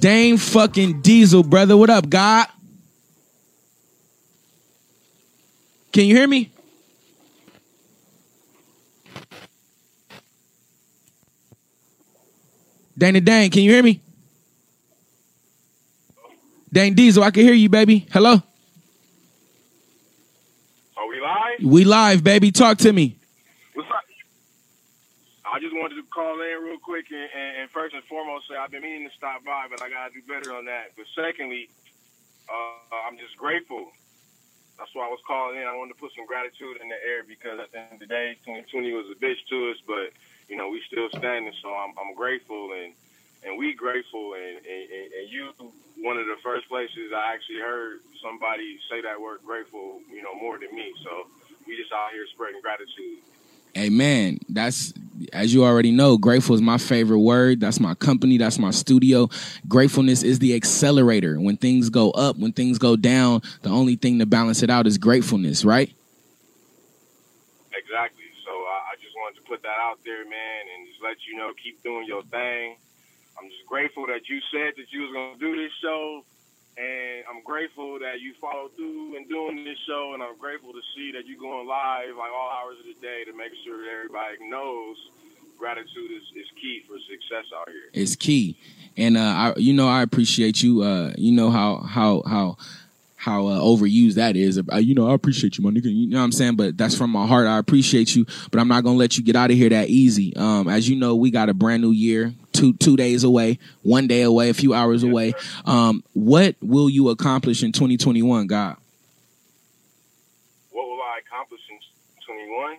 Dane 0.00 0.38
fucking 0.38 1.02
Diesel, 1.02 1.42
brother. 1.42 1.76
What 1.76 1.90
up, 1.90 2.08
God? 2.08 2.46
Can 5.92 6.04
you 6.06 6.16
hear 6.16 6.26
me? 6.26 6.50
Dana 12.96 13.20
Dane, 13.20 13.50
can 13.50 13.62
you 13.62 13.70
hear 13.70 13.82
me? 13.82 14.00
Dane 16.72 16.94
Diesel, 16.94 17.22
I 17.22 17.30
can 17.30 17.42
hear 17.42 17.52
you, 17.52 17.68
baby. 17.68 18.06
Hello? 18.10 18.42
Are 20.96 21.08
we 21.08 21.20
live? 21.20 21.62
We 21.62 21.84
live, 21.84 22.24
baby. 22.24 22.50
Talk 22.50 22.78
to 22.78 22.92
me. 22.92 23.19
I 25.50 25.58
just 25.58 25.74
wanted 25.74 25.98
to 25.98 26.06
call 26.14 26.38
in 26.38 26.62
real 26.62 26.78
quick 26.78 27.10
and, 27.10 27.26
and, 27.26 27.50
and 27.62 27.66
first 27.74 27.90
and 27.94 28.06
foremost 28.06 28.46
say 28.46 28.54
I've 28.54 28.70
been 28.70 28.86
meaning 28.86 29.10
to 29.10 29.14
stop 29.18 29.42
by, 29.42 29.66
but 29.66 29.82
I 29.82 29.90
gotta 29.90 30.14
do 30.14 30.22
better 30.22 30.54
on 30.54 30.70
that. 30.70 30.94
But 30.94 31.10
secondly, 31.10 31.66
uh, 32.46 33.02
I'm 33.02 33.18
just 33.18 33.34
grateful. 33.34 33.90
That's 34.78 34.94
why 34.94 35.10
I 35.10 35.12
was 35.12 35.20
calling 35.26 35.58
in. 35.58 35.66
I 35.66 35.74
wanted 35.74 35.98
to 35.98 36.00
put 36.00 36.14
some 36.14 36.24
gratitude 36.24 36.78
in 36.78 36.88
the 36.88 36.96
air 37.02 37.26
because 37.26 37.58
at 37.58 37.74
the 37.74 37.82
end 37.82 37.98
of 37.98 38.00
the 38.00 38.06
day, 38.06 38.38
2020 38.46 38.94
was 38.94 39.10
a 39.10 39.18
bitch 39.18 39.42
to 39.50 39.74
us, 39.74 39.78
but 39.84 40.14
you 40.46 40.54
know 40.54 40.70
we 40.70 40.78
still 40.86 41.10
standing. 41.18 41.52
So 41.60 41.74
I'm, 41.74 41.98
I'm 41.98 42.14
grateful 42.14 42.70
and 42.70 42.94
and 43.42 43.58
we 43.58 43.74
grateful 43.74 44.38
and, 44.38 44.62
and 44.62 44.84
and 44.86 45.26
you 45.26 45.50
one 45.98 46.14
of 46.14 46.30
the 46.30 46.38
first 46.46 46.70
places 46.70 47.10
I 47.10 47.34
actually 47.34 47.58
heard 47.58 48.06
somebody 48.22 48.78
say 48.86 49.02
that 49.02 49.18
word 49.18 49.42
grateful, 49.44 49.98
you 50.06 50.22
know, 50.22 50.32
more 50.38 50.62
than 50.62 50.70
me. 50.70 50.94
So 51.02 51.26
we 51.66 51.74
just 51.74 51.90
out 51.90 52.14
here 52.14 52.24
spreading 52.32 52.62
gratitude. 52.62 53.26
Amen. 53.76 54.38
That's 54.48 54.92
as 55.32 55.52
you 55.52 55.64
already 55.64 55.90
know, 55.90 56.16
grateful 56.16 56.54
is 56.54 56.62
my 56.62 56.78
favorite 56.78 57.20
word. 57.20 57.60
That's 57.60 57.80
my 57.80 57.94
company, 57.94 58.38
that's 58.38 58.58
my 58.58 58.70
studio. 58.70 59.28
Gratefulness 59.68 60.22
is 60.22 60.38
the 60.38 60.54
accelerator. 60.54 61.40
When 61.40 61.56
things 61.56 61.90
go 61.90 62.10
up, 62.12 62.38
when 62.38 62.52
things 62.52 62.78
go 62.78 62.96
down, 62.96 63.42
the 63.62 63.70
only 63.70 63.96
thing 63.96 64.18
to 64.18 64.26
balance 64.26 64.62
it 64.62 64.70
out 64.70 64.86
is 64.86 64.98
gratefulness, 64.98 65.64
right? 65.64 65.92
Exactly. 67.72 68.24
So 68.44 68.50
I, 68.50 68.94
just 69.00 69.14
wanted 69.16 69.36
to 69.36 69.46
put 69.48 69.62
that 69.62 69.78
out 69.80 69.98
there, 70.04 70.24
man, 70.24 70.62
and 70.74 70.86
just 70.88 71.02
let 71.02 71.16
you 71.28 71.36
know, 71.36 71.52
keep 71.62 71.82
doing 71.82 72.06
your 72.06 72.22
thing. 72.24 72.76
I'm 73.38 73.48
just 73.48 73.66
grateful 73.66 74.06
that 74.06 74.28
you 74.28 74.40
said 74.52 74.74
that 74.76 74.92
you 74.92 75.02
was 75.02 75.12
gonna 75.12 75.38
do 75.38 75.56
this 75.56 75.72
show, 75.82 76.24
and 76.76 77.24
I'm 77.28 77.42
grateful 77.44 77.98
that 77.98 78.20
you 78.20 78.34
followed 78.40 78.74
through 78.76 79.16
and 79.16 79.28
doing 79.28 79.64
this 79.64 79.78
show, 79.86 80.12
and 80.14 80.22
I'm 80.22 80.38
grateful 80.38 80.72
to 80.72 80.82
see 80.94 81.12
that 81.12 81.26
you're 81.26 81.40
going 81.40 81.66
live 81.66 82.16
like 82.16 82.30
all 82.32 82.50
hours 82.50 82.78
of 82.80 82.86
the 82.86 82.98
day 83.00 83.24
to 83.26 83.36
make 83.36 83.52
sure 83.64 83.78
that 83.82 83.90
everybody 83.90 84.38
knows 84.48 84.96
gratitude 85.58 86.10
is, 86.10 86.22
is 86.34 86.48
key 86.60 86.82
for 86.88 86.96
success 87.10 87.44
out 87.54 87.68
here. 87.68 87.90
It's 87.92 88.16
key. 88.16 88.56
And 88.96 89.16
uh 89.16 89.20
I 89.20 89.54
you 89.56 89.74
know 89.74 89.88
I 89.88 90.02
appreciate 90.02 90.62
you. 90.62 90.82
Uh 90.82 91.12
you 91.18 91.32
know 91.32 91.50
how 91.50 91.76
how 91.76 92.22
how 92.26 92.56
how 93.20 93.48
uh, 93.48 93.60
overused 93.60 94.14
that 94.14 94.34
is. 94.34 94.58
Uh, 94.72 94.76
you 94.76 94.94
know, 94.94 95.10
I 95.10 95.14
appreciate 95.14 95.58
you, 95.58 95.64
my 95.64 95.70
nigga. 95.70 95.94
You 95.94 96.08
know 96.08 96.18
what 96.18 96.24
I'm 96.24 96.32
saying? 96.32 96.56
But 96.56 96.78
that's 96.78 96.96
from 96.96 97.10
my 97.10 97.26
heart. 97.26 97.46
I 97.46 97.58
appreciate 97.58 98.16
you, 98.16 98.24
but 98.50 98.58
I'm 98.58 98.68
not 98.68 98.82
gonna 98.82 98.96
let 98.96 99.18
you 99.18 99.22
get 99.22 99.36
out 99.36 99.50
of 99.50 99.56
here 99.58 99.68
that 99.68 99.90
easy. 99.90 100.34
Um, 100.36 100.68
as 100.68 100.88
you 100.88 100.96
know, 100.96 101.14
we 101.14 101.30
got 101.30 101.50
a 101.50 101.54
brand 101.54 101.82
new 101.82 101.90
year, 101.90 102.32
two 102.52 102.72
two 102.74 102.96
days 102.96 103.22
away, 103.22 103.58
one 103.82 104.06
day 104.06 104.22
away, 104.22 104.48
a 104.48 104.54
few 104.54 104.72
hours 104.72 105.02
away. 105.02 105.34
Um, 105.66 106.02
what 106.14 106.56
will 106.62 106.88
you 106.88 107.10
accomplish 107.10 107.62
in 107.62 107.72
2021, 107.72 108.46
God? 108.46 108.76
what 110.70 110.88
will 110.88 111.02
I 111.02 111.20
accomplish 111.20 111.60
in 111.68 111.76
21? 112.24 112.78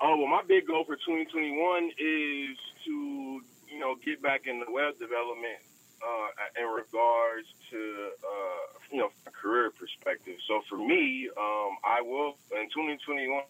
Oh, 0.00 0.16
well, 0.16 0.26
my 0.26 0.42
big 0.48 0.66
goal 0.66 0.84
for 0.84 0.96
2021 0.96 1.90
is 1.98 2.56
to, 2.86 3.40
you 3.68 3.78
know, 3.78 3.96
get 4.04 4.22
back 4.22 4.46
in 4.46 4.60
the 4.60 4.70
web 4.72 4.98
development 4.98 5.60
uh, 6.00 6.60
in 6.60 6.66
regards 6.66 7.48
to, 7.70 8.10
uh, 8.24 8.78
you 8.90 8.98
know, 8.98 9.10
career 9.44 9.70
perspective. 9.70 10.36
So 10.48 10.62
for 10.68 10.78
me, 10.78 11.28
um, 11.36 11.76
I 11.84 12.00
will, 12.00 12.36
in 12.52 12.66
2021, 12.72 13.42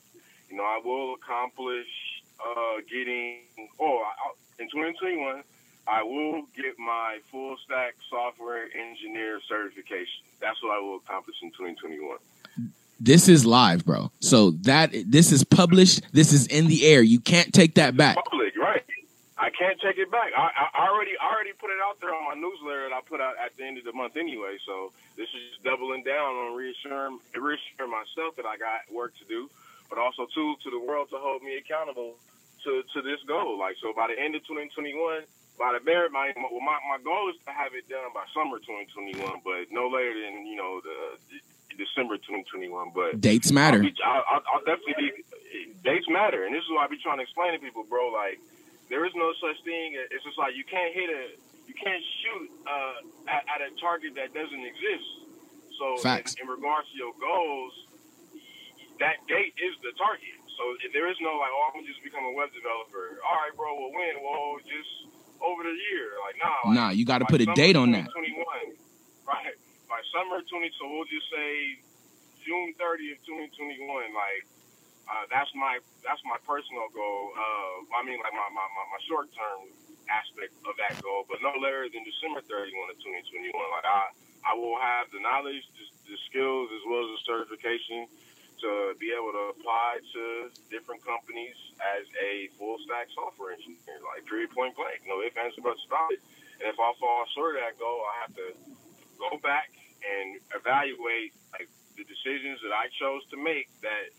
you 0.51 0.57
know, 0.57 0.65
I 0.65 0.81
will 0.85 1.15
accomplish 1.15 1.87
uh, 2.41 2.83
getting, 2.91 3.39
oh, 3.79 4.03
in 4.59 4.67
2021, 4.67 5.43
I 5.87 6.03
will 6.03 6.43
get 6.57 6.79
my 6.79 7.19
full 7.31 7.57
stack 7.65 7.95
software 8.11 8.65
engineer 8.75 9.41
certification. 9.49 10.25
That's 10.41 10.61
what 10.63 10.77
I 10.77 10.81
will 10.81 10.97
accomplish 10.97 11.37
in 11.43 11.51
2021. 11.51 12.19
This 12.99 13.29
is 13.29 13.45
live, 13.45 13.85
bro. 13.85 14.11
So 14.21 14.53
that 14.63 14.93
this 15.07 15.31
is 15.31 15.45
published. 15.45 16.01
This 16.13 16.33
is 16.33 16.47
in 16.47 16.69
the 16.69 16.87
air. 16.87 17.03
You 17.03 17.21
can't 17.21 17.53
take 17.53 17.75
that 17.75 17.97
back. 17.97 18.17
Public? 18.17 18.54
I 19.45 19.53
can't 19.53 19.77
take 19.77 20.01
it 20.01 20.09
back. 20.09 20.33
I, 20.33 20.73
I 20.73 20.89
already 20.89 21.13
I 21.21 21.29
already 21.29 21.53
put 21.53 21.69
it 21.69 21.77
out 21.85 22.01
there 22.01 22.17
on 22.17 22.25
my 22.25 22.33
newsletter 22.33 22.89
that 22.89 22.97
I 22.97 23.05
put 23.05 23.21
out 23.21 23.37
at 23.37 23.53
the 23.61 23.69
end 23.69 23.77
of 23.77 23.85
the 23.85 23.93
month 23.93 24.17
anyway. 24.17 24.57
So 24.65 24.97
this 25.21 25.29
is 25.29 25.41
just 25.53 25.61
doubling 25.61 26.01
down 26.01 26.33
on 26.33 26.57
reassuring 26.57 27.21
reassuring 27.37 27.93
myself 27.93 28.41
that 28.41 28.49
I 28.49 28.57
got 28.57 28.89
work 28.89 29.13
to 29.21 29.25
do, 29.29 29.53
but 29.93 30.01
also 30.01 30.25
too 30.33 30.57
to 30.65 30.69
the 30.73 30.81
world 30.81 31.13
to 31.13 31.21
hold 31.21 31.45
me 31.45 31.61
accountable 31.61 32.17
to 32.65 32.83
to 32.97 33.05
this 33.05 33.21
goal. 33.29 33.61
Like 33.61 33.77
so, 33.85 33.93
by 33.93 34.09
the 34.09 34.17
end 34.17 34.33
of 34.33 34.49
2021, 34.49 34.97
by 35.61 35.77
the 35.77 35.85
bare 35.85 36.09
my 36.09 36.33
my 36.41 36.81
my 36.89 36.99
goal 37.05 37.29
is 37.29 37.37
to 37.45 37.53
have 37.53 37.77
it 37.77 37.85
done 37.93 38.17
by 38.17 38.25
summer 38.33 38.57
2021, 38.65 39.45
but 39.45 39.69
no 39.69 39.93
later 39.93 40.25
than 40.25 40.49
you 40.49 40.57
know 40.57 40.81
the, 40.81 41.21
the 41.69 41.77
December 41.77 42.17
2021. 42.17 42.97
But 42.97 43.21
dates 43.21 43.53
matter. 43.53 43.77
I'll, 43.77 43.85
be, 43.85 43.95
I'll, 44.01 44.45
I'll 44.57 44.65
definitely 44.65 44.97
be 44.97 45.13
dates 45.85 46.09
matter, 46.09 46.49
and 46.49 46.57
this 46.57 46.65
is 46.65 46.71
what 46.73 46.81
I 46.81 46.89
be 46.89 46.97
trying 46.97 47.21
to 47.21 47.29
explain 47.29 47.53
to 47.53 47.61
people, 47.61 47.85
bro. 47.85 48.09
Like 48.09 48.41
there 48.91 49.05
is 49.05 49.13
no 49.15 49.33
such 49.41 49.59
thing. 49.65 49.97
It's 50.11 50.25
just 50.25 50.39
like 50.39 50.55
you 50.57 50.65
can't 50.65 50.93
hit 50.95 51.09
a 51.11 51.25
you 51.67 51.75
can't 51.75 52.05
shoot 52.21 52.49
uh, 52.69 53.31
at, 53.33 53.43
at 53.49 53.61
a 53.65 53.71
target 53.81 54.15
that 54.21 54.35
doesn't 54.37 54.65
exist. 54.65 55.09
So 55.81 55.97
Facts. 56.05 56.37
In, 56.37 56.45
in 56.45 56.53
regards 56.53 56.87
to 56.93 56.97
your 56.97 57.17
goals, 57.17 57.73
that 59.01 59.19
date 59.27 59.57
is 59.59 59.75
the 59.81 59.91
target. 59.97 60.37
So 60.55 60.63
if 60.87 60.93
there 60.93 61.11
is 61.11 61.19
no 61.19 61.35
like, 61.41 61.51
oh, 61.51 61.63
I'm 61.67 61.81
gonna 61.81 61.89
just 61.89 62.05
become 62.05 62.23
a 62.25 62.35
web 62.37 62.53
developer. 62.55 63.19
All 63.27 63.39
right, 63.43 63.55
bro. 63.57 63.75
Well, 63.75 63.91
when? 63.91 64.15
Well, 64.23 64.61
just 64.63 65.11
over 65.43 65.63
the 65.67 65.75
year. 65.91 66.15
Like, 66.23 66.37
nah. 66.39 66.69
Like, 66.69 66.75
Nah, 66.75 66.91
you 66.95 67.05
got 67.05 67.19
to 67.21 67.29
put 67.29 67.41
a 67.43 67.49
date 67.59 67.75
on 67.77 67.91
that. 67.93 68.07
2021, 68.15 68.79
right? 69.27 69.57
By 69.91 70.01
summer 70.15 70.41
20, 70.41 70.71
so 70.79 70.89
we'll 70.89 71.09
just 71.11 71.27
say 71.29 71.81
June 72.47 72.73
30th, 72.79 73.21
2021. 73.27 74.15
Like, 74.15 74.47
uh, 75.05 75.25
that's 75.29 75.53
my 75.53 75.81
that's 76.01 76.21
my 76.25 76.39
personal 76.49 76.89
goal. 76.93 77.33
Uh, 77.37 77.97
I 77.97 78.01
mean, 78.05 78.21
like 78.21 78.33
my, 78.33 78.49
my, 78.53 78.67
my, 78.73 78.85
my 78.89 79.01
short 79.09 79.29
term 79.37 79.69
aspect 80.09 80.53
of 80.69 80.77
that 80.81 81.01
goal, 81.01 81.25
but 81.29 81.41
no 81.41 81.57
later 81.57 81.89
than 81.89 82.05
December 82.05 82.45
31 82.45 82.93
of 82.93 82.99
2021. 83.01 83.53
Like 83.53 83.89
I 83.89 84.03
I 84.45 84.53
will 84.57 84.77
have 84.77 85.09
the 85.13 85.21
knowledge, 85.21 85.65
the, 85.77 85.85
the 86.13 86.19
skills, 86.29 86.69
as 86.73 86.83
well 86.85 87.09
as 87.09 87.11
the 87.17 87.23
certification 87.25 88.09
to 88.61 88.97
be 88.97 89.13
able 89.13 89.33
to 89.33 89.53
apply 89.53 90.01
to 90.15 90.49
different 90.71 91.05
companies 91.05 91.57
as 91.81 92.07
a 92.17 92.49
full 92.57 92.81
stack 92.85 93.09
software 93.13 93.53
engineer, 93.53 94.01
like 94.09 94.25
period 94.25 94.53
point 94.53 94.77
blank. 94.77 95.05
No 95.05 95.21
ifs, 95.21 95.37
ands, 95.37 95.57
buts 95.61 95.85
about 95.85 96.13
it. 96.13 96.21
And 96.61 96.71
if 96.73 96.79
I 96.79 96.93
fall 96.97 97.29
short 97.35 97.57
of 97.57 97.67
that 97.67 97.77
goal, 97.77 98.01
I 98.09 98.15
have 98.25 98.33
to 98.41 98.49
go 99.19 99.37
back 99.43 99.69
and 100.01 100.41
evaluate 100.55 101.33
like 101.53 101.69
the 101.97 102.05
decisions 102.05 102.61
that 102.63 102.73
I 102.73 102.89
chose 102.97 103.25
to 103.33 103.37
make 103.37 103.69
that 103.83 104.13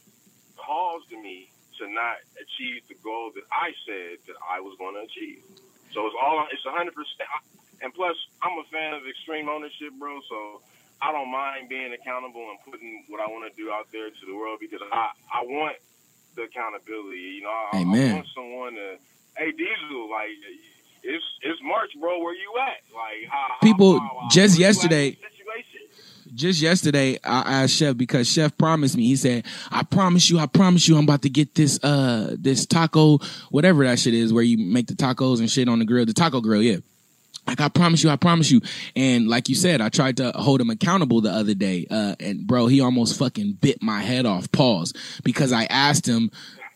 caused 0.57 1.11
me 1.11 1.51
to 1.79 1.87
not 1.91 2.17
achieve 2.39 2.81
the 2.87 2.95
goal 3.03 3.31
that 3.35 3.43
I 3.51 3.71
said 3.85 4.19
that 4.27 4.35
I 4.39 4.61
was 4.61 4.75
going 4.79 4.95
to 4.95 5.01
achieve. 5.03 5.43
So 5.93 6.05
it's 6.07 6.15
all 6.21 6.47
it's 6.51 6.63
hundred 6.65 6.95
percent. 6.95 7.27
And 7.81 7.93
plus, 7.93 8.15
I'm 8.41 8.55
a 8.57 8.63
fan 8.71 8.93
of 8.95 9.03
extreme 9.07 9.49
ownership, 9.49 9.91
bro. 9.99 10.19
So 10.29 10.61
I 11.01 11.11
don't 11.11 11.29
mind 11.31 11.67
being 11.67 11.91
accountable 11.93 12.47
and 12.49 12.59
putting 12.63 13.03
what 13.09 13.19
I 13.19 13.27
want 13.27 13.43
to 13.51 13.53
do 13.61 13.71
out 13.71 13.87
there 13.91 14.09
to 14.09 14.23
the 14.27 14.35
world 14.35 14.59
because 14.59 14.79
I 14.91 15.11
I 15.33 15.43
want 15.43 15.75
the 16.35 16.43
accountability. 16.43 17.19
You 17.39 17.43
know, 17.43 17.51
I, 17.73 17.81
Amen. 17.83 18.11
I 18.11 18.13
want 18.15 18.27
someone 18.35 18.73
to. 18.75 18.97
Hey, 19.37 19.51
Diesel, 19.51 20.09
like 20.09 20.31
it's 21.03 21.23
it's 21.43 21.59
March, 21.63 21.91
bro. 21.99 22.19
Where 22.19 22.33
you 22.33 22.53
at? 22.59 22.79
Like 22.95 23.27
how, 23.29 23.55
People, 23.61 23.99
how- 23.99 24.19
how- 24.23 24.29
just 24.31 24.57
yesterday. 24.57 25.09
at 25.09 25.15
in 25.15 25.19
yesterday- 25.19 25.21
the 25.21 25.37
situation? 25.37 26.24
Just 26.35 26.61
yesterday 26.61 27.17
I 27.23 27.63
asked 27.63 27.75
Chef 27.75 27.97
because 27.97 28.29
Chef 28.29 28.55
promised 28.57 28.95
me. 28.97 29.07
He 29.07 29.15
said, 29.15 29.45
"I 29.71 29.83
promise 29.83 30.29
you, 30.29 30.37
I 30.37 30.45
promise 30.45 30.87
you, 30.87 30.97
I'm 30.97 31.05
about 31.05 31.23
to 31.23 31.29
get 31.29 31.55
this 31.55 31.83
uh 31.83 32.35
this 32.37 32.65
taco, 32.65 33.19
whatever 33.49 33.83
that 33.85 33.99
shit 33.99 34.13
is, 34.13 34.33
where 34.33 34.43
you 34.43 34.57
make 34.57 34.87
the 34.87 34.93
tacos 34.93 35.39
and 35.39 35.49
shit 35.49 35.69
on 35.69 35.79
the 35.79 35.85
grill, 35.85 36.05
the 36.05 36.13
taco 36.13 36.41
grill, 36.41 36.61
yeah." 36.61 36.77
Like 37.47 37.61
I 37.61 37.69
promise 37.69 38.03
you, 38.03 38.09
I 38.09 38.15
promise 38.15 38.49
you. 38.49 38.61
And 38.95 39.27
like 39.27 39.49
you 39.49 39.55
said, 39.55 39.79
I 39.79 39.89
tried 39.89 40.17
to 40.17 40.31
hold 40.31 40.59
him 40.59 40.71
accountable 40.71 41.21
the 41.21 41.29
other 41.29 41.53
day. 41.53 41.85
Uh, 41.89 42.15
and 42.19 42.45
bro, 42.45 42.65
he 42.65 42.81
almost 42.81 43.19
fucking 43.19 43.59
bit 43.61 43.83
my 43.83 44.01
head 44.01 44.25
off. 44.25 44.51
Pause, 44.51 44.93
because 45.23 45.51
I 45.51 45.65
asked 45.65 46.07
him 46.07 46.31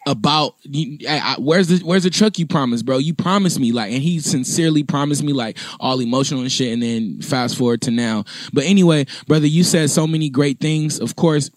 about 0.07 0.55
you- 0.63 0.97
I, 1.07 1.19
I- 1.19 1.39
where's 1.39 1.67
the 1.67 1.77
where's 1.85 2.03
the 2.03 2.09
truck 2.09 2.39
you 2.39 2.45
promised, 2.47 2.85
bro? 2.85 2.97
You 2.97 3.13
promised 3.13 3.59
me 3.59 3.71
like, 3.71 3.91
and 3.91 4.01
he 4.01 4.19
sincerely 4.19 4.83
promised 4.83 5.23
me 5.23 5.33
like 5.33 5.57
all 5.79 5.99
emotional 5.99 6.41
and 6.41 6.51
shit. 6.51 6.73
And 6.73 6.81
then 6.81 7.21
fast 7.21 7.57
forward 7.57 7.81
to 7.83 7.91
now. 7.91 8.23
But 8.53 8.63
anyway, 8.65 9.05
brother, 9.27 9.47
you 9.47 9.63
said 9.63 9.89
so 9.89 10.07
many 10.07 10.29
great 10.29 10.59
things. 10.59 10.99
Of 10.99 11.15
course, 11.15 11.51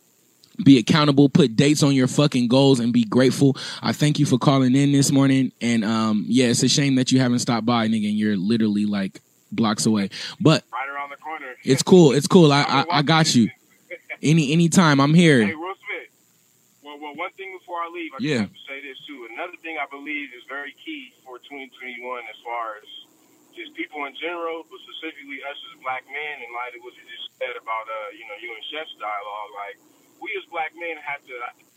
be 0.64 0.78
accountable, 0.78 1.28
put 1.28 1.56
dates 1.56 1.82
on 1.82 1.94
your 1.94 2.06
fucking 2.08 2.48
goals, 2.48 2.78
and 2.80 2.92
be 2.92 3.04
grateful. 3.04 3.56
I 3.82 3.92
thank 3.92 4.18
you 4.18 4.26
for 4.26 4.38
calling 4.38 4.74
in 4.74 4.92
this 4.92 5.10
morning. 5.10 5.52
And 5.60 5.84
um, 5.84 6.24
yeah, 6.28 6.46
it's 6.46 6.62
a 6.62 6.68
shame 6.68 6.96
that 6.96 7.10
you 7.12 7.20
haven't 7.20 7.38
stopped 7.40 7.64
by, 7.66 7.88
nigga. 7.88 8.08
And 8.08 8.18
you're 8.18 8.36
literally 8.36 8.84
like 8.86 9.20
blocks 9.50 9.86
away, 9.86 10.10
but 10.40 10.64
Right 10.72 10.88
around 10.88 11.10
the 11.10 11.16
corner. 11.16 11.54
it's 11.64 11.82
cool. 11.82 12.12
It's 12.12 12.26
cool. 12.26 12.52
I 12.52 12.62
I, 12.62 12.84
I 12.98 13.02
got 13.02 13.34
you. 13.34 13.50
Any 14.22 14.52
anytime 14.52 15.00
I'm 15.00 15.14
Hey, 15.14 15.20
here. 15.22 15.56
Well, 17.12 17.28
one 17.28 17.34
thing 17.36 17.52
before 17.52 17.76
I 17.84 17.92
leave, 17.92 18.08
I 18.16 18.24
just 18.24 18.32
Yeah. 18.32 18.40
have 18.48 18.56
to 18.56 18.64
say 18.64 18.80
this 18.80 18.96
too. 19.04 19.28
Another 19.28 19.56
thing 19.60 19.76
I 19.76 19.84
believe 19.92 20.32
is 20.32 20.44
very 20.48 20.72
key 20.80 21.12
for 21.24 21.36
2021 21.44 22.24
as 22.24 22.40
far 22.40 22.76
as 22.80 22.88
just 23.52 23.74
people 23.76 24.06
in 24.08 24.16
general, 24.16 24.64
but 24.64 24.80
specifically 24.80 25.44
us 25.44 25.58
as 25.72 25.80
black 25.84 26.08
men, 26.08 26.40
in 26.40 26.48
light 26.56 26.72
of 26.74 26.80
what 26.80 26.96
you 26.96 27.04
just 27.04 27.28
said 27.36 27.52
about, 27.60 27.84
uh, 27.84 28.16
you 28.16 28.24
know, 28.24 28.36
you 28.40 28.48
and 28.54 28.64
Chef's 28.72 28.94
dialogue. 28.96 29.50
Like, 29.52 29.76
we 30.24 30.32
as 30.40 30.44
black 30.48 30.72
men 30.74 30.96
have 31.04 31.20
to, 31.28 31.34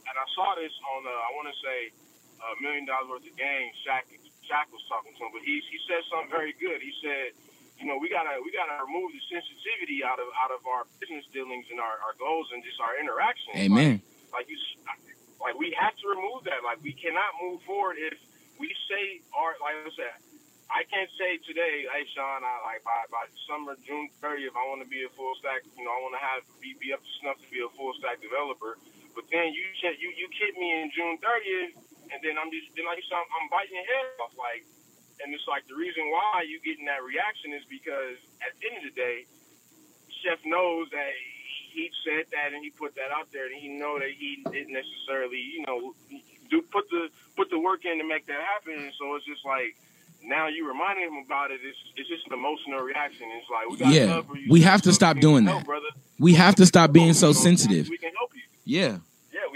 and 0.08 0.16
I 0.16 0.26
saw 0.40 0.56
this 0.56 0.72
on, 0.96 1.04
uh, 1.06 1.12
I 1.12 1.30
want 1.36 1.52
to 1.52 1.58
say, 1.60 1.92
a 2.40 2.62
Million 2.64 2.86
Dollaz 2.88 3.10
Worth 3.10 3.28
of 3.28 3.36
Game. 3.36 3.72
Shaq, 3.84 4.08
Shaq 4.48 4.72
was 4.72 4.84
talking 4.88 5.12
to 5.16 5.20
him, 5.26 5.32
but 5.36 5.42
he 5.44 5.60
he 5.68 5.80
said 5.88 6.00
something 6.12 6.30
very 6.32 6.54
good. 6.54 6.80
He 6.82 6.94
said, 7.04 7.32
you 7.80 7.86
know, 7.88 7.98
we 7.98 8.08
gotta 8.08 8.40
we 8.44 8.52
gotta 8.52 8.80
remove 8.86 9.12
the 9.12 9.20
sensitivity 9.28 10.00
out 10.04 10.20
of 10.20 10.28
out 10.40 10.52
of 10.52 10.64
our 10.68 10.86
business 11.00 11.26
dealings 11.34 11.66
and 11.72 11.80
our, 11.80 12.00
our 12.08 12.14
goals 12.20 12.48
and 12.54 12.64
just 12.64 12.80
our 12.80 12.96
interactions. 13.00 13.56
Amen. 13.56 14.00
Like, 14.32 14.46
like 14.46 14.50
you, 14.52 14.58
like 15.42 15.56
we 15.58 15.76
have 15.76 15.96
to 16.00 16.06
remove 16.08 16.46
that. 16.48 16.64
Like 16.64 16.80
we 16.84 16.94
cannot 16.94 17.36
move 17.42 17.62
forward 17.64 17.98
if 18.00 18.16
we 18.60 18.72
say 18.88 19.22
our 19.36 19.56
like 19.60 19.76
I 19.84 19.92
said. 19.96 20.18
I 20.66 20.82
can't 20.90 21.12
say 21.14 21.38
today, 21.46 21.86
hey 21.86 22.10
Sean, 22.18 22.42
I 22.42 22.54
like 22.66 22.82
by 22.82 23.06
by 23.14 23.30
summer 23.46 23.78
June 23.86 24.10
30th, 24.18 24.58
I 24.58 24.66
want 24.66 24.82
to 24.82 24.90
be 24.90 25.06
a 25.06 25.12
full 25.14 25.38
stack. 25.38 25.62
You 25.78 25.86
know, 25.86 25.94
I 25.94 26.02
want 26.02 26.18
to 26.18 26.24
have 26.24 26.42
be, 26.58 26.74
be 26.82 26.90
up 26.90 27.06
to 27.06 27.12
snuff 27.22 27.38
to 27.38 27.50
be 27.54 27.62
a 27.62 27.70
full 27.78 27.94
stack 28.02 28.18
developer. 28.18 28.82
But 29.14 29.30
then 29.30 29.54
you 29.54 29.66
you 29.78 30.10
you 30.18 30.28
kick 30.34 30.58
me 30.58 30.68
in 30.82 30.90
June 30.90 31.22
30th, 31.22 31.74
and 32.12 32.20
then 32.26 32.42
I'm 32.42 32.50
just 32.50 32.74
then 32.74 32.90
like 32.90 32.98
you 32.98 33.06
said, 33.06 33.22
I'm, 33.22 33.30
I'm 33.30 33.48
biting 33.54 33.78
your 33.78 33.86
head 33.86 34.18
off. 34.26 34.34
Like, 34.34 34.66
and 35.22 35.30
it's 35.32 35.46
like 35.46 35.70
the 35.70 35.78
reason 35.78 36.10
why 36.10 36.44
you 36.50 36.58
getting 36.66 36.90
that 36.90 37.06
reaction 37.06 37.54
is 37.54 37.64
because 37.70 38.18
at 38.42 38.58
the 38.58 38.62
end 38.66 38.76
of 38.82 38.86
the 38.90 38.96
day, 38.98 39.30
Chef 40.26 40.42
knows 40.50 40.90
that 40.90 41.14
he 41.76 41.92
said 42.04 42.26
that 42.32 42.54
and 42.54 42.64
he 42.64 42.70
put 42.72 42.96
that 42.96 43.12
out 43.12 43.28
there, 43.34 43.46
and 43.46 43.56
he 43.56 43.68
know 43.70 44.00
that 44.00 44.10
he 44.10 44.44
didn't 44.52 44.74
necessarily, 44.74 45.38
you 45.38 45.64
know, 45.68 45.94
do 46.50 46.62
put 46.72 46.90
the 46.90 47.10
put 47.36 47.50
the 47.50 47.60
work 47.60 47.84
in 47.86 47.98
to 48.00 48.08
make 48.08 48.26
that 48.28 48.40
happen. 48.42 48.74
And 48.74 48.94
so 48.98 49.16
it's 49.16 49.26
just 49.26 49.46
like 49.46 49.76
now 50.24 50.48
you 50.48 50.68
reminding 50.68 51.06
him 51.12 51.24
about 51.26 51.52
it. 51.52 51.60
It's 51.64 51.78
it's 51.98 52.08
just 52.10 52.26
an 52.28 52.34
emotional 52.34 52.80
reaction. 52.80 53.28
It's 53.38 53.50
like 53.50 53.70
we 53.70 53.78
got 53.78 53.94
Yeah, 53.94 54.16
love 54.16 54.28
for 54.28 54.38
you. 54.38 54.48
we 54.50 54.62
have 54.62 54.82
to 54.84 54.90
So 54.90 54.96
stop 54.96 55.18
doing 55.20 55.44
can 55.44 55.48
help, 55.48 55.60
that. 55.62 55.66
brother. 55.68 55.88
We 56.20 56.34
have 56.36 56.56
to 56.56 56.66
stop 56.66 56.92
being 56.94 57.14
so 57.14 57.34
sensitive. 57.34 57.90
We 57.90 57.98
can 57.98 58.14
help 58.18 58.32
you. 58.36 58.42
Yeah. 58.64 58.98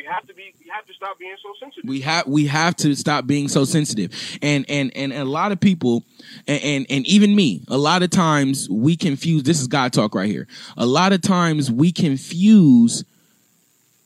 Have 0.09 0.27
to 0.27 0.33
be. 0.33 0.53
We 0.59 0.69
have 0.69 0.85
to 0.87 0.93
stop 0.93 1.19
being 1.19 1.35
so 1.41 1.53
sensitive. 1.59 1.89
We 1.89 2.01
have 2.01 2.27
we 2.27 2.47
have 2.47 2.75
to 2.77 2.95
stop 2.95 3.27
being 3.27 3.47
so 3.47 3.63
sensitive, 3.65 4.11
and 4.41 4.65
and 4.69 4.95
and 4.95 5.13
a 5.13 5.25
lot 5.25 5.51
of 5.51 5.59
people, 5.59 6.03
and, 6.47 6.63
and 6.63 6.85
and 6.89 7.07
even 7.07 7.35
me, 7.35 7.63
a 7.67 7.77
lot 7.77 8.01
of 8.01 8.09
times 8.09 8.67
we 8.69 8.95
confuse. 8.95 9.43
This 9.43 9.61
is 9.61 9.67
God 9.67 9.93
talk 9.93 10.15
right 10.15 10.29
here. 10.29 10.47
A 10.77 10.85
lot 10.85 11.13
of 11.13 11.21
times 11.21 11.71
we 11.71 11.91
confuse 11.91 13.03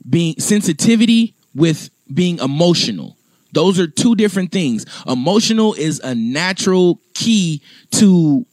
being 0.10 0.36
sensitivity 0.40 1.36
with 1.56 1.90
being 2.14 2.38
emotional. 2.40 3.16
Those 3.54 3.80
are 3.80 3.88
two 3.88 4.16
different 4.16 4.52
things. 4.52 4.86
Emotional 5.08 5.74
is 5.74 6.00
a 6.00 6.16
natural 6.16 7.00
key 7.14 7.62
to 7.92 8.46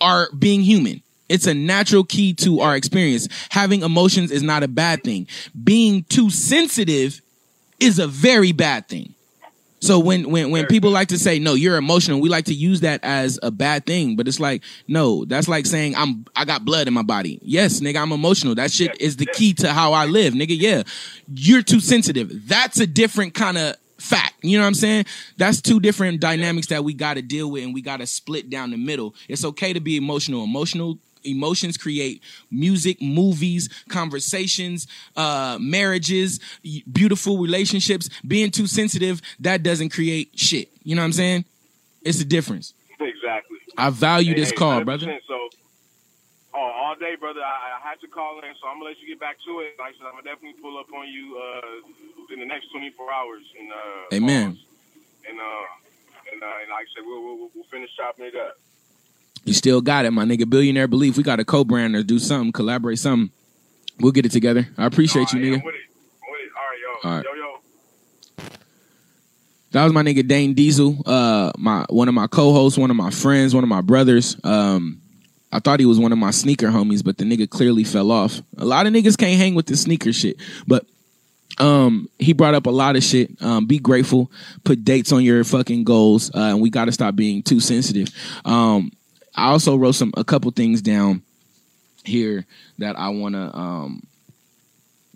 our 0.00 0.28
being 0.32 0.60
human. 0.60 1.02
It's 1.28 1.46
a 1.46 1.54
natural 1.54 2.04
key 2.04 2.34
to 2.34 2.60
our 2.60 2.76
experience. 2.76 3.28
Having 3.50 3.82
emotions 3.82 4.30
is 4.30 4.42
not 4.42 4.62
a 4.62 4.68
bad 4.68 5.02
thing. 5.02 5.26
Being 5.62 6.04
too 6.04 6.30
sensitive 6.30 7.20
is 7.80 7.98
a 7.98 8.06
very 8.06 8.52
bad 8.52 8.88
thing. 8.88 9.14
So 9.80 9.98
when 9.98 10.30
when 10.30 10.50
when 10.50 10.66
people 10.66 10.90
like 10.90 11.08
to 11.08 11.18
say 11.18 11.38
no, 11.38 11.54
you're 11.54 11.76
emotional, 11.76 12.20
we 12.20 12.28
like 12.28 12.46
to 12.46 12.54
use 12.54 12.80
that 12.80 13.04
as 13.04 13.38
a 13.42 13.50
bad 13.50 13.84
thing, 13.84 14.16
but 14.16 14.26
it's 14.26 14.40
like 14.40 14.62
no, 14.88 15.24
that's 15.26 15.48
like 15.48 15.66
saying 15.66 15.94
I'm 15.96 16.24
I 16.34 16.44
got 16.44 16.64
blood 16.64 16.88
in 16.88 16.94
my 16.94 17.02
body. 17.02 17.38
Yes, 17.42 17.80
nigga, 17.80 18.00
I'm 18.00 18.12
emotional. 18.12 18.54
That 18.54 18.72
shit 18.72 19.00
is 19.00 19.16
the 19.16 19.26
key 19.26 19.52
to 19.54 19.72
how 19.72 19.92
I 19.92 20.06
live, 20.06 20.32
nigga. 20.32 20.58
Yeah, 20.58 20.82
you're 21.32 21.62
too 21.62 21.80
sensitive. 21.80 22.48
That's 22.48 22.80
a 22.80 22.86
different 22.86 23.34
kind 23.34 23.58
of 23.58 23.76
fact. 23.98 24.34
You 24.42 24.56
know 24.56 24.64
what 24.64 24.68
I'm 24.68 24.74
saying? 24.74 25.04
That's 25.36 25.60
two 25.60 25.78
different 25.78 26.20
dynamics 26.20 26.68
that 26.68 26.82
we 26.82 26.94
got 26.94 27.14
to 27.14 27.22
deal 27.22 27.50
with, 27.50 27.62
and 27.62 27.74
we 27.74 27.82
got 27.82 27.98
to 27.98 28.06
split 28.06 28.48
down 28.48 28.70
the 28.70 28.78
middle. 28.78 29.14
It's 29.28 29.44
okay 29.44 29.72
to 29.74 29.80
be 29.80 29.96
emotional. 29.96 30.42
Emotional 30.42 30.98
emotions 31.26 31.76
create 31.76 32.22
music, 32.50 33.00
movies, 33.02 33.68
conversations, 33.88 34.86
uh, 35.16 35.58
marriages, 35.60 36.40
beautiful 36.90 37.38
relationships. 37.38 38.08
Being 38.26 38.50
too 38.50 38.66
sensitive, 38.66 39.20
that 39.40 39.62
doesn't 39.62 39.90
create 39.90 40.38
shit. 40.38 40.70
You 40.82 40.94
know 40.94 41.02
what 41.02 41.06
I'm 41.06 41.12
saying? 41.12 41.44
It's 42.02 42.18
the 42.18 42.24
difference. 42.24 42.72
Exactly. 43.00 43.58
I 43.76 43.90
value 43.90 44.32
Hey, 44.34 44.40
this 44.40 44.50
hey, 44.50 44.56
call, 44.56 44.80
100%. 44.80 44.84
brother. 44.84 45.18
So, 45.28 45.48
oh, 46.54 46.58
all 46.58 46.94
day, 46.96 47.14
brother. 47.18 47.40
I, 47.40 47.78
I 47.82 47.88
had 47.88 48.00
to 48.00 48.08
call 48.08 48.38
in, 48.38 48.54
so 48.60 48.68
I'm 48.68 48.76
gonna 48.78 48.90
let 48.90 48.98
you 49.00 49.08
get 49.08 49.20
back 49.20 49.36
to 49.44 49.60
it. 49.60 49.74
Like 49.78 49.94
I 49.94 49.98
said, 49.98 50.06
I'm 50.06 50.12
gonna 50.12 50.22
definitely 50.22 50.60
pull 50.62 50.78
up 50.78 50.86
on 50.94 51.08
you 51.08 51.36
uh, 51.36 52.32
in 52.32 52.40
the 52.40 52.46
next 52.46 52.70
24 52.70 53.12
hours. 53.12 53.42
And 53.58 53.72
uh, 53.72 54.14
Amen. 54.16 54.44
calls. 54.54 54.64
And 55.28 55.38
uh, 55.40 55.66
and, 56.32 56.42
uh, 56.42 56.60
and 56.62 56.70
like 56.70 56.86
I 56.86 56.90
said, 56.94 57.04
we'll, 57.06 57.22
we'll 57.22 57.50
we'll 57.54 57.64
finish 57.70 57.90
chopping 57.96 58.26
it 58.26 58.36
up. 58.36 58.56
You 59.46 59.54
still 59.54 59.80
got 59.80 60.04
it, 60.04 60.10
my 60.10 60.24
nigga. 60.24 60.48
Billionaire 60.48 60.88
belief. 60.88 61.16
We 61.16 61.22
got 61.22 61.36
to 61.36 61.44
co-brand 61.44 61.94
or 61.94 62.02
do 62.02 62.18
something, 62.18 62.52
collaborate 62.52 62.98
something. 62.98 63.30
We'll 64.00 64.12
get 64.12 64.26
it 64.26 64.32
together. 64.32 64.68
I 64.76 64.86
appreciate 64.86 65.32
you, 65.32 65.38
nigga. 65.38 65.60
I'm 65.60 65.64
with 65.64 65.74
it. 65.76 65.80
I'm 66.22 66.30
with 66.32 66.40
it. 66.40 66.50
All 66.56 66.68
right, 66.68 66.78
yo, 66.82 67.10
All 67.10 67.16
right. 67.16 67.24
yo, 67.24 67.32
yo. 67.34 68.48
That 69.70 69.84
was 69.84 69.92
my 69.92 70.02
nigga 70.02 70.26
Dane 70.26 70.54
Diesel, 70.54 71.02
uh, 71.06 71.52
my 71.58 71.84
one 71.90 72.08
of 72.08 72.14
my 72.14 72.26
co-hosts, 72.26 72.78
one 72.78 72.90
of 72.90 72.96
my 72.96 73.10
friends, 73.10 73.54
one 73.54 73.62
of 73.62 73.68
my 73.68 73.82
brothers. 73.82 74.36
Um, 74.42 75.00
I 75.52 75.60
thought 75.60 75.80
he 75.80 75.86
was 75.86 75.98
one 75.98 76.12
of 76.12 76.18
my 76.18 76.32
sneaker 76.32 76.68
homies, 76.68 77.04
but 77.04 77.18
the 77.18 77.24
nigga 77.24 77.48
clearly 77.48 77.84
fell 77.84 78.10
off. 78.10 78.42
A 78.58 78.64
lot 78.64 78.86
of 78.86 78.92
niggas 78.92 79.16
can't 79.16 79.38
hang 79.38 79.54
with 79.54 79.66
the 79.66 79.76
sneaker 79.76 80.12
shit, 80.12 80.36
but 80.66 80.86
um, 81.58 82.08
he 82.18 82.32
brought 82.32 82.54
up 82.54 82.66
a 82.66 82.70
lot 82.70 82.96
of 82.96 83.02
shit. 83.04 83.30
Um, 83.40 83.66
be 83.66 83.78
grateful, 83.78 84.30
put 84.64 84.84
dates 84.84 85.12
on 85.12 85.22
your 85.22 85.44
fucking 85.44 85.84
goals, 85.84 86.30
uh, 86.34 86.38
and 86.40 86.60
we 86.60 86.70
got 86.70 86.86
to 86.86 86.92
stop 86.92 87.14
being 87.14 87.42
too 87.42 87.60
sensitive. 87.60 88.08
Um, 88.44 88.92
I 89.36 89.48
also 89.48 89.76
wrote 89.76 89.94
some 89.94 90.12
a 90.16 90.24
couple 90.24 90.50
things 90.50 90.82
down 90.82 91.22
here 92.04 92.46
that 92.78 92.98
I 92.98 93.10
want 93.10 93.34
to 93.34 93.56
um 93.56 94.02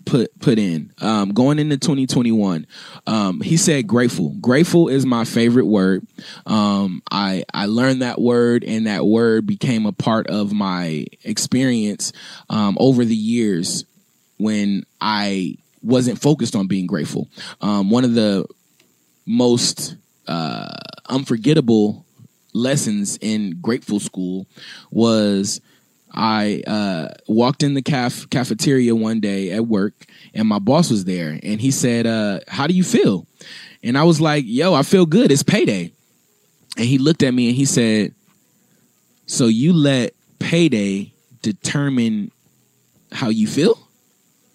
put 0.05 0.39
put 0.41 0.59
in. 0.59 0.93
Um 1.01 1.33
going 1.33 1.59
into 1.59 1.77
2021 1.77 2.67
um 3.07 3.41
he 3.41 3.57
said 3.57 3.87
grateful. 3.87 4.31
Grateful 4.41 4.89
is 4.89 5.07
my 5.07 5.25
favorite 5.25 5.67
word. 5.67 6.07
Um 6.47 7.03
i 7.11 7.45
i 7.55 7.67
learned 7.67 8.03
that 8.03 8.21
word 8.21 8.65
and 8.65 8.87
that 8.87 9.07
word 9.07 9.47
became 9.47 9.87
a 9.87 9.93
part 9.93 10.27
of 10.27 10.53
my 10.53 11.07
experience 11.25 12.13
um 12.49 12.77
over 12.81 13.05
the 13.05 13.17
years 13.17 13.85
when 14.39 14.85
i 15.01 15.57
wasn't 15.83 16.21
focused 16.21 16.55
on 16.57 16.67
being 16.67 16.87
grateful. 16.87 17.29
Um 17.61 17.91
one 17.91 18.05
of 18.05 18.15
the 18.15 18.47
most 19.27 19.97
uh 20.27 20.77
unforgettable 21.09 22.05
lessons 22.53 23.19
in 23.21 23.59
grateful 23.61 24.01
school 24.01 24.47
was 24.91 25.61
I 26.13 26.63
uh, 26.67 27.09
walked 27.29 27.63
in 27.63 27.75
the 27.75 27.83
caf- 27.83 28.29
cafeteria 28.31 28.95
one 28.95 29.21
day 29.21 29.53
at 29.53 29.67
work, 29.67 29.95
and 30.35 30.49
my 30.49 30.59
boss 30.59 30.91
was 30.91 31.05
there, 31.05 31.39
and 31.43 31.61
he 31.61 31.71
said, 31.71 32.07
uh, 32.07 32.41
"How 32.49 32.67
do 32.67 32.75
you 32.75 32.83
feel?" 32.83 33.27
And 33.83 33.97
I 33.97 34.05
was 34.05 34.21
like, 34.21 34.45
"Yo, 34.47 34.75
I 34.75 34.83
feel 34.83 35.07
good. 35.07 35.31
It's 35.31 35.43
payday." 35.43 35.93
And 36.77 36.87
he 36.87 36.99
looked 36.99 37.23
at 37.23 37.33
me 37.33 37.49
and 37.49 37.57
he 37.57 37.65
said, 37.65 38.15
"So 39.27 39.47
you 39.47 39.73
let 39.73 40.15
payday 40.39 41.13
determine 41.43 42.33
how 43.13 43.29
you 43.29 43.47
feel? 43.47 43.79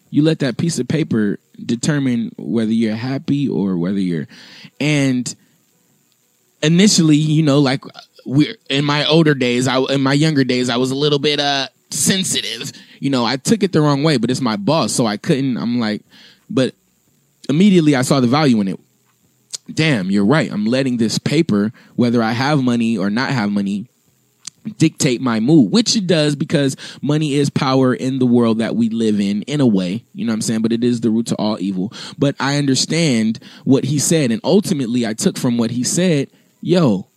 You 0.10 0.24
let 0.24 0.40
that 0.40 0.58
piece 0.58 0.80
of 0.80 0.88
paper 0.88 1.40
determine 1.64 2.34
whether 2.38 2.72
you're 2.72 2.96
happy 2.96 3.48
or 3.48 3.78
whether 3.78 4.00
you're." 4.00 4.28
And 4.82 5.34
initially, 6.66 7.16
you 7.16 7.44
know, 7.44 7.60
like 7.60 7.84
we 8.26 8.56
in 8.70 8.86
my 8.86 9.06
older 9.06 9.34
days, 9.34 9.68
I 9.68 9.80
in 9.94 10.02
my 10.02 10.14
younger 10.14 10.44
days, 10.44 10.70
I 10.70 10.78
was 10.78 10.92
a 10.92 10.96
little 10.96 11.20
bit 11.20 11.40
uh 11.40 11.68
sensitive. 11.92 12.72
You 13.00 13.10
know, 13.10 13.26
I 13.26 13.38
took 13.38 13.64
it 13.64 13.72
the 13.72 13.82
wrong 13.82 14.04
way, 14.04 14.18
but 14.18 14.32
it's 14.32 14.42
my 14.42 14.58
boss, 14.58 14.92
so 14.92 15.06
I 15.06 15.18
couldn't. 15.18 15.58
I'm 15.58 15.80
like, 15.80 16.02
but 16.50 16.74
immediately 17.50 17.96
I 17.96 18.02
saw 18.02 18.20
the 18.20 18.28
value 18.28 18.60
in 18.62 18.68
it. 18.68 18.80
Damn, 19.72 20.12
you're 20.12 20.26
right. 20.26 20.52
I'm 20.52 20.66
letting 20.66 20.98
this 20.98 21.18
paper, 21.18 21.72
whether 21.96 22.22
I 22.22 22.32
have 22.32 22.64
money 22.64 22.98
or 22.98 23.10
not 23.10 23.32
have 23.32 23.52
money, 23.52 23.88
dictate 24.78 25.22
my 25.22 25.40
mood, 25.40 25.72
which 25.72 25.96
it 25.96 26.08
does 26.08 26.36
because 26.36 26.76
money 27.02 27.34
is 27.36 27.50
power 27.50 27.94
in 27.94 28.20
the 28.20 28.26
world 28.26 28.60
that 28.60 28.76
we 28.76 28.90
live 28.90 29.20
in, 29.20 29.42
in 29.44 29.62
a 29.62 29.68
way. 29.68 30.04
You 30.14 30.26
know 30.26 30.32
what 30.32 30.36
I'm 30.36 30.42
saying? 30.42 30.62
But 30.62 30.74
it 30.74 30.84
is 30.84 31.02
the 31.02 31.10
root 31.10 31.28
to 31.28 31.36
all 31.36 31.60
evil. 31.60 31.94
But 32.18 32.36
I 32.40 32.58
understand 32.58 33.40
what 33.64 33.84
he 33.84 34.00
said. 34.00 34.32
And 34.32 34.42
ultimately, 34.44 35.06
I 35.06 35.14
took 35.14 35.38
from 35.38 35.58
what 35.58 35.72
he 35.72 35.84
said, 35.84 36.30
yo, 36.66 37.08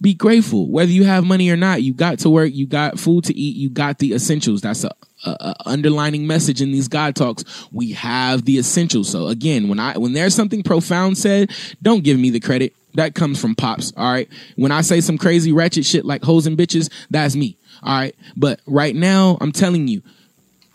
be 0.00 0.14
grateful. 0.14 0.70
Whether 0.70 0.92
you 0.92 1.04
have 1.04 1.24
money 1.24 1.50
or 1.50 1.56
not, 1.56 1.82
you 1.82 1.92
got 1.92 2.20
to 2.20 2.30
work, 2.30 2.52
you 2.54 2.66
got 2.66 2.98
food 2.98 3.24
to 3.24 3.34
eat, 3.36 3.56
you 3.56 3.68
got 3.68 3.98
the 3.98 4.14
essentials. 4.14 4.60
That's 4.60 4.84
a, 4.84 4.92
a, 5.26 5.30
a 5.30 5.54
underlining 5.66 6.26
message 6.26 6.62
in 6.62 6.70
these 6.70 6.86
God 6.86 7.16
talks. 7.16 7.44
We 7.72 7.92
have 7.92 8.44
the 8.44 8.58
essentials. 8.58 9.10
So 9.10 9.26
again, 9.26 9.68
when 9.68 9.80
I 9.80 9.98
when 9.98 10.12
there's 10.12 10.34
something 10.34 10.62
profound 10.62 11.18
said, 11.18 11.50
don't 11.82 12.04
give 12.04 12.18
me 12.18 12.30
the 12.30 12.40
credit. 12.40 12.72
That 12.94 13.14
comes 13.14 13.40
from 13.40 13.54
pops. 13.54 13.92
All 13.96 14.10
right. 14.10 14.28
When 14.56 14.72
I 14.72 14.80
say 14.80 15.00
some 15.00 15.18
crazy 15.18 15.52
ratchet 15.52 15.84
shit 15.84 16.04
like 16.04 16.22
hoes 16.24 16.46
and 16.46 16.56
bitches, 16.56 16.90
that's 17.10 17.36
me. 17.36 17.56
All 17.82 17.98
right. 17.98 18.14
But 18.36 18.60
right 18.66 18.94
now, 18.94 19.38
I'm 19.40 19.52
telling 19.52 19.86
you, 19.88 20.02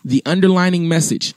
the 0.04 0.22
underlining 0.24 0.88
message 0.88 1.34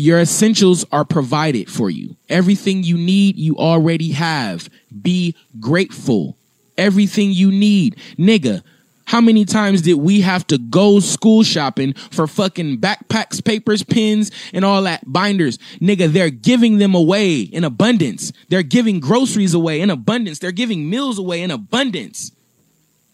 your 0.00 0.20
essentials 0.20 0.84
are 0.92 1.04
provided 1.04 1.70
for 1.70 1.90
you. 1.90 2.16
Everything 2.28 2.82
you 2.82 2.96
need, 2.96 3.36
you 3.36 3.56
already 3.56 4.12
have. 4.12 4.68
Be 5.02 5.36
grateful. 5.58 6.36
Everything 6.76 7.32
you 7.32 7.50
need. 7.50 7.96
Nigga, 8.18 8.62
how 9.04 9.20
many 9.20 9.44
times 9.44 9.82
did 9.82 9.94
we 9.94 10.20
have 10.20 10.46
to 10.46 10.58
go 10.58 11.00
school 11.00 11.42
shopping 11.42 11.94
for 11.94 12.26
fucking 12.26 12.78
backpacks, 12.78 13.44
papers, 13.44 13.82
pens, 13.82 14.30
and 14.52 14.64
all 14.64 14.82
that 14.82 15.02
binders? 15.04 15.58
Nigga, 15.80 16.12
they're 16.12 16.30
giving 16.30 16.78
them 16.78 16.94
away 16.94 17.40
in 17.40 17.64
abundance. 17.64 18.32
They're 18.48 18.62
giving 18.62 19.00
groceries 19.00 19.52
away 19.52 19.80
in 19.80 19.90
abundance. 19.90 20.38
They're 20.38 20.52
giving 20.52 20.88
meals 20.88 21.18
away 21.18 21.42
in 21.42 21.50
abundance. 21.50 22.30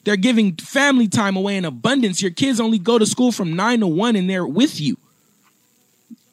They're 0.05 0.17
giving 0.17 0.55
family 0.57 1.09
time 1.09 1.35
away 1.35 1.57
in 1.57 1.65
abundance. 1.65 2.23
Your 2.23 2.31
kids 2.31 2.61
only 2.61 2.79
go 2.79 2.99
to 2.99 3.07
school 3.07 3.33
from 3.33 3.57
nine 3.57 3.81
to 3.81 3.87
one 3.87 4.15
and 4.15 4.29
they're 4.31 4.47
with 4.47 4.81
you 4.81 4.99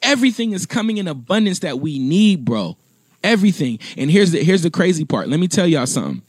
everything 0.03 0.51
is 0.51 0.65
coming 0.65 0.97
in 0.97 1.07
abundance 1.07 1.59
that 1.59 1.79
we 1.79 1.99
need, 1.99 2.45
bro. 2.45 2.77
Everything. 3.23 3.79
And 3.97 4.11
here's 4.11 4.31
the 4.31 4.43
here's 4.43 4.61
the 4.61 4.69
crazy 4.69 5.05
part. 5.05 5.29
Let 5.29 5.39
me 5.39 5.47
tell 5.47 5.65
y'all 5.65 5.85
something. 5.85 6.21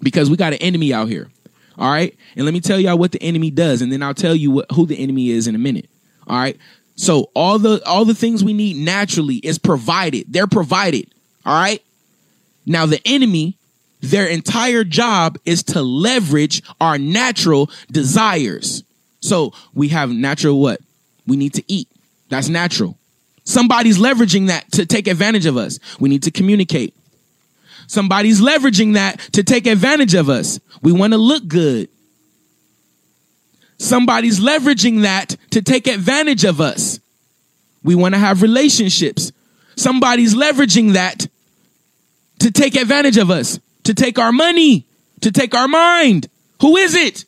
Because 0.00 0.28
we 0.28 0.36
got 0.36 0.52
an 0.52 0.58
enemy 0.60 0.92
out 0.92 1.08
here. 1.08 1.30
All 1.78 1.90
right? 1.90 2.16
And 2.36 2.44
let 2.44 2.52
me 2.52 2.60
tell 2.60 2.80
y'all 2.80 2.98
what 2.98 3.12
the 3.12 3.22
enemy 3.22 3.50
does 3.50 3.82
and 3.82 3.92
then 3.92 4.02
I'll 4.02 4.14
tell 4.14 4.34
you 4.34 4.50
what, 4.50 4.70
who 4.72 4.86
the 4.86 4.98
enemy 4.98 5.30
is 5.30 5.46
in 5.46 5.54
a 5.54 5.58
minute. 5.58 5.88
All 6.26 6.38
right? 6.38 6.58
So 6.96 7.30
all 7.34 7.58
the 7.58 7.82
all 7.86 8.04
the 8.04 8.14
things 8.14 8.42
we 8.42 8.52
need 8.52 8.76
naturally 8.76 9.36
is 9.36 9.58
provided. 9.58 10.26
They're 10.28 10.46
provided. 10.46 11.12
All 11.46 11.54
right? 11.54 11.82
Now 12.66 12.86
the 12.86 13.00
enemy 13.04 13.56
their 14.00 14.26
entire 14.26 14.82
job 14.82 15.38
is 15.44 15.62
to 15.62 15.80
leverage 15.80 16.62
our 16.80 16.98
natural 16.98 17.70
desires. 17.90 18.82
So 19.20 19.52
we 19.74 19.88
have 19.88 20.10
natural 20.10 20.60
what? 20.60 20.80
We 21.26 21.36
need 21.36 21.54
to 21.54 21.64
eat. 21.72 21.88
That's 22.28 22.48
natural. 22.48 22.98
Somebody's 23.44 23.98
leveraging 23.98 24.48
that 24.48 24.70
to 24.72 24.86
take 24.86 25.08
advantage 25.08 25.46
of 25.46 25.56
us. 25.56 25.78
We 25.98 26.08
need 26.08 26.22
to 26.24 26.30
communicate. 26.30 26.94
Somebody's 27.86 28.40
leveraging 28.40 28.94
that 28.94 29.18
to 29.32 29.42
take 29.42 29.66
advantage 29.66 30.14
of 30.14 30.28
us. 30.28 30.60
We 30.82 30.92
want 30.92 31.12
to 31.12 31.18
look 31.18 31.46
good. 31.48 31.88
Somebody's 33.78 34.38
leveraging 34.38 35.02
that 35.02 35.36
to 35.50 35.60
take 35.60 35.88
advantage 35.88 36.44
of 36.44 36.60
us. 36.60 37.00
We 37.82 37.94
want 37.96 38.14
to 38.14 38.18
have 38.18 38.42
relationships. 38.42 39.32
Somebody's 39.76 40.34
leveraging 40.34 40.92
that 40.92 41.26
to 42.38 42.50
take 42.50 42.76
advantage 42.76 43.16
of 43.16 43.30
us, 43.30 43.58
to 43.84 43.94
take 43.94 44.18
our 44.18 44.32
money, 44.32 44.86
to 45.20 45.32
take 45.32 45.54
our 45.54 45.68
mind. 45.68 46.28
Who 46.60 46.76
is 46.76 46.94
it? 46.94 47.24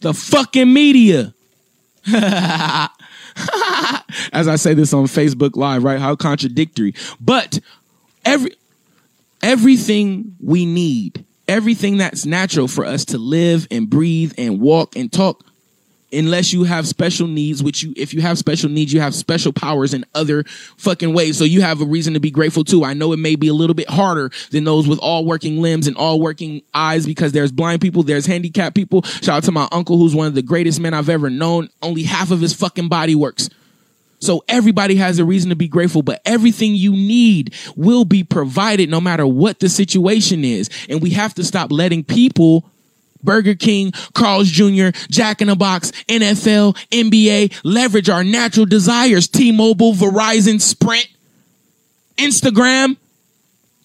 The 0.00 0.14
fucking 0.14 0.72
media. 0.72 1.34
As 4.32 4.48
I 4.48 4.56
say 4.56 4.74
this 4.74 4.92
on 4.92 5.04
Facebook 5.06 5.56
Live, 5.56 5.84
right? 5.84 5.98
How 5.98 6.16
contradictory. 6.16 6.94
But 7.20 7.60
every 8.24 8.52
everything 9.42 10.36
we 10.42 10.66
need, 10.66 11.24
everything 11.48 11.98
that's 11.98 12.24
natural 12.24 12.68
for 12.68 12.84
us 12.84 13.04
to 13.06 13.18
live 13.18 13.66
and 13.70 13.90
breathe 13.90 14.32
and 14.38 14.60
walk 14.60 14.96
and 14.96 15.12
talk 15.12 15.44
unless 16.14 16.52
you 16.52 16.64
have 16.64 16.86
special 16.86 17.26
needs, 17.26 17.62
which 17.62 17.82
you, 17.82 17.92
if 17.96 18.14
you 18.14 18.20
have 18.20 18.38
special 18.38 18.70
needs, 18.70 18.92
you 18.92 19.00
have 19.00 19.14
special 19.14 19.52
powers 19.52 19.94
in 19.94 20.04
other 20.14 20.44
fucking 20.76 21.12
ways. 21.12 21.36
So 21.36 21.44
you 21.44 21.62
have 21.62 21.80
a 21.80 21.84
reason 21.84 22.14
to 22.14 22.20
be 22.20 22.30
grateful 22.30 22.64
too. 22.64 22.84
I 22.84 22.94
know 22.94 23.12
it 23.12 23.18
may 23.18 23.36
be 23.36 23.48
a 23.48 23.54
little 23.54 23.74
bit 23.74 23.88
harder 23.88 24.30
than 24.50 24.64
those 24.64 24.88
with 24.88 24.98
all 25.00 25.24
working 25.24 25.60
limbs 25.60 25.86
and 25.86 25.96
all 25.96 26.20
working 26.20 26.62
eyes 26.72 27.06
because 27.06 27.32
there's 27.32 27.52
blind 27.52 27.80
people, 27.80 28.02
there's 28.02 28.26
handicapped 28.26 28.74
people. 28.74 29.02
Shout 29.02 29.36
out 29.36 29.44
to 29.44 29.52
my 29.52 29.68
uncle 29.72 29.98
who's 29.98 30.14
one 30.14 30.26
of 30.26 30.34
the 30.34 30.42
greatest 30.42 30.80
men 30.80 30.94
I've 30.94 31.08
ever 31.08 31.30
known. 31.30 31.68
Only 31.82 32.04
half 32.04 32.30
of 32.30 32.40
his 32.40 32.54
fucking 32.54 32.88
body 32.88 33.14
works. 33.14 33.50
So 34.20 34.42
everybody 34.48 34.94
has 34.96 35.18
a 35.18 35.24
reason 35.24 35.50
to 35.50 35.56
be 35.56 35.68
grateful, 35.68 36.02
but 36.02 36.22
everything 36.24 36.74
you 36.74 36.92
need 36.92 37.54
will 37.76 38.06
be 38.06 38.24
provided 38.24 38.88
no 38.88 39.00
matter 39.00 39.26
what 39.26 39.58
the 39.60 39.68
situation 39.68 40.44
is. 40.44 40.70
And 40.88 41.02
we 41.02 41.10
have 41.10 41.34
to 41.34 41.44
stop 41.44 41.70
letting 41.70 42.04
people 42.04 42.64
Burger 43.24 43.54
King, 43.54 43.92
Carl's 44.14 44.48
Jr., 44.48 44.88
Jack 45.10 45.40
in 45.40 45.48
the 45.48 45.56
Box, 45.56 45.90
NFL, 46.08 46.76
NBA 46.90 47.58
leverage 47.64 48.08
our 48.08 48.22
natural 48.24 48.66
desires. 48.66 49.28
T-Mobile, 49.28 49.94
Verizon, 49.94 50.60
Sprint, 50.60 51.08
Instagram, 52.16 52.96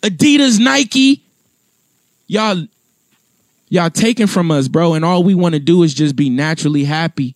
Adidas, 0.02 0.60
Nike. 0.60 1.24
Y'all, 2.28 2.66
y'all 3.70 3.90
taking 3.90 4.28
from 4.28 4.52
us, 4.52 4.68
bro. 4.68 4.94
And 4.94 5.04
all 5.04 5.24
we 5.24 5.36
want 5.36 5.54
to 5.54 5.60
do 5.60 5.84
is 5.84 5.94
just 5.94 6.16
be 6.16 6.30
naturally 6.30 6.84
happy. 6.84 7.36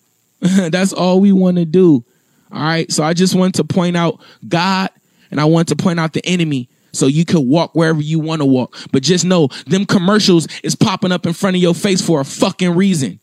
That's 0.40 0.92
all 0.92 1.20
we 1.20 1.32
want 1.32 1.56
to 1.58 1.64
do. 1.64 2.04
All 2.52 2.60
right. 2.60 2.90
So 2.90 3.02
I 3.02 3.14
just 3.14 3.34
want 3.34 3.56
to 3.56 3.64
point 3.64 3.96
out 3.96 4.20
God 4.46 4.90
and 5.30 5.40
I 5.40 5.44
want 5.44 5.68
to 5.68 5.76
point 5.76 5.98
out 5.98 6.12
the 6.12 6.24
enemy 6.24 6.68
so 6.94 7.06
you 7.06 7.24
can 7.24 7.46
walk 7.46 7.74
wherever 7.74 8.00
you 8.00 8.18
want 8.18 8.40
to 8.40 8.46
walk. 8.46 8.76
But 8.92 9.02
just 9.02 9.24
know 9.24 9.48
them 9.66 9.84
commercials 9.84 10.48
is 10.62 10.74
popping 10.74 11.12
up 11.12 11.26
in 11.26 11.32
front 11.32 11.56
of 11.56 11.62
your 11.62 11.74
face 11.74 12.00
for 12.00 12.20
a 12.20 12.24
fucking 12.24 12.74
reason. 12.74 13.20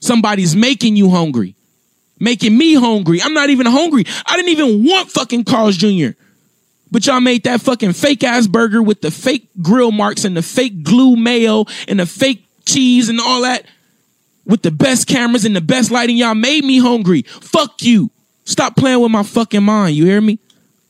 Somebody's 0.00 0.54
making 0.54 0.96
you 0.96 1.10
hungry, 1.10 1.54
making 2.20 2.56
me 2.56 2.74
hungry. 2.74 3.20
I'm 3.22 3.34
not 3.34 3.50
even 3.50 3.66
hungry. 3.66 4.04
I 4.26 4.36
didn't 4.36 4.50
even 4.50 4.84
want 4.84 5.10
fucking 5.10 5.44
Carl's 5.44 5.76
Jr. 5.76 6.10
But 6.90 7.06
y'all 7.06 7.20
made 7.20 7.44
that 7.44 7.60
fucking 7.60 7.92
fake 7.92 8.24
ass 8.24 8.46
burger 8.46 8.82
with 8.82 9.02
the 9.02 9.10
fake 9.10 9.48
grill 9.60 9.92
marks 9.92 10.24
and 10.24 10.36
the 10.36 10.42
fake 10.42 10.82
glue 10.82 11.16
mayo 11.16 11.66
and 11.86 12.00
the 12.00 12.06
fake 12.06 12.44
cheese 12.64 13.08
and 13.08 13.20
all 13.20 13.42
that 13.42 13.64
with 14.46 14.62
the 14.62 14.70
best 14.70 15.06
cameras 15.06 15.44
and 15.44 15.54
the 15.54 15.60
best 15.60 15.90
lighting. 15.90 16.16
Y'all 16.16 16.34
made 16.34 16.64
me 16.64 16.78
hungry. 16.78 17.22
Fuck 17.22 17.82
you. 17.82 18.10
Stop 18.44 18.76
playing 18.76 19.00
with 19.00 19.10
my 19.10 19.22
fucking 19.22 19.62
mind. 19.62 19.94
You 19.94 20.06
hear 20.06 20.20
me? 20.20 20.38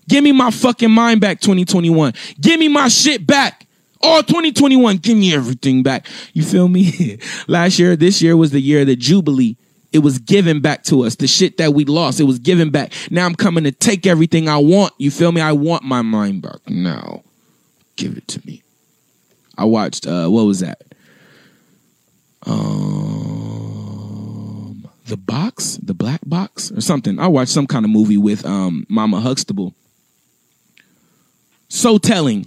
Give 0.08 0.24
me 0.24 0.32
my 0.32 0.50
fucking 0.50 0.90
mind 0.90 1.20
back 1.20 1.40
2021. 1.40 2.14
Give 2.40 2.58
me 2.58 2.68
my 2.68 2.88
shit 2.88 3.26
back. 3.26 3.66
All 4.00 4.22
2021, 4.22 4.98
give 4.98 5.16
me 5.18 5.34
everything 5.34 5.82
back. 5.82 6.06
You 6.32 6.44
feel 6.44 6.68
me? 6.68 7.18
Last 7.48 7.78
year, 7.78 7.96
this 7.96 8.22
year 8.22 8.36
was 8.36 8.52
the 8.52 8.60
year 8.60 8.80
of 8.82 8.86
the 8.86 8.96
Jubilee. 8.96 9.56
It 9.92 9.98
was 10.00 10.18
given 10.18 10.60
back 10.60 10.84
to 10.84 11.04
us. 11.04 11.16
The 11.16 11.26
shit 11.26 11.56
that 11.56 11.74
we 11.74 11.84
lost, 11.84 12.20
it 12.20 12.24
was 12.24 12.38
given 12.38 12.70
back. 12.70 12.92
Now 13.10 13.26
I'm 13.26 13.34
coming 13.34 13.64
to 13.64 13.72
take 13.72 14.06
everything 14.06 14.48
I 14.48 14.58
want. 14.58 14.92
You 14.98 15.10
feel 15.10 15.32
me? 15.32 15.40
I 15.40 15.50
want 15.52 15.82
my 15.82 16.02
mind 16.02 16.42
back 16.42 16.60
now. 16.68 17.22
Give 17.96 18.16
it 18.16 18.28
to 18.28 18.40
me. 18.46 18.62
I 19.56 19.64
watched, 19.64 20.06
uh, 20.06 20.28
what 20.28 20.42
was 20.42 20.60
that? 20.60 20.82
Um, 22.46 23.28
the 25.06 25.16
box, 25.16 25.78
the 25.82 25.94
black 25.94 26.20
box 26.24 26.70
or 26.70 26.80
something. 26.80 27.18
I 27.18 27.26
watched 27.26 27.50
some 27.50 27.66
kind 27.66 27.84
of 27.84 27.90
movie 27.90 28.18
with, 28.18 28.46
um, 28.46 28.86
Mama 28.88 29.20
Huxtable. 29.20 29.74
So 31.68 31.98
telling. 31.98 32.46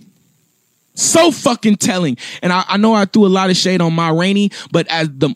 So 0.94 1.32
fucking 1.32 1.78
telling. 1.78 2.18
And 2.42 2.52
I, 2.52 2.64
I 2.68 2.78
know 2.78 2.94
I 2.94 3.06
threw 3.06 3.26
a 3.26 3.28
lot 3.28 3.50
of 3.50 3.58
shade 3.58 3.82
on 3.82 3.94
Ma 3.94 4.10
Rainey, 4.10 4.52
but 4.72 4.88
as 4.88 5.10
the 5.10 5.36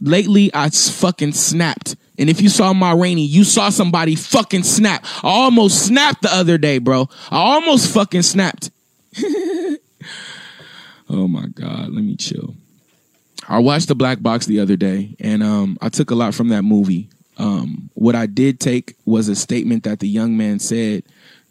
lately 0.00 0.50
I 0.52 0.70
fucking 0.70 1.32
snapped. 1.32 1.96
And 2.18 2.30
if 2.30 2.40
you 2.40 2.48
saw 2.48 2.72
Ma 2.72 2.92
Rainey, 2.92 3.24
you 3.24 3.44
saw 3.44 3.70
somebody 3.70 4.14
fucking 4.14 4.62
snap. 4.62 5.04
I 5.22 5.28
almost 5.28 5.86
snapped 5.86 6.22
the 6.22 6.32
other 6.32 6.58
day, 6.58 6.78
bro. 6.78 7.08
I 7.30 7.38
almost 7.38 7.92
fucking 7.92 8.22
snapped. 8.22 8.70
oh 11.08 11.28
my 11.28 11.46
God. 11.46 11.90
Let 11.90 12.04
me 12.04 12.16
chill. 12.16 12.54
I 13.48 13.58
watched 13.58 13.88
the 13.88 13.94
Black 13.94 14.22
Box 14.22 14.46
the 14.46 14.60
other 14.60 14.76
day, 14.76 15.16
and 15.20 15.42
um, 15.42 15.76
I 15.82 15.90
took 15.90 16.10
a 16.10 16.14
lot 16.14 16.34
from 16.34 16.48
that 16.48 16.62
movie. 16.62 17.10
Um, 17.36 17.90
what 17.94 18.14
I 18.14 18.26
did 18.26 18.60
take 18.60 18.96
was 19.04 19.28
a 19.28 19.34
statement 19.34 19.84
that 19.84 19.98
the 19.98 20.08
young 20.08 20.36
man 20.36 20.60
said 20.60 21.02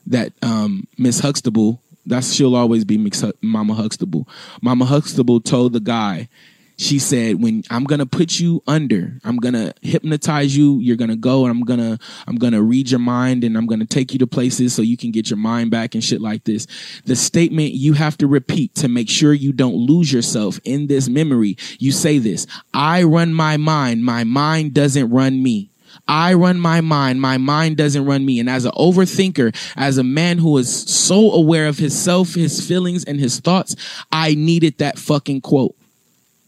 that 0.08 0.34
um, 0.42 0.88
Miss 0.98 1.20
Huxtable, 1.20 1.82
that's 2.06 2.34
she'll 2.34 2.56
always 2.56 2.84
be 2.86 2.98
Hu- 2.98 3.34
Mama 3.42 3.74
Huxtable. 3.76 4.28
Mama 4.62 4.86
Huxtable 4.86 5.40
told 5.40 5.74
the 5.74 5.80
guy, 5.80 6.28
she 6.76 7.00
said, 7.00 7.42
"When 7.42 7.64
I'm 7.70 7.84
gonna 7.84 8.06
put 8.06 8.40
you 8.40 8.64
under, 8.68 9.20
I'm 9.24 9.38
gonna 9.38 9.74
hypnotize 9.82 10.58
you. 10.58 10.80
You're 10.80 10.96
gonna 10.98 11.16
go, 11.16 11.46
and 11.46 11.52
I'm 11.52 11.64
gonna 11.64 12.00
I'm 12.28 12.36
gonna 12.36 12.62
read 12.62 12.90
your 12.90 13.00
mind, 13.00 13.44
and 13.44 13.58
I'm 13.58 13.68
gonna 13.68 13.86
take 13.86 14.12
you 14.12 14.20
to 14.20 14.28
places 14.28 14.74
so 14.74 14.82
you 14.82 14.98
can 14.98 15.12
get 15.12 15.30
your 15.30 15.38
mind 15.38 15.72
back 15.72 15.94
and 15.94 16.04
shit 16.04 16.20
like 16.20 16.44
this." 16.44 16.68
The 17.06 17.16
statement 17.16 17.74
you 17.74 17.94
have 17.94 18.18
to 18.18 18.28
repeat 18.28 18.74
to 18.76 18.88
make 18.88 19.10
sure 19.10 19.34
you 19.34 19.54
don't 19.54 19.76
lose 19.76 20.12
yourself 20.12 20.60
in 20.64 20.88
this 20.88 21.08
memory. 21.08 21.58
You 21.80 21.92
say 21.92 22.18
this: 22.18 22.48
"I 22.74 23.04
run 23.04 23.34
my 23.34 23.58
mind. 23.58 24.04
My 24.04 24.24
mind 24.24 24.74
doesn't 24.74 25.10
run 25.10 25.42
me." 25.44 25.70
I 26.08 26.34
run 26.34 26.60
my 26.60 26.82
mind. 26.82 27.22
My 27.22 27.38
mind 27.38 27.78
doesn't 27.78 28.06
run 28.06 28.26
me. 28.26 28.40
And 28.40 28.50
as 28.50 28.66
an 28.66 28.72
overthinker, 28.72 29.56
as 29.76 29.98
a 29.98 30.04
man 30.04 30.38
who 30.38 30.58
is 30.58 30.70
so 30.72 31.32
aware 31.32 31.68
of 31.68 31.78
himself, 31.78 32.34
his 32.34 32.66
feelings, 32.66 33.04
and 33.04 33.20
his 33.20 33.40
thoughts, 33.40 33.76
I 34.12 34.36
needed 34.36 34.78
that 34.80 34.98
fucking 34.98 35.42
quote. 35.42 35.76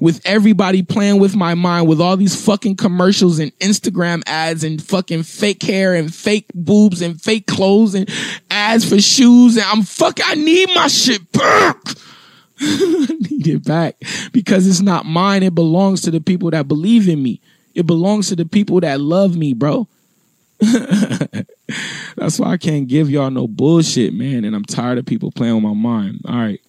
with 0.00 0.20
everybody 0.24 0.82
playing 0.82 1.20
with 1.20 1.36
my 1.36 1.54
mind 1.54 1.86
with 1.86 2.00
all 2.00 2.16
these 2.16 2.42
fucking 2.44 2.74
commercials 2.74 3.38
and 3.38 3.56
Instagram 3.58 4.22
ads 4.26 4.64
and 4.64 4.82
fucking 4.82 5.22
fake 5.22 5.62
hair 5.62 5.94
and 5.94 6.12
fake 6.12 6.46
boobs 6.54 7.02
and 7.02 7.20
fake 7.20 7.46
clothes 7.46 7.94
and 7.94 8.08
ads 8.50 8.88
for 8.88 9.00
shoes. 9.00 9.56
And 9.56 9.66
I'm 9.66 9.82
fuck, 9.82 10.18
I 10.24 10.34
need 10.34 10.70
my 10.74 10.88
shit 10.88 11.30
back. 11.32 11.76
I 12.62 13.16
need 13.30 13.46
it 13.46 13.64
back 13.64 13.96
because 14.32 14.66
it's 14.66 14.80
not 14.80 15.04
mine. 15.04 15.42
It 15.42 15.54
belongs 15.54 16.00
to 16.02 16.10
the 16.10 16.20
people 16.20 16.50
that 16.50 16.66
believe 16.66 17.08
in 17.08 17.22
me. 17.22 17.40
It 17.80 17.86
belongs 17.86 18.28
to 18.28 18.36
the 18.36 18.44
people 18.44 18.78
that 18.80 19.00
love 19.00 19.38
me, 19.38 19.54
bro. 19.54 19.88
That's 20.60 22.38
why 22.38 22.50
I 22.50 22.58
can't 22.58 22.86
give 22.86 23.08
y'all 23.08 23.30
no 23.30 23.48
bullshit, 23.48 24.12
man. 24.12 24.44
And 24.44 24.54
I'm 24.54 24.66
tired 24.66 24.98
of 24.98 25.06
people 25.06 25.32
playing 25.32 25.54
with 25.54 25.64
my 25.64 25.72
mind. 25.72 26.20
All 26.28 26.36
right. 26.36 26.60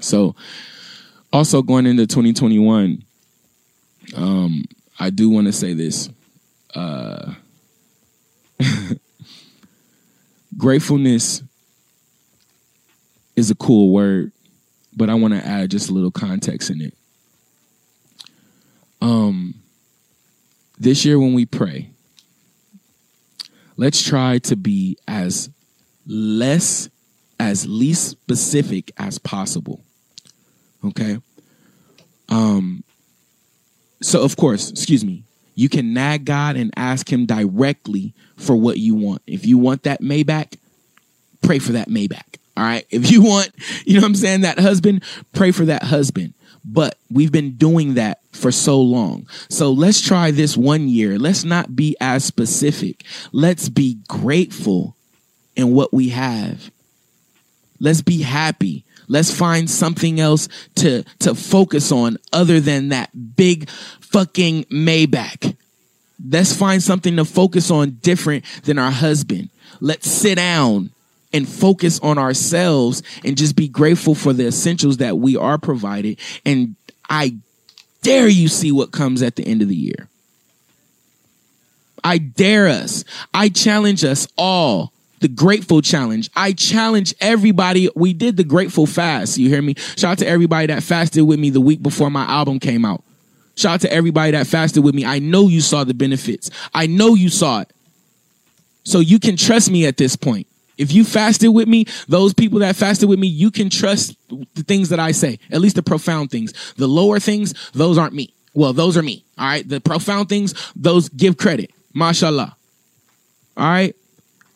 So, 0.00 0.36
also 1.32 1.62
going 1.62 1.86
into 1.86 2.06
2021, 2.06 3.02
um, 4.14 4.64
I 5.00 5.08
do 5.08 5.30
want 5.30 5.46
to 5.46 5.52
say 5.54 5.72
this. 5.72 6.10
Uh, 6.74 7.32
gratefulness 10.58 11.42
is 13.34 13.50
a 13.50 13.54
cool 13.54 13.94
word, 13.94 14.32
but 14.94 15.08
I 15.08 15.14
want 15.14 15.32
to 15.32 15.42
add 15.42 15.70
just 15.70 15.88
a 15.88 15.94
little 15.94 16.10
context 16.10 16.68
in 16.68 16.82
it. 16.82 16.94
Um, 19.00 19.54
this 20.78 21.04
year 21.04 21.18
when 21.18 21.34
we 21.34 21.46
pray, 21.46 21.90
let's 23.76 24.02
try 24.02 24.38
to 24.38 24.56
be 24.56 24.96
as 25.06 25.50
less, 26.06 26.88
as 27.38 27.66
least 27.66 28.08
specific 28.08 28.92
as 28.96 29.18
possible. 29.18 29.82
Okay. 30.84 31.18
Um, 32.28 32.84
so 34.00 34.22
of 34.22 34.36
course, 34.36 34.70
excuse 34.70 35.04
me, 35.04 35.24
you 35.54 35.68
can 35.68 35.92
nag 35.92 36.24
God 36.24 36.56
and 36.56 36.70
ask 36.76 37.12
him 37.12 37.26
directly 37.26 38.14
for 38.36 38.54
what 38.54 38.78
you 38.78 38.94
want. 38.94 39.22
If 39.26 39.44
you 39.44 39.58
want 39.58 39.82
that 39.82 40.00
Maybach, 40.00 40.56
pray 41.42 41.58
for 41.58 41.72
that 41.72 41.88
Maybach. 41.88 42.36
All 42.56 42.64
right. 42.64 42.86
If 42.90 43.10
you 43.10 43.22
want, 43.22 43.50
you 43.84 43.94
know 43.94 44.00
what 44.00 44.08
I'm 44.08 44.14
saying, 44.14 44.42
that 44.42 44.58
husband, 44.58 45.02
pray 45.32 45.50
for 45.50 45.64
that 45.64 45.82
husband. 45.84 46.34
But 46.70 46.98
we've 47.10 47.32
been 47.32 47.52
doing 47.52 47.94
that 47.94 48.20
for 48.32 48.52
so 48.52 48.80
long. 48.80 49.26
So 49.48 49.72
let's 49.72 50.02
try 50.02 50.30
this 50.30 50.54
one 50.54 50.88
year. 50.88 51.18
Let's 51.18 51.42
not 51.42 51.74
be 51.74 51.96
as 51.98 52.24
specific. 52.24 53.04
Let's 53.32 53.70
be 53.70 53.98
grateful 54.06 54.94
in 55.56 55.74
what 55.74 55.94
we 55.94 56.10
have. 56.10 56.70
Let's 57.80 58.02
be 58.02 58.20
happy. 58.20 58.84
Let's 59.08 59.32
find 59.32 59.70
something 59.70 60.20
else 60.20 60.48
to, 60.76 61.04
to 61.20 61.34
focus 61.34 61.90
on 61.90 62.18
other 62.34 62.60
than 62.60 62.90
that 62.90 63.36
big 63.36 63.70
fucking 63.70 64.64
Maybach. 64.64 65.56
Let's 66.22 66.52
find 66.52 66.82
something 66.82 67.16
to 67.16 67.24
focus 67.24 67.70
on 67.70 67.98
different 68.02 68.44
than 68.64 68.78
our 68.78 68.90
husband. 68.90 69.48
Let's 69.80 70.10
sit 70.10 70.34
down 70.34 70.90
and 71.32 71.48
focus 71.48 71.98
on 72.00 72.18
ourselves 72.18 73.02
and 73.24 73.36
just 73.36 73.56
be 73.56 73.68
grateful 73.68 74.14
for 74.14 74.32
the 74.32 74.46
essentials 74.46 74.98
that 74.98 75.18
we 75.18 75.36
are 75.36 75.58
provided. 75.58 76.18
And 76.44 76.74
I 77.08 77.36
dare 78.02 78.28
you 78.28 78.48
see 78.48 78.72
what 78.72 78.92
comes 78.92 79.22
at 79.22 79.36
the 79.36 79.46
end 79.46 79.62
of 79.62 79.68
the 79.68 79.76
year. 79.76 80.08
I 82.02 82.18
dare 82.18 82.68
us. 82.68 83.04
I 83.34 83.48
challenge 83.48 84.04
us 84.04 84.28
all. 84.38 84.92
The 85.20 85.28
grateful 85.28 85.82
challenge. 85.82 86.30
I 86.36 86.52
challenge 86.52 87.14
everybody. 87.20 87.90
We 87.96 88.12
did 88.12 88.36
the 88.36 88.44
grateful 88.44 88.86
fast. 88.86 89.36
You 89.36 89.48
hear 89.48 89.60
me? 89.60 89.74
Shout 89.96 90.12
out 90.12 90.18
to 90.18 90.26
everybody 90.26 90.68
that 90.68 90.82
fasted 90.82 91.24
with 91.24 91.40
me 91.40 91.50
the 91.50 91.60
week 91.60 91.82
before 91.82 92.08
my 92.08 92.24
album 92.24 92.60
came 92.60 92.84
out. 92.84 93.02
Shout 93.56 93.74
out 93.74 93.80
to 93.80 93.92
everybody 93.92 94.30
that 94.32 94.46
fasted 94.46 94.84
with 94.84 94.94
me. 94.94 95.04
I 95.04 95.18
know 95.18 95.48
you 95.48 95.60
saw 95.60 95.82
the 95.82 95.92
benefits. 95.92 96.50
I 96.72 96.86
know 96.86 97.14
you 97.14 97.28
saw 97.28 97.62
it. 97.62 97.72
So 98.84 99.00
you 99.00 99.18
can 99.18 99.36
trust 99.36 99.70
me 99.70 99.84
at 99.84 99.96
this 99.96 100.16
point. 100.16 100.46
If 100.78 100.92
you 100.92 101.04
fasted 101.04 101.52
with 101.52 101.68
me, 101.68 101.86
those 102.06 102.32
people 102.32 102.60
that 102.60 102.76
fasted 102.76 103.08
with 103.08 103.18
me, 103.18 103.26
you 103.26 103.50
can 103.50 103.68
trust 103.68 104.16
the 104.28 104.62
things 104.62 104.88
that 104.90 105.00
I 105.00 105.12
say, 105.12 105.38
at 105.50 105.60
least 105.60 105.76
the 105.76 105.82
profound 105.82 106.30
things. 106.30 106.52
The 106.76 106.86
lower 106.86 107.18
things, 107.18 107.54
those 107.72 107.98
aren't 107.98 108.14
me. 108.14 108.32
Well, 108.54 108.72
those 108.72 108.96
are 108.96 109.02
me. 109.02 109.24
All 109.36 109.46
right. 109.46 109.68
The 109.68 109.80
profound 109.80 110.28
things, 110.28 110.54
those 110.74 111.08
give 111.08 111.36
credit. 111.36 111.70
Mashallah. 111.94 112.56
All 113.56 113.64
right. 113.64 113.94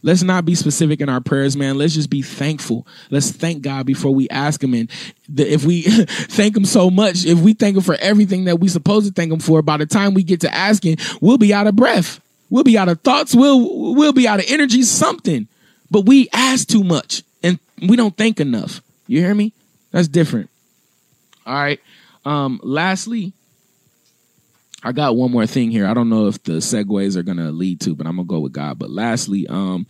Let's 0.05 0.23
not 0.23 0.45
be 0.45 0.57
specific 0.57 1.01
in 1.01 1.09
our 1.09 1.21
prayers, 1.21 1.57
man. 1.57 1.79
Let's 1.79 1.95
just 1.95 2.11
be 2.11 2.23
thankful. 2.23 2.87
Let's 3.11 3.31
thank 3.31 3.63
God 3.63 3.87
before 3.87 4.13
we 4.13 4.29
ask 4.29 4.63
Him. 4.63 4.75
And 4.75 4.91
if 5.37 5.65
we 5.65 5.83
thank 6.07 6.57
Him 6.57 6.65
so 6.65 6.91
much, 6.91 7.25
if 7.25 7.39
we 7.39 7.55
thank 7.55 7.77
Him 7.77 7.83
for 7.83 7.95
everything 8.01 8.45
that 8.45 8.59
we 8.59 8.69
supposed 8.69 9.07
to 9.07 9.13
thank 9.13 9.33
Him 9.33 9.39
for, 9.39 9.63
by 9.63 9.77
the 9.77 9.87
time 9.87 10.15
we 10.15 10.25
get 10.25 10.41
to 10.41 10.53
asking, 10.53 10.97
we'll 11.21 11.39
be 11.39 11.55
out 11.55 11.69
of 11.69 11.77
breath. 11.77 12.21
We'll 12.51 12.65
be 12.65 12.77
out 12.77 12.89
of 12.89 13.01
thoughts. 13.01 13.35
We'll 13.35 13.95
we'll 13.95 14.13
be 14.13 14.29
out 14.29 14.41
of 14.41 14.47
energy. 14.49 14.83
Something. 14.83 15.49
But 15.93 16.07
we 16.07 16.31
ask 16.33 16.67
too 16.67 16.83
much 16.83 17.23
and 17.43 17.59
we 17.87 17.97
don't 17.97 18.17
think 18.17 18.41
enough. 18.41 18.81
You 19.07 19.21
hear 19.21 19.35
me? 19.35 19.53
That's 19.91 20.09
different. 20.09 20.49
All 21.45 21.55
right. 21.55 21.81
Um, 22.25 22.61
lastly, 22.63 23.35
I 24.83 24.93
got 24.93 25.17
one 25.17 25.31
more 25.31 25.47
thing 25.47 25.71
here. 25.71 25.87
I 25.87 25.93
don't 25.93 26.09
know 26.09 26.29
if 26.29 26.43
the 26.43 26.55
segues 26.55 27.15
are 27.15 27.23
gonna 27.23 27.53
lead 27.53 27.81
to, 27.83 27.95
but 27.95 28.07
I'm 28.07 28.17
gonna 28.17 28.27
go 28.27 28.41
with 28.41 28.55
God. 28.55 28.79
But 28.79 28.91
lastly, 28.91 29.47
um, 29.49 29.87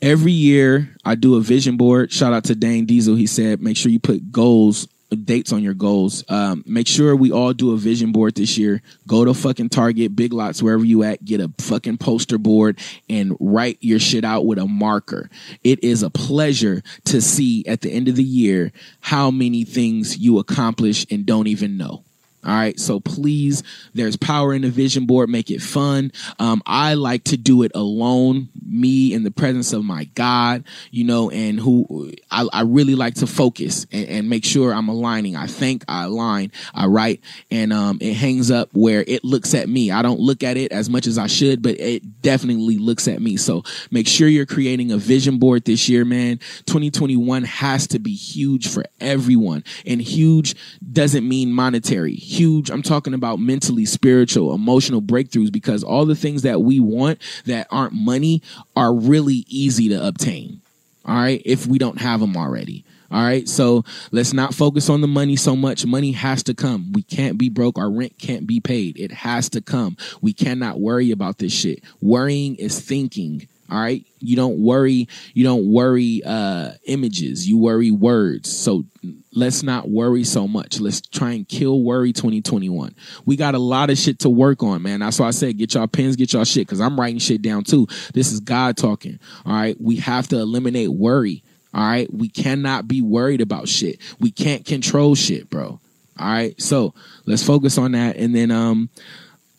every 0.00 0.30
year 0.30 0.94
I 1.04 1.16
do 1.16 1.34
a 1.34 1.40
vision 1.40 1.76
board. 1.76 2.12
Shout 2.12 2.32
out 2.32 2.44
to 2.44 2.54
Dane 2.54 2.86
Diesel. 2.86 3.16
He 3.16 3.26
said, 3.26 3.60
make 3.60 3.76
sure 3.76 3.90
you 3.90 3.98
put 3.98 4.30
goals, 4.30 4.86
dates 5.14 5.52
on 5.52 5.62
your 5.62 5.74
goals. 5.74 6.24
Um, 6.28 6.64
make 6.66 6.88
sure 6.88 7.14
we 7.14 7.30
all 7.30 7.52
do 7.52 7.72
a 7.72 7.76
vision 7.76 8.12
board 8.12 8.34
this 8.34 8.58
year. 8.58 8.82
Go 9.06 9.24
to 9.24 9.34
fucking 9.34 9.68
Target, 9.68 10.16
Big 10.16 10.32
Lots, 10.32 10.62
wherever 10.62 10.84
you 10.84 11.02
at. 11.04 11.24
Get 11.24 11.40
a 11.40 11.52
fucking 11.58 11.98
poster 11.98 12.38
board 12.38 12.78
and 13.08 13.36
write 13.38 13.78
your 13.80 13.98
shit 13.98 14.24
out 14.24 14.46
with 14.46 14.58
a 14.58 14.66
marker. 14.66 15.30
It 15.62 15.84
is 15.84 16.02
a 16.02 16.10
pleasure 16.10 16.82
to 17.04 17.20
see 17.20 17.64
at 17.66 17.82
the 17.82 17.90
end 17.90 18.08
of 18.08 18.16
the 18.16 18.24
year 18.24 18.72
how 19.00 19.30
many 19.30 19.64
things 19.64 20.18
you 20.18 20.38
accomplish 20.38 21.06
and 21.10 21.24
don't 21.24 21.46
even 21.46 21.76
know. 21.76 22.04
All 22.46 22.52
right. 22.54 22.78
So 22.78 23.00
please, 23.00 23.64
there's 23.92 24.16
power 24.16 24.54
in 24.54 24.62
the 24.62 24.70
vision 24.70 25.04
board. 25.04 25.28
Make 25.28 25.50
it 25.50 25.60
fun. 25.60 26.12
Um, 26.38 26.62
I 26.64 26.94
like 26.94 27.24
to 27.24 27.36
do 27.36 27.64
it 27.64 27.72
alone, 27.74 28.50
me 28.64 29.12
in 29.12 29.24
the 29.24 29.32
presence 29.32 29.72
of 29.72 29.84
my 29.84 30.04
God, 30.14 30.62
you 30.92 31.02
know, 31.02 31.28
and 31.30 31.58
who 31.58 32.12
I, 32.30 32.46
I 32.52 32.62
really 32.62 32.94
like 32.94 33.14
to 33.14 33.26
focus 33.26 33.86
and, 33.90 34.08
and 34.08 34.30
make 34.30 34.44
sure 34.44 34.72
I'm 34.72 34.88
aligning. 34.88 35.34
I 35.34 35.48
think 35.48 35.84
I 35.88 36.04
align, 36.04 36.52
I 36.72 36.86
write, 36.86 37.20
and 37.50 37.72
um, 37.72 37.98
it 38.00 38.14
hangs 38.14 38.52
up 38.52 38.68
where 38.72 39.02
it 39.08 39.24
looks 39.24 39.52
at 39.52 39.68
me. 39.68 39.90
I 39.90 40.02
don't 40.02 40.20
look 40.20 40.44
at 40.44 40.56
it 40.56 40.70
as 40.70 40.88
much 40.88 41.08
as 41.08 41.18
I 41.18 41.26
should, 41.26 41.62
but 41.62 41.80
it 41.80 42.22
definitely 42.22 42.78
looks 42.78 43.08
at 43.08 43.20
me. 43.20 43.36
So 43.36 43.64
make 43.90 44.06
sure 44.06 44.28
you're 44.28 44.46
creating 44.46 44.92
a 44.92 44.98
vision 44.98 45.38
board 45.38 45.64
this 45.64 45.88
year, 45.88 46.04
man. 46.04 46.38
2021 46.66 47.42
has 47.42 47.88
to 47.88 47.98
be 47.98 48.14
huge 48.14 48.68
for 48.68 48.84
everyone, 49.00 49.64
and 49.84 50.00
huge 50.00 50.54
doesn't 50.92 51.28
mean 51.28 51.50
monetary 51.50 52.14
huge. 52.36 52.70
I'm 52.70 52.82
talking 52.82 53.14
about 53.14 53.38
mentally, 53.38 53.86
spiritual, 53.86 54.54
emotional 54.54 55.02
breakthroughs 55.02 55.50
because 55.50 55.82
all 55.82 56.06
the 56.06 56.14
things 56.14 56.42
that 56.42 56.62
we 56.62 56.80
want 56.80 57.18
that 57.46 57.66
aren't 57.70 57.94
money 57.94 58.42
are 58.76 58.94
really 58.94 59.44
easy 59.48 59.88
to 59.88 60.06
obtain. 60.06 60.60
All 61.04 61.16
right. 61.16 61.40
If 61.44 61.66
we 61.66 61.78
don't 61.78 62.00
have 62.00 62.20
them 62.20 62.36
already. 62.36 62.84
All 63.10 63.22
right. 63.22 63.48
So 63.48 63.84
let's 64.10 64.32
not 64.32 64.54
focus 64.54 64.90
on 64.90 65.00
the 65.00 65.06
money 65.06 65.36
so 65.36 65.54
much. 65.54 65.86
Money 65.86 66.12
has 66.12 66.42
to 66.44 66.54
come. 66.54 66.92
We 66.92 67.02
can't 67.02 67.38
be 67.38 67.48
broke. 67.48 67.78
Our 67.78 67.90
rent 67.90 68.18
can't 68.18 68.46
be 68.46 68.58
paid. 68.60 68.98
It 68.98 69.12
has 69.12 69.48
to 69.50 69.60
come. 69.60 69.96
We 70.20 70.32
cannot 70.32 70.80
worry 70.80 71.12
about 71.12 71.38
this 71.38 71.52
shit. 71.52 71.82
Worrying 72.00 72.56
is 72.56 72.80
thinking. 72.80 73.46
All 73.70 73.80
right. 73.80 74.06
You 74.20 74.36
don't 74.36 74.58
worry. 74.58 75.08
You 75.34 75.44
don't 75.44 75.70
worry 75.70 76.22
uh, 76.24 76.72
images. 76.84 77.48
You 77.48 77.58
worry 77.58 77.90
words. 77.90 78.54
So 78.54 78.84
let's 79.32 79.62
not 79.62 79.88
worry 79.88 80.24
so 80.24 80.46
much. 80.46 80.80
Let's 80.80 81.00
try 81.00 81.32
and 81.32 81.48
kill 81.48 81.82
worry 81.82 82.12
2021. 82.12 82.94
We 83.24 83.36
got 83.36 83.54
a 83.54 83.58
lot 83.58 83.90
of 83.90 83.98
shit 83.98 84.20
to 84.20 84.28
work 84.28 84.62
on, 84.62 84.82
man. 84.82 85.00
That's 85.00 85.18
why 85.18 85.26
I 85.26 85.32
said 85.32 85.58
get 85.58 85.74
y'all 85.74 85.86
pens, 85.88 86.16
get 86.16 86.32
y'all 86.32 86.44
shit, 86.44 86.66
because 86.66 86.80
I'm 86.80 86.98
writing 86.98 87.18
shit 87.18 87.42
down 87.42 87.64
too. 87.64 87.86
This 88.14 88.32
is 88.32 88.40
God 88.40 88.76
talking. 88.76 89.18
All 89.44 89.52
right. 89.52 89.76
We 89.80 89.96
have 89.96 90.28
to 90.28 90.38
eliminate 90.38 90.90
worry. 90.90 91.42
All 91.74 91.86
right. 91.86 92.12
We 92.12 92.28
cannot 92.28 92.86
be 92.86 93.02
worried 93.02 93.40
about 93.40 93.68
shit. 93.68 94.00
We 94.20 94.30
can't 94.30 94.64
control 94.64 95.14
shit, 95.14 95.50
bro. 95.50 95.80
All 96.18 96.26
right. 96.26 96.60
So 96.60 96.94
let's 97.26 97.42
focus 97.42 97.78
on 97.78 97.92
that. 97.92 98.16
And 98.16 98.34
then 98.34 98.50
um 98.50 98.90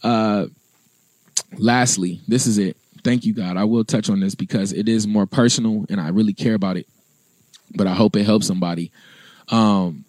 uh 0.01 0.47
lastly, 1.57 2.21
this 2.27 2.47
is 2.47 2.57
it. 2.57 2.77
Thank 3.07 3.23
you, 3.23 3.33
God. 3.33 3.55
I 3.55 3.63
will 3.63 3.85
touch 3.85 4.09
on 4.09 4.19
this 4.19 4.35
because 4.35 4.73
it 4.73 4.89
is 4.89 5.07
more 5.07 5.25
personal 5.25 5.85
and 5.89 6.01
I 6.01 6.09
really 6.09 6.33
care 6.33 6.55
about 6.55 6.75
it. 6.75 6.87
But 7.73 7.87
I 7.87 7.93
hope 7.93 8.17
it 8.17 8.25
helps 8.25 8.45
somebody. 8.45 8.91
Um 9.47 10.03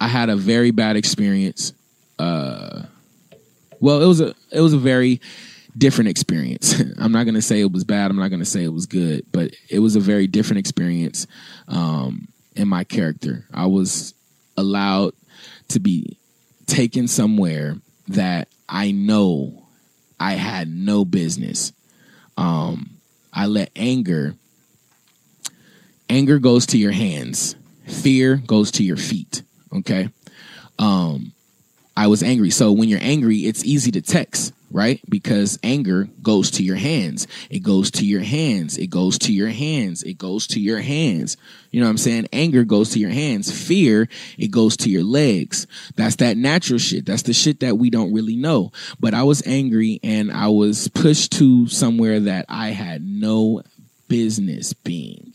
I 0.00 0.06
had 0.06 0.28
a 0.28 0.36
very 0.36 0.70
bad 0.70 0.94
experience. 0.94 1.72
Uh 2.16 2.84
well, 3.80 4.00
it 4.00 4.06
was 4.06 4.20
a 4.20 4.36
it 4.52 4.60
was 4.60 4.72
a 4.72 4.78
very 4.78 5.20
different 5.76 6.10
experience. 6.10 6.80
I'm 6.98 7.10
not 7.10 7.24
gonna 7.24 7.42
say 7.42 7.60
it 7.60 7.72
was 7.72 7.82
bad. 7.82 8.12
I'm 8.12 8.16
not 8.16 8.30
gonna 8.30 8.44
say 8.44 8.62
it 8.62 8.72
was 8.72 8.86
good, 8.86 9.26
but 9.32 9.50
it 9.68 9.80
was 9.80 9.96
a 9.96 10.00
very 10.00 10.28
different 10.28 10.60
experience 10.60 11.26
um, 11.66 12.28
in 12.54 12.68
my 12.68 12.84
character. 12.84 13.46
I 13.52 13.66
was 13.66 14.14
allowed 14.56 15.12
to 15.70 15.80
be 15.80 16.18
taken 16.66 17.08
somewhere 17.08 17.78
that 18.06 18.46
I 18.68 18.92
know 18.92 19.67
I 20.20 20.32
had 20.32 20.68
no 20.68 21.04
business. 21.04 21.72
Um, 22.36 22.90
I 23.32 23.46
let 23.46 23.70
anger. 23.76 24.34
Anger 26.08 26.38
goes 26.38 26.66
to 26.66 26.78
your 26.78 26.92
hands. 26.92 27.56
Fear 27.86 28.36
goes 28.36 28.70
to 28.72 28.84
your 28.84 28.96
feet. 28.96 29.42
Okay. 29.72 30.08
Um, 30.78 31.32
I 31.96 32.06
was 32.06 32.22
angry. 32.22 32.50
So 32.50 32.72
when 32.72 32.88
you're 32.88 33.00
angry, 33.02 33.38
it's 33.38 33.64
easy 33.64 33.90
to 33.90 34.00
text, 34.00 34.54
right? 34.70 35.00
Because 35.08 35.58
anger 35.62 36.08
goes 36.22 36.50
to 36.52 36.62
your 36.62 36.76
hands. 36.76 37.26
It 37.50 37.60
goes 37.60 37.90
to 37.92 38.06
your 38.06 38.20
hands. 38.20 38.78
It 38.78 38.86
goes 38.86 39.18
to 39.20 39.32
your 39.32 39.48
hands. 39.48 40.02
It 40.04 40.16
goes 40.16 40.46
to 40.48 40.60
your 40.60 40.80
hands. 40.80 41.36
You 41.70 41.80
know 41.80 41.86
what 41.86 41.90
I'm 41.90 41.98
saying? 41.98 42.28
Anger 42.32 42.64
goes 42.64 42.90
to 42.90 42.98
your 42.98 43.10
hands. 43.10 43.50
Fear, 43.50 44.08
it 44.38 44.50
goes 44.50 44.76
to 44.78 44.90
your 44.90 45.04
legs. 45.04 45.66
That's 45.96 46.16
that 46.16 46.36
natural 46.36 46.78
shit. 46.78 47.06
That's 47.06 47.22
the 47.22 47.32
shit 47.32 47.60
that 47.60 47.78
we 47.78 47.90
don't 47.90 48.12
really 48.12 48.36
know. 48.36 48.72
But 49.00 49.14
I 49.14 49.22
was 49.22 49.46
angry 49.46 50.00
and 50.02 50.32
I 50.32 50.48
was 50.48 50.88
pushed 50.88 51.32
to 51.32 51.68
somewhere 51.68 52.20
that 52.20 52.46
I 52.48 52.68
had 52.68 53.02
no 53.04 53.62
business 54.08 54.72
being. 54.72 55.34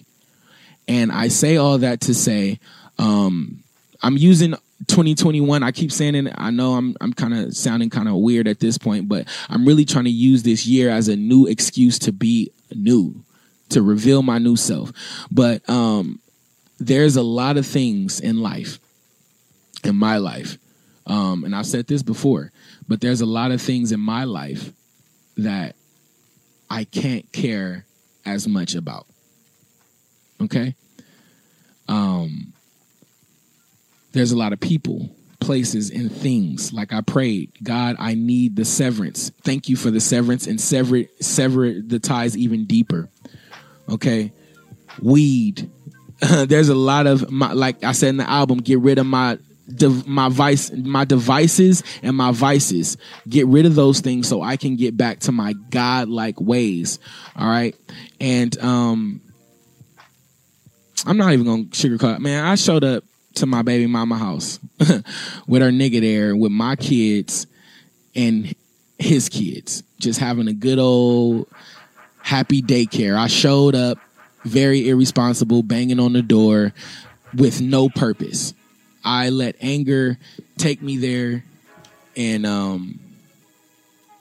And 0.87 1.11
I 1.11 1.29
say 1.29 1.57
all 1.57 1.77
that 1.77 2.01
to 2.01 2.13
say, 2.13 2.59
um, 2.97 3.63
I'm 4.01 4.17
using 4.17 4.51
2021. 4.87 5.63
I 5.63 5.71
keep 5.71 5.91
saying 5.91 6.15
it. 6.15 6.33
I 6.37 6.51
know 6.51 6.73
I'm 6.73 6.95
I'm 6.99 7.13
kind 7.13 7.33
of 7.33 7.55
sounding 7.55 7.89
kind 7.89 8.07
of 8.09 8.15
weird 8.15 8.47
at 8.47 8.59
this 8.59 8.77
point, 8.77 9.07
but 9.07 9.27
I'm 9.49 9.65
really 9.65 9.85
trying 9.85 10.05
to 10.05 10.11
use 10.11 10.43
this 10.43 10.65
year 10.65 10.89
as 10.89 11.07
a 11.07 11.15
new 11.15 11.47
excuse 11.47 11.97
to 11.99 12.11
be 12.11 12.51
new, 12.75 13.23
to 13.69 13.81
reveal 13.81 14.23
my 14.23 14.39
new 14.39 14.55
self. 14.55 14.91
But 15.31 15.67
um, 15.69 16.19
there's 16.79 17.15
a 17.15 17.23
lot 17.23 17.57
of 17.57 17.65
things 17.65 18.19
in 18.19 18.41
life, 18.41 18.79
in 19.83 19.95
my 19.95 20.17
life, 20.17 20.57
um, 21.05 21.43
and 21.43 21.55
I've 21.55 21.65
said 21.65 21.87
this 21.87 22.03
before, 22.03 22.51
but 22.87 23.01
there's 23.01 23.21
a 23.21 23.25
lot 23.25 23.51
of 23.51 23.61
things 23.61 23.91
in 23.91 23.99
my 23.99 24.23
life 24.23 24.71
that 25.37 25.75
I 26.69 26.85
can't 26.85 27.31
care 27.31 27.85
as 28.25 28.47
much 28.47 28.75
about. 28.75 29.05
Okay. 30.41 30.75
Um, 31.87 32.53
there's 34.13 34.31
a 34.31 34.37
lot 34.37 34.53
of 34.53 34.59
people, 34.59 35.09
places, 35.39 35.89
and 35.89 36.11
things. 36.11 36.71
Like 36.71 36.93
I 36.93 37.01
prayed, 37.01 37.51
God, 37.61 37.95
I 37.99 38.13
need 38.13 38.55
the 38.55 38.65
severance. 38.65 39.29
Thank 39.41 39.69
you 39.69 39.75
for 39.75 39.91
the 39.91 39.99
severance 39.99 40.47
and 40.47 40.59
sever 40.59 41.03
sever 41.19 41.73
the 41.81 41.99
ties 41.99 42.37
even 42.37 42.65
deeper. 42.65 43.09
Okay, 43.89 44.31
weed. 45.01 45.69
there's 46.45 46.69
a 46.69 46.75
lot 46.75 47.07
of 47.07 47.29
my, 47.31 47.53
like 47.53 47.83
I 47.83 47.91
said 47.91 48.09
in 48.09 48.17
the 48.17 48.29
album, 48.29 48.59
get 48.59 48.79
rid 48.79 48.97
of 48.97 49.05
my 49.05 49.37
my 50.05 50.27
vice 50.27 50.71
my 50.73 51.05
devices 51.05 51.83
and 52.01 52.17
my 52.17 52.31
vices. 52.31 52.97
Get 53.27 53.47
rid 53.47 53.65
of 53.65 53.75
those 53.75 54.01
things 54.01 54.27
so 54.27 54.41
i 54.41 54.57
can 54.57 54.75
get 54.75 54.97
back 54.97 55.21
to 55.21 55.31
my 55.31 55.53
god-like 55.69 56.39
ways. 56.41 56.99
All 57.35 57.47
right? 57.47 57.73
And 58.19 58.57
um 58.59 59.21
i'm 61.05 61.17
not 61.17 61.31
even 61.31 61.45
gonna 61.45 61.63
sugarcoat 61.63 62.19
man 62.19 62.45
i 62.45 62.55
showed 62.55 62.83
up 62.83 63.03
to 63.35 63.45
my 63.45 63.61
baby 63.61 63.87
mama 63.87 64.17
house 64.17 64.59
with 65.47 65.61
her 65.61 65.69
nigga 65.69 66.01
there 66.01 66.35
with 66.35 66.51
my 66.51 66.75
kids 66.75 67.47
and 68.15 68.53
his 68.97 69.29
kids. 69.29 69.83
Just 69.99 70.19
having 70.19 70.47
a 70.47 70.53
good 70.53 70.79
old 70.79 71.47
happy 72.21 72.61
daycare. 72.61 73.17
I 73.17 73.27
showed 73.27 73.75
up 73.75 73.97
very 74.45 74.89
irresponsible 74.89 75.63
banging 75.63 75.99
on 75.99 76.13
the 76.13 76.21
door 76.21 76.73
with 77.35 77.61
no 77.61 77.89
purpose 77.89 78.53
I 79.03 79.29
let 79.29 79.55
anger 79.61 80.17
take 80.57 80.81
me 80.81 80.97
there, 80.97 81.43
and 82.15 82.45
um, 82.45 82.99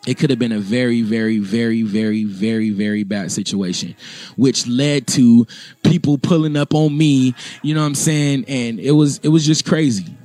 it 0.07 0.19
could 0.19 0.31
have 0.31 0.39
been 0.39 0.53
a 0.53 0.59
very, 0.59 1.03
very, 1.03 1.39
very, 1.39 1.83
very, 1.83 2.25
very, 2.25 2.71
very 2.71 3.05
bad 3.05 3.31
situation, 3.31 3.95
which 4.37 4.67
led 4.67 5.07
to 5.09 5.47
people 5.85 6.19
pulling 6.19 6.57
up 6.57 6.75
on 6.75 6.97
me. 6.97 7.35
You 7.63 7.75
know 7.75 7.81
what 7.81 7.87
I'm 7.87 7.95
saying? 7.95 8.47
And 8.49 8.81
it 8.81 8.93
was 8.93 9.19
it 9.19 9.29
was 9.29 9.47
just 9.47 9.65
crazy. 9.65 10.17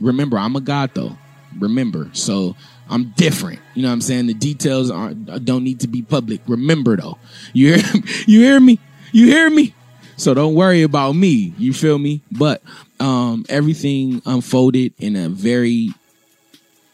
Remember, 0.00 0.38
I'm 0.38 0.54
a 0.54 0.60
god 0.60 0.92
though. 0.94 1.16
Remember, 1.58 2.10
so 2.12 2.54
I'm 2.88 3.12
different. 3.16 3.58
You 3.74 3.82
know 3.82 3.88
what 3.88 3.94
I'm 3.94 4.00
saying? 4.00 4.26
The 4.26 4.34
details 4.34 4.92
aren't 4.92 5.44
don't 5.44 5.64
need 5.64 5.80
to 5.80 5.88
be 5.88 6.02
public. 6.02 6.40
Remember 6.46 6.96
though, 6.96 7.18
you 7.52 7.74
hear 7.74 8.02
you 8.26 8.40
hear 8.42 8.60
me? 8.60 8.78
You 9.14 9.26
hear 9.26 9.48
me? 9.48 9.72
So 10.16 10.34
don't 10.34 10.56
worry 10.56 10.82
about 10.82 11.12
me. 11.12 11.54
You 11.56 11.72
feel 11.72 11.98
me? 11.98 12.20
But 12.32 12.62
um, 12.98 13.46
everything 13.48 14.20
unfolded 14.26 14.92
in 14.98 15.14
a 15.14 15.28
very 15.28 15.90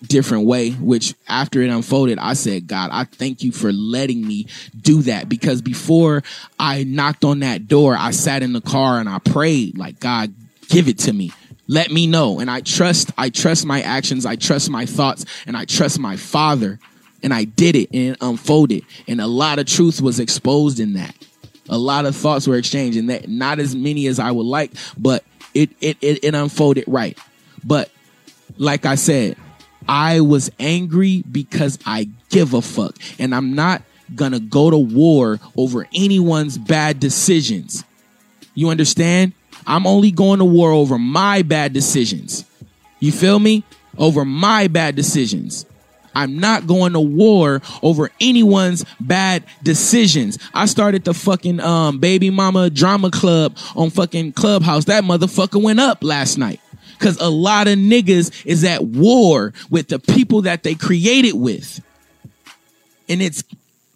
different 0.02 0.44
way, 0.44 0.72
which 0.72 1.14
after 1.28 1.62
it 1.62 1.70
unfolded, 1.70 2.18
I 2.18 2.34
said, 2.34 2.66
God, 2.66 2.90
I 2.92 3.04
thank 3.04 3.42
you 3.42 3.52
for 3.52 3.72
letting 3.72 4.26
me 4.28 4.48
do 4.78 5.00
that 5.02 5.30
because 5.30 5.62
before 5.62 6.22
I 6.58 6.84
knocked 6.84 7.24
on 7.24 7.40
that 7.40 7.68
door, 7.68 7.96
I 7.98 8.10
sat 8.10 8.42
in 8.42 8.52
the 8.52 8.60
car 8.60 9.00
and 9.00 9.08
I 9.08 9.18
prayed, 9.18 9.78
like, 9.78 9.98
God, 9.98 10.34
give 10.68 10.88
it 10.88 10.98
to 10.98 11.14
me. 11.14 11.32
Let 11.68 11.90
me 11.90 12.06
know. 12.06 12.38
And 12.38 12.50
I 12.50 12.60
trust, 12.60 13.12
I 13.16 13.30
trust 13.30 13.64
my 13.64 13.80
actions, 13.80 14.26
I 14.26 14.36
trust 14.36 14.68
my 14.68 14.84
thoughts, 14.84 15.24
and 15.46 15.56
I 15.56 15.64
trust 15.64 15.98
my 15.98 16.16
father. 16.16 16.80
And 17.22 17.32
I 17.32 17.44
did 17.44 17.76
it 17.76 17.88
and 17.94 18.12
it 18.12 18.18
unfolded. 18.20 18.84
And 19.08 19.22
a 19.22 19.26
lot 19.26 19.58
of 19.58 19.64
truth 19.64 20.02
was 20.02 20.20
exposed 20.20 20.80
in 20.80 20.92
that. 20.94 21.14
A 21.70 21.78
lot 21.78 22.04
of 22.04 22.14
thoughts 22.14 22.46
were 22.46 22.56
exchanged, 22.56 22.98
and 22.98 23.08
that 23.08 23.28
not 23.28 23.58
as 23.58 23.74
many 23.74 24.06
as 24.06 24.18
I 24.18 24.30
would 24.30 24.46
like, 24.46 24.72
but 24.98 25.24
it 25.54 25.70
it 25.80 25.96
it, 26.02 26.24
it 26.24 26.34
unfolded 26.34 26.84
right. 26.86 27.16
But 27.64 27.90
like 28.58 28.84
I 28.84 28.96
said, 28.96 29.36
I 29.88 30.20
was 30.20 30.50
angry 30.58 31.22
because 31.30 31.78
I 31.86 32.08
give 32.28 32.52
a 32.52 32.60
fuck. 32.60 32.96
And 33.18 33.34
I'm 33.34 33.54
not 33.54 33.82
gonna 34.14 34.40
go 34.40 34.70
to 34.70 34.76
war 34.76 35.40
over 35.56 35.86
anyone's 35.94 36.58
bad 36.58 37.00
decisions. 37.00 37.84
You 38.54 38.68
understand? 38.68 39.32
I'm 39.66 39.86
only 39.86 40.10
going 40.10 40.38
to 40.38 40.44
war 40.44 40.72
over 40.72 40.98
my 40.98 41.42
bad 41.42 41.72
decisions. 41.72 42.44
You 42.98 43.12
feel 43.12 43.38
me? 43.38 43.64
Over 43.96 44.24
my 44.24 44.68
bad 44.68 44.96
decisions. 44.96 45.66
I'm 46.14 46.38
not 46.38 46.66
going 46.66 46.92
to 46.92 47.00
war 47.00 47.62
over 47.82 48.10
anyone's 48.20 48.84
bad 49.00 49.44
decisions. 49.62 50.38
I 50.54 50.66
started 50.66 51.04
the 51.04 51.14
fucking 51.14 51.60
um, 51.60 51.98
baby 51.98 52.30
mama 52.30 52.70
drama 52.70 53.10
club 53.10 53.56
on 53.76 53.90
fucking 53.90 54.32
Clubhouse. 54.32 54.86
That 54.86 55.04
motherfucker 55.04 55.62
went 55.62 55.80
up 55.80 56.02
last 56.02 56.38
night. 56.38 56.60
Cause 56.98 57.16
a 57.18 57.30
lot 57.30 57.66
of 57.66 57.78
niggas 57.78 58.44
is 58.44 58.62
at 58.62 58.84
war 58.84 59.54
with 59.70 59.88
the 59.88 59.98
people 59.98 60.42
that 60.42 60.64
they 60.64 60.74
created 60.74 61.32
with. 61.32 61.82
And 63.08 63.22
it's 63.22 63.42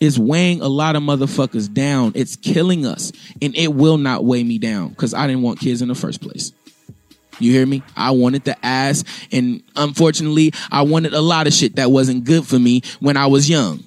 is 0.00 0.18
weighing 0.18 0.60
a 0.60 0.68
lot 0.68 0.96
of 0.96 1.02
motherfuckers 1.02 1.72
down. 1.72 2.12
It's 2.14 2.36
killing 2.36 2.86
us. 2.86 3.12
And 3.42 3.54
it 3.56 3.74
will 3.74 3.98
not 3.98 4.24
weigh 4.24 4.42
me 4.42 4.58
down. 4.58 4.94
Cause 4.94 5.12
I 5.12 5.26
didn't 5.26 5.42
want 5.42 5.60
kids 5.60 5.82
in 5.82 5.88
the 5.88 5.94
first 5.94 6.22
place. 6.22 6.52
You 7.38 7.52
hear 7.52 7.66
me? 7.66 7.82
I 7.96 8.10
wanted 8.12 8.44
the 8.44 8.64
ass, 8.64 9.04
and 9.32 9.62
unfortunately, 9.76 10.52
I 10.70 10.82
wanted 10.82 11.14
a 11.14 11.20
lot 11.20 11.46
of 11.46 11.52
shit 11.52 11.76
that 11.76 11.90
wasn't 11.90 12.24
good 12.24 12.46
for 12.46 12.58
me 12.58 12.82
when 13.00 13.16
I 13.16 13.26
was 13.26 13.48
young. 13.48 13.82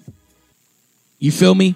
You 1.19 1.31
feel 1.31 1.55
me? 1.55 1.75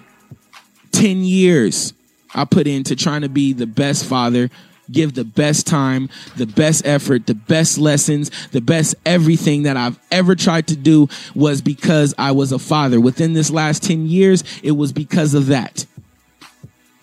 10 0.92 1.24
years 1.24 1.94
I 2.34 2.44
put 2.44 2.66
into 2.66 2.96
trying 2.96 3.22
to 3.22 3.28
be 3.28 3.52
the 3.52 3.66
best 3.66 4.04
father, 4.04 4.50
give 4.90 5.14
the 5.14 5.24
best 5.24 5.66
time, 5.66 6.08
the 6.36 6.46
best 6.46 6.86
effort, 6.86 7.26
the 7.26 7.34
best 7.34 7.78
lessons, 7.78 8.30
the 8.48 8.60
best 8.60 8.94
everything 9.04 9.64
that 9.64 9.76
I've 9.76 9.98
ever 10.10 10.34
tried 10.34 10.66
to 10.68 10.76
do 10.76 11.08
was 11.34 11.60
because 11.62 12.14
I 12.18 12.32
was 12.32 12.52
a 12.52 12.58
father. 12.58 13.00
Within 13.00 13.32
this 13.32 13.50
last 13.50 13.82
10 13.82 14.06
years, 14.06 14.44
it 14.62 14.72
was 14.72 14.92
because 14.92 15.34
of 15.34 15.46
that. 15.46 15.86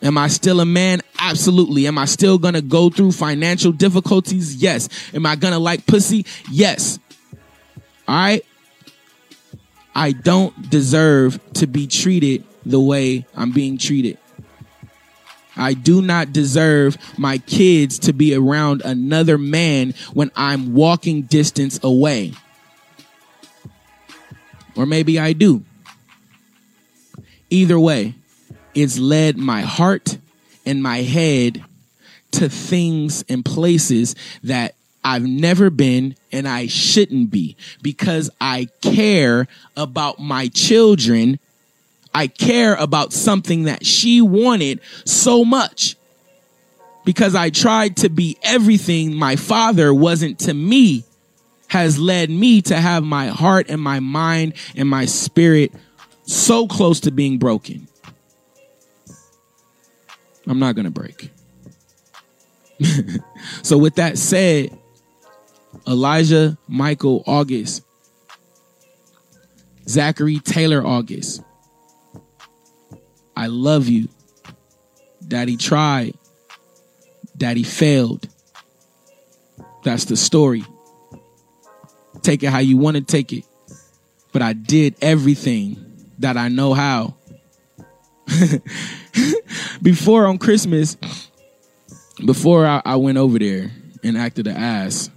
Am 0.02 0.18
I 0.18 0.28
still 0.28 0.62
a 0.62 0.66
man? 0.66 1.02
Absolutely. 1.20 1.88
Am 1.88 1.97
I 1.97 2.06
still 2.06 2.38
gonna 2.38 2.62
go 2.62 2.89
through 2.89 3.12
financial 3.12 3.72
difficulties? 3.72 4.56
Yes. 4.56 4.88
Am 5.14 5.26
I 5.26 5.36
gonna 5.36 5.60
like 5.60 5.86
pussy? 5.86 6.26
Yes. 6.50 7.00
All 8.08 8.16
right. 8.16 8.45
I 9.93 10.14
don't 10.14 10.70
deserve 10.70 11.39
to 11.56 11.68
be 11.68 11.86
treated 11.86 12.45
the 12.66 12.80
way 12.80 13.26
I'm 13.36 13.52
being 13.52 13.78
treated. 13.78 14.18
I 15.58 15.74
do 15.74 16.02
not 16.02 16.32
deserve 16.32 16.97
my 17.18 17.39
kids 17.39 18.00
to 18.00 18.14
be 18.14 18.34
around 18.34 18.82
another 18.86 19.38
man 19.38 19.93
when 20.14 20.32
I'm 20.36 20.74
walking 20.74 21.24
distance 21.24 21.80
away. 21.84 22.34
Or 24.78 24.86
maybe 24.86 25.20
I 25.20 25.34
do. 25.34 25.64
Either 27.50 27.78
way, 27.78 28.14
it's 28.82 28.99
led 28.99 29.38
my 29.38 29.61
heart 29.61 30.17
and 30.65 30.82
my 30.84 30.97
head 30.97 31.63
to 32.32 32.49
things 32.49 33.23
and 33.27 33.43
places 33.43 34.15
that 34.43 34.75
I've 35.03 35.25
never 35.25 35.69
been 35.69 36.15
and 36.32 36.47
I 36.47 36.67
shouldn't 36.67 37.32
be 37.32 37.55
because 37.82 38.30
I 38.39 38.67
care 38.82 39.47
about 39.75 40.19
my 40.19 40.49
children. 40.49 41.39
I 42.13 42.27
care 42.27 42.75
about 42.75 43.13
something 43.13 43.63
that 43.63 43.86
she 43.86 44.21
wanted 44.21 44.82
so 45.05 45.45
much 45.45 45.95
because 47.05 47.34
I 47.34 47.49
tried 47.49 47.97
to 47.97 48.09
be 48.09 48.38
everything 48.43 49.15
my 49.15 49.36
father 49.36 49.93
wasn't 49.93 50.39
to 50.39 50.53
me 50.53 51.05
has 51.69 51.99
led 51.99 52.30
me 52.30 52.61
to 52.63 52.75
have 52.75 53.03
my 53.03 53.27
heart 53.27 53.67
and 53.69 53.82
my 53.82 53.99
mind 53.99 54.53
and 54.75 54.89
my 54.89 55.05
spirit 55.05 55.71
so 56.25 56.67
close 56.67 56.99
to 57.01 57.11
being 57.11 57.38
broken. 57.38 57.88
I'm 60.50 60.58
not 60.58 60.74
going 60.74 60.86
to 60.86 60.91
break. 60.91 61.32
so, 63.62 63.78
with 63.78 63.95
that 63.95 64.18
said, 64.18 64.76
Elijah 65.88 66.58
Michael 66.68 67.24
August, 67.28 67.84
Zachary 69.88 70.39
Taylor 70.39 70.86
August, 70.86 71.43
I 73.38 73.45
love 73.47 73.88
you. 73.88 74.10
Daddy 75.26 75.56
tried, 75.56 76.16
Daddy 77.38 77.64
failed. 77.64 78.28
That's 79.84 80.06
the 80.06 80.18
story. 80.18 80.66
Take 82.24 82.41
it 82.41 82.50
how 82.50 82.60
you 82.60 82.78
want 82.78 82.97
to 82.97 83.04
take 83.04 83.32
it. 83.32 83.43
But 84.32 84.41
I 84.41 84.54
did 84.54 84.95
everything 85.00 86.12
that 86.18 86.38
I 86.38 86.47
know 86.47 86.74
how. 86.74 87.18
before 89.82 90.27
on 90.27 90.38
Christmas, 90.38 90.97
before 92.25 92.65
I, 92.65 92.82
I 92.86 92.95
went 92.95 93.17
over 93.17 93.39
there 93.39 93.71
and 94.03 94.17
acted 94.17 94.45
the 94.45 94.51
ass, 94.51 95.09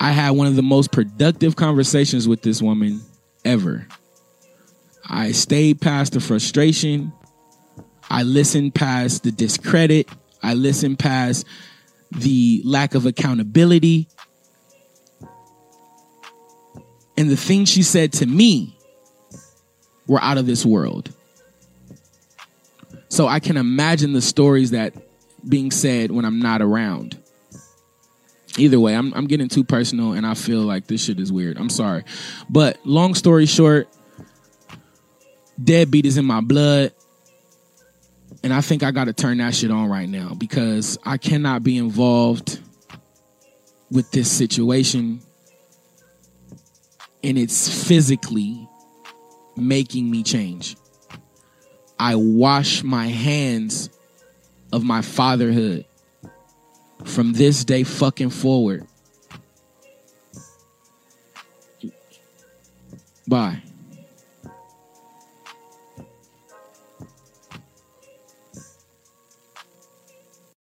I 0.00 0.12
had 0.12 0.30
one 0.30 0.46
of 0.46 0.56
the 0.56 0.62
most 0.62 0.92
productive 0.92 1.56
conversations 1.56 2.28
with 2.28 2.42
this 2.42 2.62
woman 2.62 3.00
ever. 3.44 3.86
I 5.08 5.32
stayed 5.32 5.80
past 5.80 6.12
the 6.12 6.20
frustration. 6.20 7.12
I 8.10 8.22
listened 8.22 8.74
past 8.74 9.24
the 9.24 9.32
discredit. 9.32 10.08
I 10.42 10.54
listened 10.54 10.98
past 10.98 11.46
the 12.10 12.62
lack 12.64 12.94
of 12.94 13.06
accountability. 13.06 14.08
And 17.16 17.28
the 17.28 17.36
things 17.36 17.68
she 17.68 17.82
said 17.82 18.12
to 18.14 18.26
me 18.26 18.77
were 20.08 20.20
out 20.20 20.38
of 20.38 20.46
this 20.46 20.66
world. 20.66 21.12
So 23.08 23.28
I 23.28 23.38
can 23.38 23.56
imagine 23.56 24.12
the 24.12 24.22
stories 24.22 24.72
that 24.72 24.94
being 25.48 25.70
said 25.70 26.10
when 26.10 26.24
I'm 26.24 26.40
not 26.40 26.60
around. 26.60 27.18
Either 28.56 28.80
way, 28.80 28.94
I'm, 28.94 29.14
I'm 29.14 29.26
getting 29.26 29.48
too 29.48 29.62
personal 29.62 30.12
and 30.12 30.26
I 30.26 30.34
feel 30.34 30.62
like 30.62 30.86
this 30.86 31.04
shit 31.04 31.20
is 31.20 31.30
weird. 31.30 31.58
I'm 31.58 31.70
sorry. 31.70 32.04
But 32.50 32.84
long 32.84 33.14
story 33.14 33.46
short, 33.46 33.88
deadbeat 35.62 36.06
is 36.06 36.16
in 36.16 36.24
my 36.24 36.40
blood. 36.40 36.92
And 38.42 38.52
I 38.52 38.60
think 38.60 38.82
I 38.82 38.90
got 38.90 39.04
to 39.04 39.12
turn 39.12 39.38
that 39.38 39.54
shit 39.54 39.70
on 39.70 39.88
right 39.88 40.08
now 40.08 40.34
because 40.34 40.98
I 41.04 41.18
cannot 41.18 41.62
be 41.62 41.76
involved 41.76 42.60
with 43.90 44.10
this 44.10 44.30
situation. 44.30 45.20
And 47.22 47.38
it's 47.38 47.86
physically 47.86 48.67
making 49.60 50.10
me 50.10 50.22
change. 50.22 50.76
I 51.98 52.14
wash 52.14 52.82
my 52.82 53.08
hands 53.08 53.90
of 54.72 54.84
my 54.84 55.02
fatherhood 55.02 55.84
from 57.04 57.32
this 57.32 57.64
day 57.64 57.82
fucking 57.82 58.30
forward. 58.30 58.86
Bye. 63.26 63.62